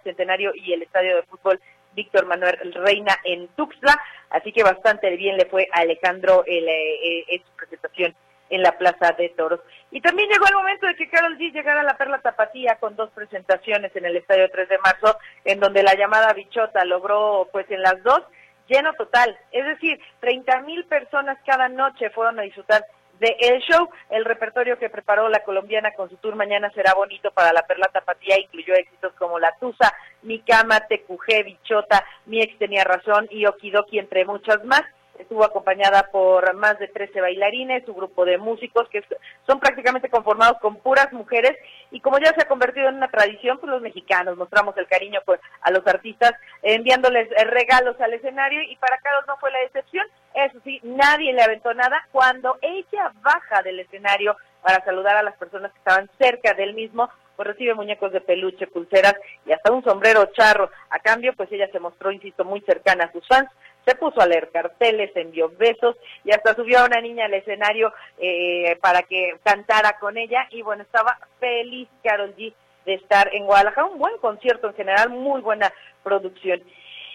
Centenario 0.02 0.52
y 0.56 0.72
el 0.72 0.82
Estadio 0.82 1.14
de 1.14 1.22
Fútbol 1.22 1.60
Víctor 1.94 2.26
Manuel 2.26 2.72
Reina 2.74 3.16
en 3.24 3.48
Tuxtla. 3.48 3.96
Así 4.30 4.52
que 4.52 4.62
bastante 4.62 5.10
bien 5.16 5.36
le 5.36 5.46
fue 5.46 5.68
a 5.72 5.80
Alejandro 5.80 6.44
eh, 6.46 7.24
eh, 7.28 7.42
su 7.44 7.56
presentación 7.56 8.14
en 8.50 8.62
la 8.62 8.76
Plaza 8.76 9.12
de 9.12 9.28
Toros. 9.30 9.60
Y 9.90 10.00
también 10.00 10.28
llegó 10.28 10.46
el 10.46 10.56
momento 10.56 10.86
de 10.86 10.96
que 10.96 11.08
Carol 11.08 11.38
G 11.38 11.52
llegara 11.52 11.80
a 11.80 11.84
la 11.84 11.96
Perla 11.96 12.18
Tapatía 12.18 12.76
con 12.76 12.96
dos 12.96 13.10
presentaciones 13.10 13.94
en 13.94 14.04
el 14.04 14.16
Estadio 14.16 14.50
3 14.50 14.68
de 14.68 14.78
Marzo, 14.78 15.16
en 15.44 15.60
donde 15.60 15.82
la 15.82 15.94
llamada 15.94 16.32
Bichota 16.32 16.84
logró, 16.84 17.48
pues 17.52 17.70
en 17.70 17.82
las 17.82 18.02
dos, 18.02 18.22
lleno 18.68 18.92
total. 18.94 19.36
Es 19.52 19.64
decir, 19.66 20.00
30 20.20 20.60
mil 20.62 20.84
personas 20.84 21.38
cada 21.46 21.68
noche 21.68 22.10
fueron 22.10 22.38
a 22.38 22.42
disfrutar 22.42 22.84
de 23.20 23.36
El 23.38 23.60
Show. 23.60 23.88
El 24.10 24.24
repertorio 24.24 24.78
que 24.78 24.90
preparó 24.90 25.28
la 25.28 25.44
colombiana 25.44 25.92
con 25.92 26.08
su 26.10 26.16
tour 26.16 26.34
Mañana 26.34 26.70
será 26.74 26.94
bonito 26.94 27.30
para 27.30 27.52
la 27.52 27.62
Perla 27.62 27.88
Tapatía 27.92 28.40
incluyó 28.40 28.74
éxitos 28.74 29.12
como 29.14 29.38
La 29.38 29.54
Tusa, 29.60 29.94
Mi 30.22 30.40
Cama, 30.40 30.80
Te 30.88 31.04
Bichota, 31.44 32.04
Mi 32.26 32.42
Ex 32.42 32.58
Tenía 32.58 32.84
Razón 32.84 33.28
y 33.30 33.46
Okidoki, 33.46 33.98
entre 33.98 34.24
muchas 34.24 34.64
más 34.64 34.82
estuvo 35.20 35.44
acompañada 35.44 36.08
por 36.10 36.54
más 36.54 36.78
de 36.78 36.88
13 36.88 37.20
bailarines, 37.20 37.84
su 37.84 37.94
grupo 37.94 38.24
de 38.24 38.38
músicos 38.38 38.88
que 38.88 39.02
son 39.46 39.60
prácticamente 39.60 40.08
conformados 40.08 40.58
con 40.60 40.76
puras 40.76 41.12
mujeres 41.12 41.56
y 41.90 42.00
como 42.00 42.18
ya 42.18 42.32
se 42.34 42.42
ha 42.42 42.48
convertido 42.48 42.88
en 42.88 42.96
una 42.96 43.08
tradición, 43.08 43.58
pues 43.58 43.70
los 43.70 43.82
mexicanos 43.82 44.36
mostramos 44.36 44.76
el 44.76 44.86
cariño 44.86 45.20
a 45.62 45.70
los 45.70 45.86
artistas 45.86 46.32
enviándoles 46.62 47.28
eh, 47.32 47.44
regalos 47.44 48.00
al 48.00 48.14
escenario 48.14 48.62
y 48.62 48.76
para 48.76 48.98
Carlos 48.98 49.24
no 49.26 49.36
fue 49.38 49.50
la 49.50 49.62
excepción, 49.62 50.06
eso 50.34 50.58
sí, 50.64 50.80
nadie 50.82 51.32
le 51.32 51.42
aventó 51.42 51.74
nada. 51.74 52.06
Cuando 52.12 52.56
ella 52.62 53.12
baja 53.22 53.62
del 53.62 53.80
escenario 53.80 54.36
para 54.62 54.84
saludar 54.84 55.16
a 55.16 55.22
las 55.22 55.36
personas 55.36 55.72
que 55.72 55.78
estaban 55.78 56.08
cerca 56.18 56.54
del 56.54 56.74
mismo, 56.74 57.10
pues 57.36 57.48
recibe 57.48 57.74
muñecos 57.74 58.12
de 58.12 58.20
peluche, 58.20 58.66
pulseras 58.66 59.14
y 59.46 59.52
hasta 59.52 59.72
un 59.72 59.82
sombrero 59.82 60.26
charro. 60.26 60.70
A 60.90 60.98
cambio, 60.98 61.32
pues 61.34 61.50
ella 61.50 61.68
se 61.72 61.80
mostró, 61.80 62.12
insisto, 62.12 62.44
muy 62.44 62.60
cercana 62.60 63.04
a 63.04 63.12
sus 63.12 63.26
fans 63.26 63.48
se 63.84 63.94
puso 63.94 64.20
a 64.20 64.26
leer 64.26 64.50
carteles, 64.50 65.10
envió 65.14 65.50
besos 65.50 65.96
y 66.24 66.32
hasta 66.32 66.54
subió 66.54 66.80
a 66.80 66.86
una 66.86 67.00
niña 67.00 67.26
al 67.26 67.34
escenario 67.34 67.92
eh, 68.18 68.76
para 68.80 69.02
que 69.02 69.36
cantara 69.42 69.98
con 69.98 70.16
ella. 70.16 70.46
Y 70.50 70.62
bueno, 70.62 70.82
estaba 70.82 71.18
feliz 71.38 71.88
Carol 72.02 72.34
G 72.36 72.52
de 72.86 72.94
estar 72.94 73.34
en 73.34 73.46
Guadalajara, 73.46 73.86
un 73.86 73.98
buen 73.98 74.16
concierto 74.18 74.68
en 74.68 74.74
general, 74.74 75.10
muy 75.10 75.40
buena 75.40 75.72
producción. 76.02 76.62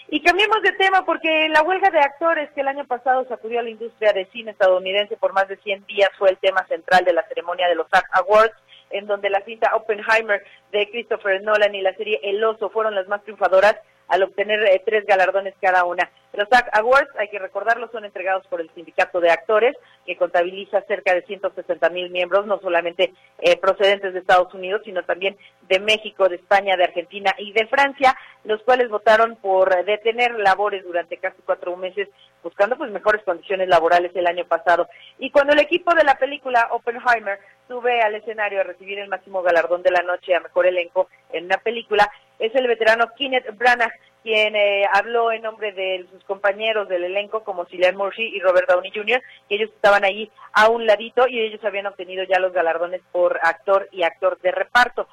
Y 0.08 0.22
cambiemos 0.22 0.62
de 0.62 0.72
tema 0.74 1.04
porque 1.04 1.50
la 1.50 1.64
huelga 1.64 1.90
de 1.90 2.00
actores 2.00 2.52
que 2.52 2.62
el 2.62 2.68
año 2.68 2.86
pasado 2.86 3.26
sacudió 3.28 3.60
a 3.60 3.64
la 3.64 3.72
industria 3.72 4.14
de 4.14 4.26
cine 4.28 4.52
estadounidense 4.52 5.18
por 5.18 5.34
más 5.34 5.48
de 5.48 5.58
100 5.58 5.86
días 5.88 6.10
fue 6.20 6.30
el 6.30 6.38
tema 6.38 6.66
central 6.68 7.04
de 7.06 7.14
la 7.14 7.28
ceremonia 7.28 7.68
de 7.68 7.76
los 7.76 7.88
SAG 7.90 8.06
Awards, 8.12 8.56
en 8.92 9.08
donde 9.08 9.32
la 9.32 9.42
cinta 9.42 9.76
Oppenheimer 9.76 10.44
de 10.72 10.90
Christopher 10.92 11.42
Nolan 11.42 11.74
y 11.74 11.82
la 11.82 11.96
serie 11.96 12.20
El 12.22 12.44
Oso 12.44 12.70
fueron 12.70 12.94
las 12.94 13.08
más 13.08 13.24
triunfadoras 13.24 13.78
al 14.08 14.24
obtener 14.24 14.64
eh, 14.64 14.82
tres 14.86 15.06
galardones 15.06 15.54
cada 15.62 15.86
una. 15.86 16.10
Los 16.34 16.50
SAG 16.50 16.70
Awards, 16.74 17.10
hay 17.18 17.30
que 17.30 17.40
recordarlo, 17.40 17.90
son 17.92 18.04
entregados 18.04 18.46
por 18.48 18.60
el 18.60 18.70
Sindicato 18.72 19.22
de 19.22 19.32
Actores, 19.32 19.76
que 20.06 20.18
contabiliza 20.18 20.82
cerca 20.82 21.14
de 21.14 21.22
160 21.24 21.90
mil 21.90 22.10
miembros, 22.10 22.46
no 22.46 22.60
solamente 22.60 23.14
eh, 23.40 23.58
procedentes 23.58 24.14
de 24.14 24.20
Estados 24.20 24.54
Unidos, 24.54 24.82
sino 24.84 25.04
también 25.04 25.38
de 25.70 25.80
México, 25.80 26.28
de 26.28 26.36
España, 26.36 26.76
de 26.76 26.84
Argentina 26.84 27.34
y 27.38 27.54
de 27.54 27.68
Francia, 27.68 28.16
los 28.46 28.62
cuales 28.64 28.90
votaron 28.90 29.36
por 29.38 29.86
detener 29.86 30.32
labores 30.40 30.84
durante 30.84 31.18
casi 31.18 31.42
cuatro 31.46 31.76
meses, 31.76 32.10
buscando 32.44 32.78
pues 32.78 32.92
mejores 32.92 33.24
condiciones 33.24 33.68
laborales 33.68 34.12
el 34.16 34.28
año 34.28 34.46
pasado. 34.46 34.88
Y 35.20 35.32
cuando 35.32 35.54
el 35.54 35.60
equipo 35.60 35.94
de 35.94 36.04
la 36.04 36.16
película 36.16 36.70
Oppenheimer 36.72 37.40
sube 37.68 38.02
al 38.02 38.16
escenario 38.16 38.62
a 38.62 38.64
recibir 38.64 39.00
el 39.00 39.10
máximo 39.10 39.42
galardón 39.42 39.82
de 39.82 39.92
la 39.92 40.04
noche 40.04 40.36
a 40.36 40.40
mejor 40.40 40.68
elenco 40.68 41.10
en 41.32 41.46
una 41.46 41.58
película, 41.58 42.10
es 42.40 42.54
el 42.56 42.68
veterano 42.68 43.12
Kenneth 43.18 43.56
Branagh 43.58 43.94
quien 44.26 44.56
eh, 44.56 44.88
habló 44.92 45.32
en 45.32 45.44
nombre 45.44 45.72
de 45.72 46.08
sus 46.12 46.24
compañeros 46.24 46.90
del 46.90 47.04
elenco 47.04 47.44
como 47.44 47.66
Cillian 47.66 47.96
Murphy 47.96 48.24
y 48.24 48.40
Robert 48.40 48.68
Downey 48.68 48.92
Jr., 48.92 49.22
que 49.48 49.54
ellos 49.54 49.70
estaban 49.70 50.04
ahí 50.04 50.32
a 50.52 50.68
un 50.70 50.88
ladito 50.88 51.28
y 51.28 51.40
ellos 51.40 51.64
habían 51.64 51.86
obtenido 51.86 52.24
ya 52.24 52.40
los 52.40 52.52
galardones 52.52 53.02
por 53.12 53.40
actor 53.44 53.88
y 53.92 54.02
actor 54.02 54.40
de 54.42 54.52
reparto. 54.52 55.08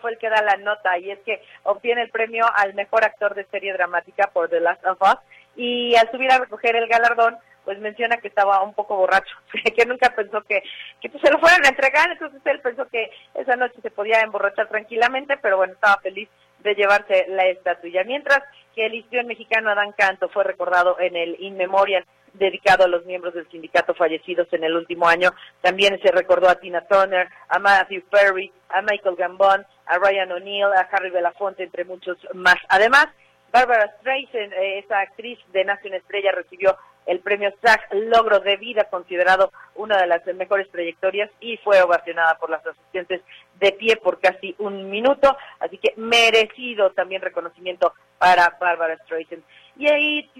Fue 0.00 0.12
el 0.12 0.18
que 0.18 0.28
da 0.28 0.42
la 0.42 0.56
nota 0.56 0.98
y 0.98 1.10
es 1.10 1.18
que 1.20 1.42
obtiene 1.62 2.02
el 2.02 2.10
premio 2.10 2.44
al 2.54 2.74
mejor 2.74 3.04
actor 3.04 3.34
de 3.34 3.44
serie 3.44 3.72
dramática 3.72 4.30
por 4.32 4.48
The 4.48 4.60
Last 4.60 4.84
of 4.86 5.00
Us 5.00 5.18
y 5.56 5.94
al 5.96 6.10
subir 6.10 6.30
a 6.30 6.38
recoger 6.38 6.76
el 6.76 6.88
galardón 6.88 7.36
pues 7.64 7.78
menciona 7.78 8.16
que 8.16 8.28
estaba 8.28 8.62
un 8.62 8.74
poco 8.74 8.96
borracho, 8.96 9.34
que 9.76 9.86
nunca 9.86 10.10
pensó 10.14 10.42
que, 10.42 10.62
que 11.00 11.08
pues, 11.08 11.22
se 11.22 11.30
lo 11.30 11.38
fueran 11.38 11.64
a 11.64 11.68
entregar, 11.68 12.10
entonces 12.10 12.40
él 12.44 12.60
pensó 12.60 12.86
que 12.88 13.10
esa 13.34 13.56
noche 13.56 13.80
se 13.80 13.90
podía 13.90 14.20
emborrachar 14.20 14.68
tranquilamente, 14.68 15.36
pero 15.40 15.56
bueno, 15.56 15.72
estaba 15.74 16.00
feliz 16.02 16.28
de 16.58 16.74
llevarse 16.74 17.26
la 17.28 17.46
estatuilla. 17.46 18.04
Mientras 18.04 18.40
que 18.74 18.86
el 18.86 18.94
histrión 18.94 19.26
mexicano 19.26 19.70
Adán 19.70 19.92
Canto 19.92 20.28
fue 20.28 20.44
recordado 20.44 20.98
en 20.98 21.16
el 21.16 21.36
In 21.40 21.56
Memoriam 21.56 22.04
dedicado 22.34 22.84
a 22.84 22.88
los 22.88 23.04
miembros 23.04 23.34
del 23.34 23.48
sindicato 23.50 23.94
fallecidos 23.94 24.48
en 24.52 24.64
el 24.64 24.74
último 24.74 25.08
año. 25.08 25.30
También 25.60 26.00
se 26.02 26.10
recordó 26.10 26.48
a 26.48 26.56
Tina 26.56 26.82
Turner, 26.86 27.28
a 27.48 27.58
Matthew 27.58 28.02
Perry, 28.10 28.52
a 28.68 28.82
Michael 28.82 29.16
Gambon, 29.16 29.66
a 29.86 29.98
Ryan 29.98 30.32
O'Neill, 30.32 30.72
a 30.74 30.88
Harry 30.90 31.10
Belafonte, 31.10 31.62
entre 31.62 31.84
muchos 31.84 32.16
más. 32.34 32.56
Además, 32.68 33.08
Barbara 33.52 33.92
Streisand, 34.00 34.52
eh, 34.54 34.78
esa 34.78 35.00
actriz 35.00 35.38
de 35.52 35.64
Nace 35.64 35.88
una 35.88 35.98
Estrella, 35.98 36.32
recibió 36.32 36.76
el 37.04 37.20
premio 37.20 37.52
SAG 37.62 37.80
Logro 37.92 38.40
de 38.40 38.56
Vida, 38.56 38.84
considerado 38.84 39.52
una 39.74 39.98
de 39.98 40.06
las 40.06 40.24
mejores 40.34 40.70
trayectorias, 40.70 41.30
y 41.40 41.58
fue 41.58 41.82
ovacionada 41.82 42.38
por 42.38 42.48
las 42.48 42.64
asistentes 42.66 43.20
de 43.60 43.72
pie 43.72 43.96
por 43.96 44.20
casi 44.20 44.54
un 44.58 44.88
minuto, 44.88 45.36
así 45.60 45.78
que 45.78 45.92
merecido 45.96 46.92
también 46.92 47.20
reconocimiento 47.20 47.92
para 48.18 48.56
Barbara 48.58 48.96
Streisand. 49.04 49.42
Y, 49.76 49.88
ahí 49.88 50.30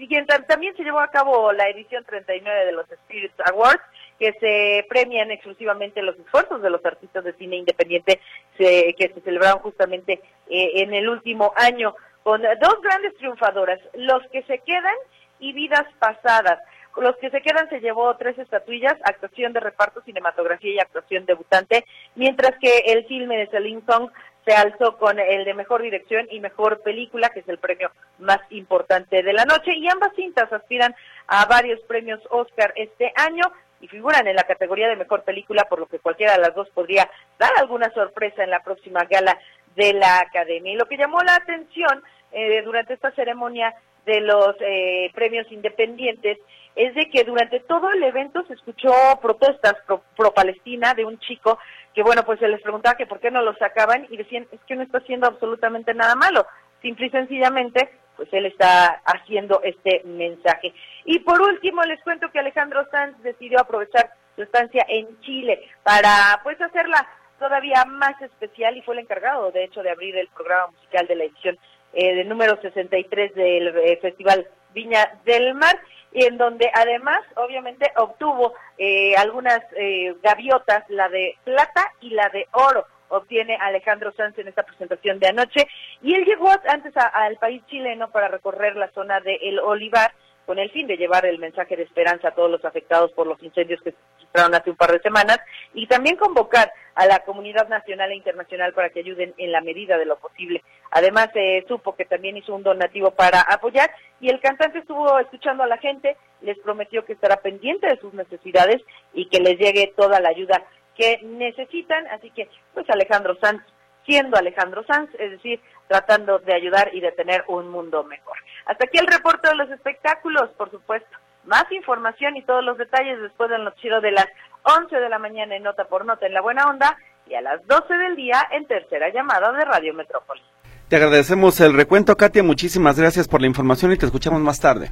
también 0.47 0.75
se 0.75 0.83
llevó 0.83 0.99
a 0.99 1.09
cabo 1.09 1.51
la 1.51 1.67
edición 1.69 2.03
39 2.03 2.65
de 2.65 2.71
los 2.71 2.89
Spirit 2.91 3.33
Awards, 3.45 3.81
que 4.19 4.31
se 4.39 4.85
premian 4.87 5.31
exclusivamente 5.31 6.01
los 6.01 6.17
esfuerzos 6.17 6.61
de 6.61 6.69
los 6.69 6.85
artistas 6.85 7.23
de 7.23 7.33
cine 7.33 7.57
independiente 7.57 8.19
que 8.57 9.11
se 9.13 9.21
celebraron 9.21 9.59
justamente 9.59 10.21
eh, 10.49 10.71
en 10.75 10.93
el 10.93 11.09
último 11.09 11.51
año 11.55 11.95
con 12.23 12.41
dos 12.41 12.81
grandes 12.81 13.15
triunfadoras, 13.15 13.79
Los 13.93 14.21
que 14.31 14.43
se 14.43 14.59
quedan 14.59 14.95
y 15.39 15.51
Vidas 15.51 15.85
pasadas. 15.99 16.59
Los 16.95 17.17
que 17.17 17.31
se 17.31 17.41
quedan 17.41 17.67
se 17.69 17.81
llevó 17.81 18.15
tres 18.17 18.37
estatuillas, 18.37 18.95
actuación 19.03 19.51
de 19.51 19.59
reparto, 19.59 20.01
cinematografía 20.01 20.75
y 20.75 20.79
actuación 20.79 21.25
debutante, 21.25 21.85
mientras 22.15 22.57
que 22.59 22.77
el 22.85 23.05
filme 23.07 23.37
de 23.37 23.47
Celine 23.47 23.81
Song 23.87 24.09
se 24.45 24.53
alzó 24.53 24.97
con 24.97 25.19
el 25.19 25.45
de 25.45 25.53
mejor 25.53 25.81
dirección 25.81 26.27
y 26.29 26.39
mejor 26.39 26.81
película, 26.81 27.29
que 27.29 27.39
es 27.41 27.49
el 27.49 27.57
premio 27.57 27.91
más 28.19 28.39
importante 28.49 29.23
de 29.23 29.33
la 29.33 29.45
noche, 29.45 29.73
y 29.75 29.87
ambas 29.87 30.13
cintas 30.15 30.51
aspiran 30.51 30.93
a 31.27 31.45
varios 31.45 31.79
premios 31.81 32.19
Oscar 32.29 32.73
este 32.75 33.11
año 33.15 33.43
y 33.79 33.87
figuran 33.87 34.27
en 34.27 34.35
la 34.35 34.43
categoría 34.43 34.87
de 34.87 34.95
mejor 34.95 35.23
película, 35.23 35.65
por 35.65 35.79
lo 35.79 35.87
que 35.87 35.99
cualquiera 35.99 36.33
de 36.33 36.41
las 36.41 36.55
dos 36.55 36.69
podría 36.69 37.09
dar 37.37 37.51
alguna 37.57 37.89
sorpresa 37.93 38.43
en 38.43 38.49
la 38.49 38.63
próxima 38.63 39.03
gala 39.05 39.37
de 39.75 39.93
la 39.93 40.19
Academia. 40.19 40.73
Y 40.73 40.77
lo 40.77 40.85
que 40.85 40.97
llamó 40.97 41.21
la 41.21 41.35
atención 41.35 42.03
eh, 42.31 42.61
durante 42.63 42.93
esta 42.93 43.11
ceremonia 43.11 43.73
de 44.05 44.21
los 44.21 44.55
eh, 44.59 45.11
premios 45.13 45.51
independientes 45.51 46.37
es 46.75 46.95
de 46.95 47.09
que 47.09 47.23
durante 47.23 47.59
todo 47.61 47.91
el 47.91 48.03
evento 48.03 48.43
se 48.47 48.53
escuchó 48.53 48.91
protestas 49.21 49.75
pro, 49.85 50.33
Palestina 50.33 50.93
de 50.93 51.05
un 51.05 51.19
chico 51.19 51.59
que 51.93 52.03
bueno 52.03 52.23
pues 52.23 52.39
se 52.39 52.47
les 52.47 52.61
preguntaba 52.61 52.97
que 52.97 53.05
por 53.05 53.19
qué 53.19 53.29
no 53.31 53.41
lo 53.41 53.55
sacaban 53.57 54.07
y 54.09 54.17
decían 54.17 54.47
es 54.51 54.59
que 54.67 54.75
no 54.75 54.83
está 54.83 54.97
haciendo 54.97 55.27
absolutamente 55.27 55.93
nada 55.93 56.15
malo 56.15 56.45
simple 56.81 57.07
y 57.07 57.09
sencillamente 57.11 57.89
pues 58.15 58.29
él 58.31 58.45
está 58.45 59.01
haciendo 59.05 59.61
este 59.63 60.03
mensaje. 60.05 60.73
Y 61.05 61.19
por 61.19 61.41
último 61.41 61.81
les 61.83 62.01
cuento 62.03 62.31
que 62.31 62.39
Alejandro 62.39 62.85
Sanz 62.91 63.17
decidió 63.23 63.59
aprovechar 63.59 64.11
su 64.35 64.43
estancia 64.43 64.85
en 64.87 65.19
Chile 65.21 65.67
para 65.83 66.39
pues 66.43 66.59
hacerla 66.61 67.07
todavía 67.39 67.85
más 67.85 68.19
especial 68.21 68.77
y 68.77 68.81
fue 68.81 68.95
el 68.95 69.01
encargado 69.01 69.51
de 69.51 69.63
hecho 69.63 69.81
de 69.83 69.89
abrir 69.89 70.15
el 70.15 70.27
programa 70.29 70.67
musical 70.67 71.07
de 71.07 71.15
la 71.15 71.23
edición 71.25 71.57
eh, 71.93 72.15
del 72.15 72.29
número 72.29 72.59
63 72.61 73.35
del 73.35 73.67
eh, 73.77 73.99
Festival 74.01 74.47
Viña 74.73 75.19
del 75.25 75.53
Mar, 75.53 75.79
y 76.13 76.25
en 76.25 76.37
donde 76.37 76.69
además, 76.73 77.21
obviamente, 77.35 77.91
obtuvo 77.95 78.53
eh, 78.77 79.15
algunas 79.17 79.59
eh, 79.75 80.15
gaviotas, 80.21 80.83
la 80.89 81.09
de 81.09 81.35
plata 81.43 81.91
y 82.01 82.11
la 82.11 82.29
de 82.29 82.47
oro 82.51 82.85
obtiene 83.09 83.57
Alejandro 83.59 84.11
Sanz 84.13 84.37
en 84.39 84.47
esta 84.47 84.63
presentación 84.63 85.19
de 85.19 85.27
anoche. 85.27 85.67
Y 86.01 86.13
él 86.15 86.25
llegó 86.25 86.49
antes 86.67 86.93
al 86.95 87.37
país 87.37 87.63
chileno 87.67 88.09
para 88.09 88.27
recorrer 88.27 88.75
la 88.75 88.91
zona 88.91 89.19
de 89.19 89.35
El 89.35 89.59
Olivar 89.59 90.13
con 90.45 90.59
el 90.59 90.69
fin 90.71 90.87
de 90.87 90.97
llevar 90.97 91.25
el 91.25 91.39
mensaje 91.39 91.75
de 91.75 91.83
esperanza 91.83 92.29
a 92.29 92.35
todos 92.35 92.51
los 92.51 92.65
afectados 92.65 93.11
por 93.13 93.27
los 93.27 93.41
incendios 93.41 93.81
que 93.81 93.91
se 93.91 93.97
registraron 94.15 94.55
hace 94.55 94.69
un 94.69 94.75
par 94.75 94.91
de 94.91 94.99
semanas 94.99 95.39
y 95.73 95.87
también 95.87 96.17
convocar 96.17 96.71
a 96.95 97.05
la 97.05 97.19
comunidad 97.19 97.67
nacional 97.69 98.11
e 98.11 98.15
internacional 98.15 98.73
para 98.73 98.89
que 98.89 98.99
ayuden 98.99 99.33
en 99.37 99.51
la 99.51 99.61
medida 99.61 99.97
de 99.97 100.05
lo 100.05 100.17
posible. 100.17 100.63
Además, 100.91 101.29
se 101.33 101.63
supo 101.67 101.95
que 101.95 102.05
también 102.05 102.37
hizo 102.37 102.53
un 102.53 102.63
donativo 102.63 103.11
para 103.11 103.41
apoyar 103.41 103.89
y 104.19 104.29
el 104.29 104.39
cantante 104.39 104.79
estuvo 104.79 105.17
escuchando 105.19 105.63
a 105.63 105.67
la 105.67 105.77
gente, 105.77 106.17
les 106.41 106.57
prometió 106.59 107.03
que 107.05 107.13
estará 107.13 107.37
pendiente 107.37 107.87
de 107.87 107.99
sus 107.99 108.13
necesidades 108.13 108.81
y 109.13 109.27
que 109.29 109.39
les 109.39 109.57
llegue 109.57 109.93
toda 109.95 110.19
la 110.19 110.29
ayuda 110.29 110.63
que 110.95 111.19
necesitan. 111.23 112.05
Así 112.07 112.29
que, 112.31 112.47
pues 112.73 112.89
Alejandro 112.89 113.35
Sanz, 113.41 113.63
siendo 114.05 114.37
Alejandro 114.37 114.83
Sanz, 114.85 115.09
es 115.17 115.31
decir, 115.31 115.59
tratando 115.87 116.39
de 116.39 116.53
ayudar 116.53 116.93
y 116.93 117.01
de 117.01 117.11
tener 117.11 117.43
un 117.47 117.69
mundo 117.69 118.03
mejor. 118.03 118.37
Hasta 118.65 118.85
aquí 118.85 118.97
el 118.99 119.07
reporte 119.07 119.49
de 119.49 119.55
los 119.55 119.69
espectáculos, 119.71 120.49
por 120.57 120.69
supuesto. 120.71 121.17
Más 121.45 121.69
información 121.71 122.37
y 122.37 122.43
todos 122.43 122.63
los 122.63 122.77
detalles 122.77 123.21
después 123.21 123.49
del 123.49 123.65
noticiero 123.65 123.99
de 123.99 124.11
las 124.11 124.27
11 124.63 124.95
de 124.95 125.09
la 125.09 125.19
mañana 125.19 125.55
en 125.55 125.63
Nota 125.63 125.85
por 125.85 126.05
Nota 126.05 126.25
en 126.25 126.33
La 126.33 126.41
Buena 126.41 126.65
Onda 126.69 126.97
y 127.27 127.35
a 127.35 127.41
las 127.41 127.65
12 127.67 127.93
del 127.93 128.15
día 128.15 128.47
en 128.51 128.65
Tercera 128.65 129.09
Llamada 129.13 129.51
de 129.51 129.65
Radio 129.65 129.93
Metrópolis. 129.93 130.43
Te 130.89 130.97
agradecemos 130.97 131.59
el 131.61 131.73
recuento, 131.73 132.15
Katia. 132.15 132.43
Muchísimas 132.43 132.99
gracias 132.99 133.27
por 133.27 133.41
la 133.41 133.47
información 133.47 133.91
y 133.91 133.97
te 133.97 134.05
escuchamos 134.05 134.41
más 134.41 134.59
tarde. 134.59 134.91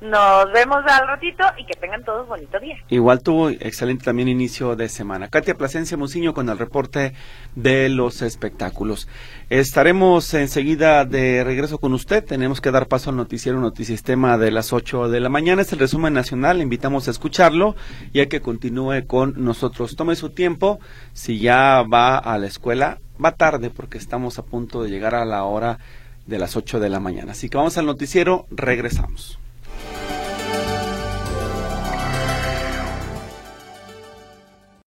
Nos 0.00 0.52
vemos 0.52 0.84
al 0.86 1.06
ratito 1.06 1.44
y 1.56 1.64
que 1.64 1.74
tengan 1.74 2.04
todos 2.04 2.28
bonito 2.28 2.58
día. 2.58 2.76
Igual 2.90 3.22
tuvo 3.22 3.48
excelente 3.48 4.04
también 4.04 4.28
inicio 4.28 4.76
de 4.76 4.88
semana. 4.88 5.28
Katia 5.28 5.54
Plasencia 5.54 5.96
Muciño 5.96 6.34
con 6.34 6.48
el 6.48 6.58
reporte 6.58 7.14
de 7.54 7.88
los 7.88 8.20
espectáculos. 8.20 9.08
Estaremos 9.50 10.34
enseguida 10.34 11.04
de 11.04 11.42
regreso 11.44 11.78
con 11.78 11.94
usted. 11.94 12.24
Tenemos 12.24 12.60
que 12.60 12.70
dar 12.70 12.86
paso 12.86 13.10
al 13.10 13.16
noticiero 13.16 13.60
Notisistema 13.60 14.36
de 14.36 14.50
las 14.50 14.72
8 14.72 15.08
de 15.08 15.20
la 15.20 15.28
mañana. 15.28 15.62
Es 15.62 15.72
el 15.72 15.78
resumen 15.78 16.12
nacional. 16.12 16.58
Le 16.58 16.64
invitamos 16.64 17.08
a 17.08 17.12
escucharlo 17.12 17.74
y 18.12 18.20
a 18.20 18.28
que 18.28 18.42
continúe 18.42 19.06
con 19.06 19.32
nosotros. 19.42 19.96
Tome 19.96 20.16
su 20.16 20.30
tiempo. 20.30 20.80
Si 21.12 21.38
ya 21.38 21.82
va 21.82 22.18
a 22.18 22.36
la 22.36 22.46
escuela, 22.46 22.98
va 23.24 23.32
tarde 23.32 23.70
porque 23.70 23.98
estamos 23.98 24.38
a 24.38 24.44
punto 24.44 24.82
de 24.82 24.90
llegar 24.90 25.14
a 25.14 25.24
la 25.24 25.44
hora 25.44 25.78
de 26.26 26.38
las 26.38 26.56
8 26.56 26.80
de 26.80 26.90
la 26.90 27.00
mañana. 27.00 27.32
Así 27.32 27.48
que 27.48 27.56
vamos 27.56 27.78
al 27.78 27.86
noticiero. 27.86 28.46
Regresamos. 28.50 29.38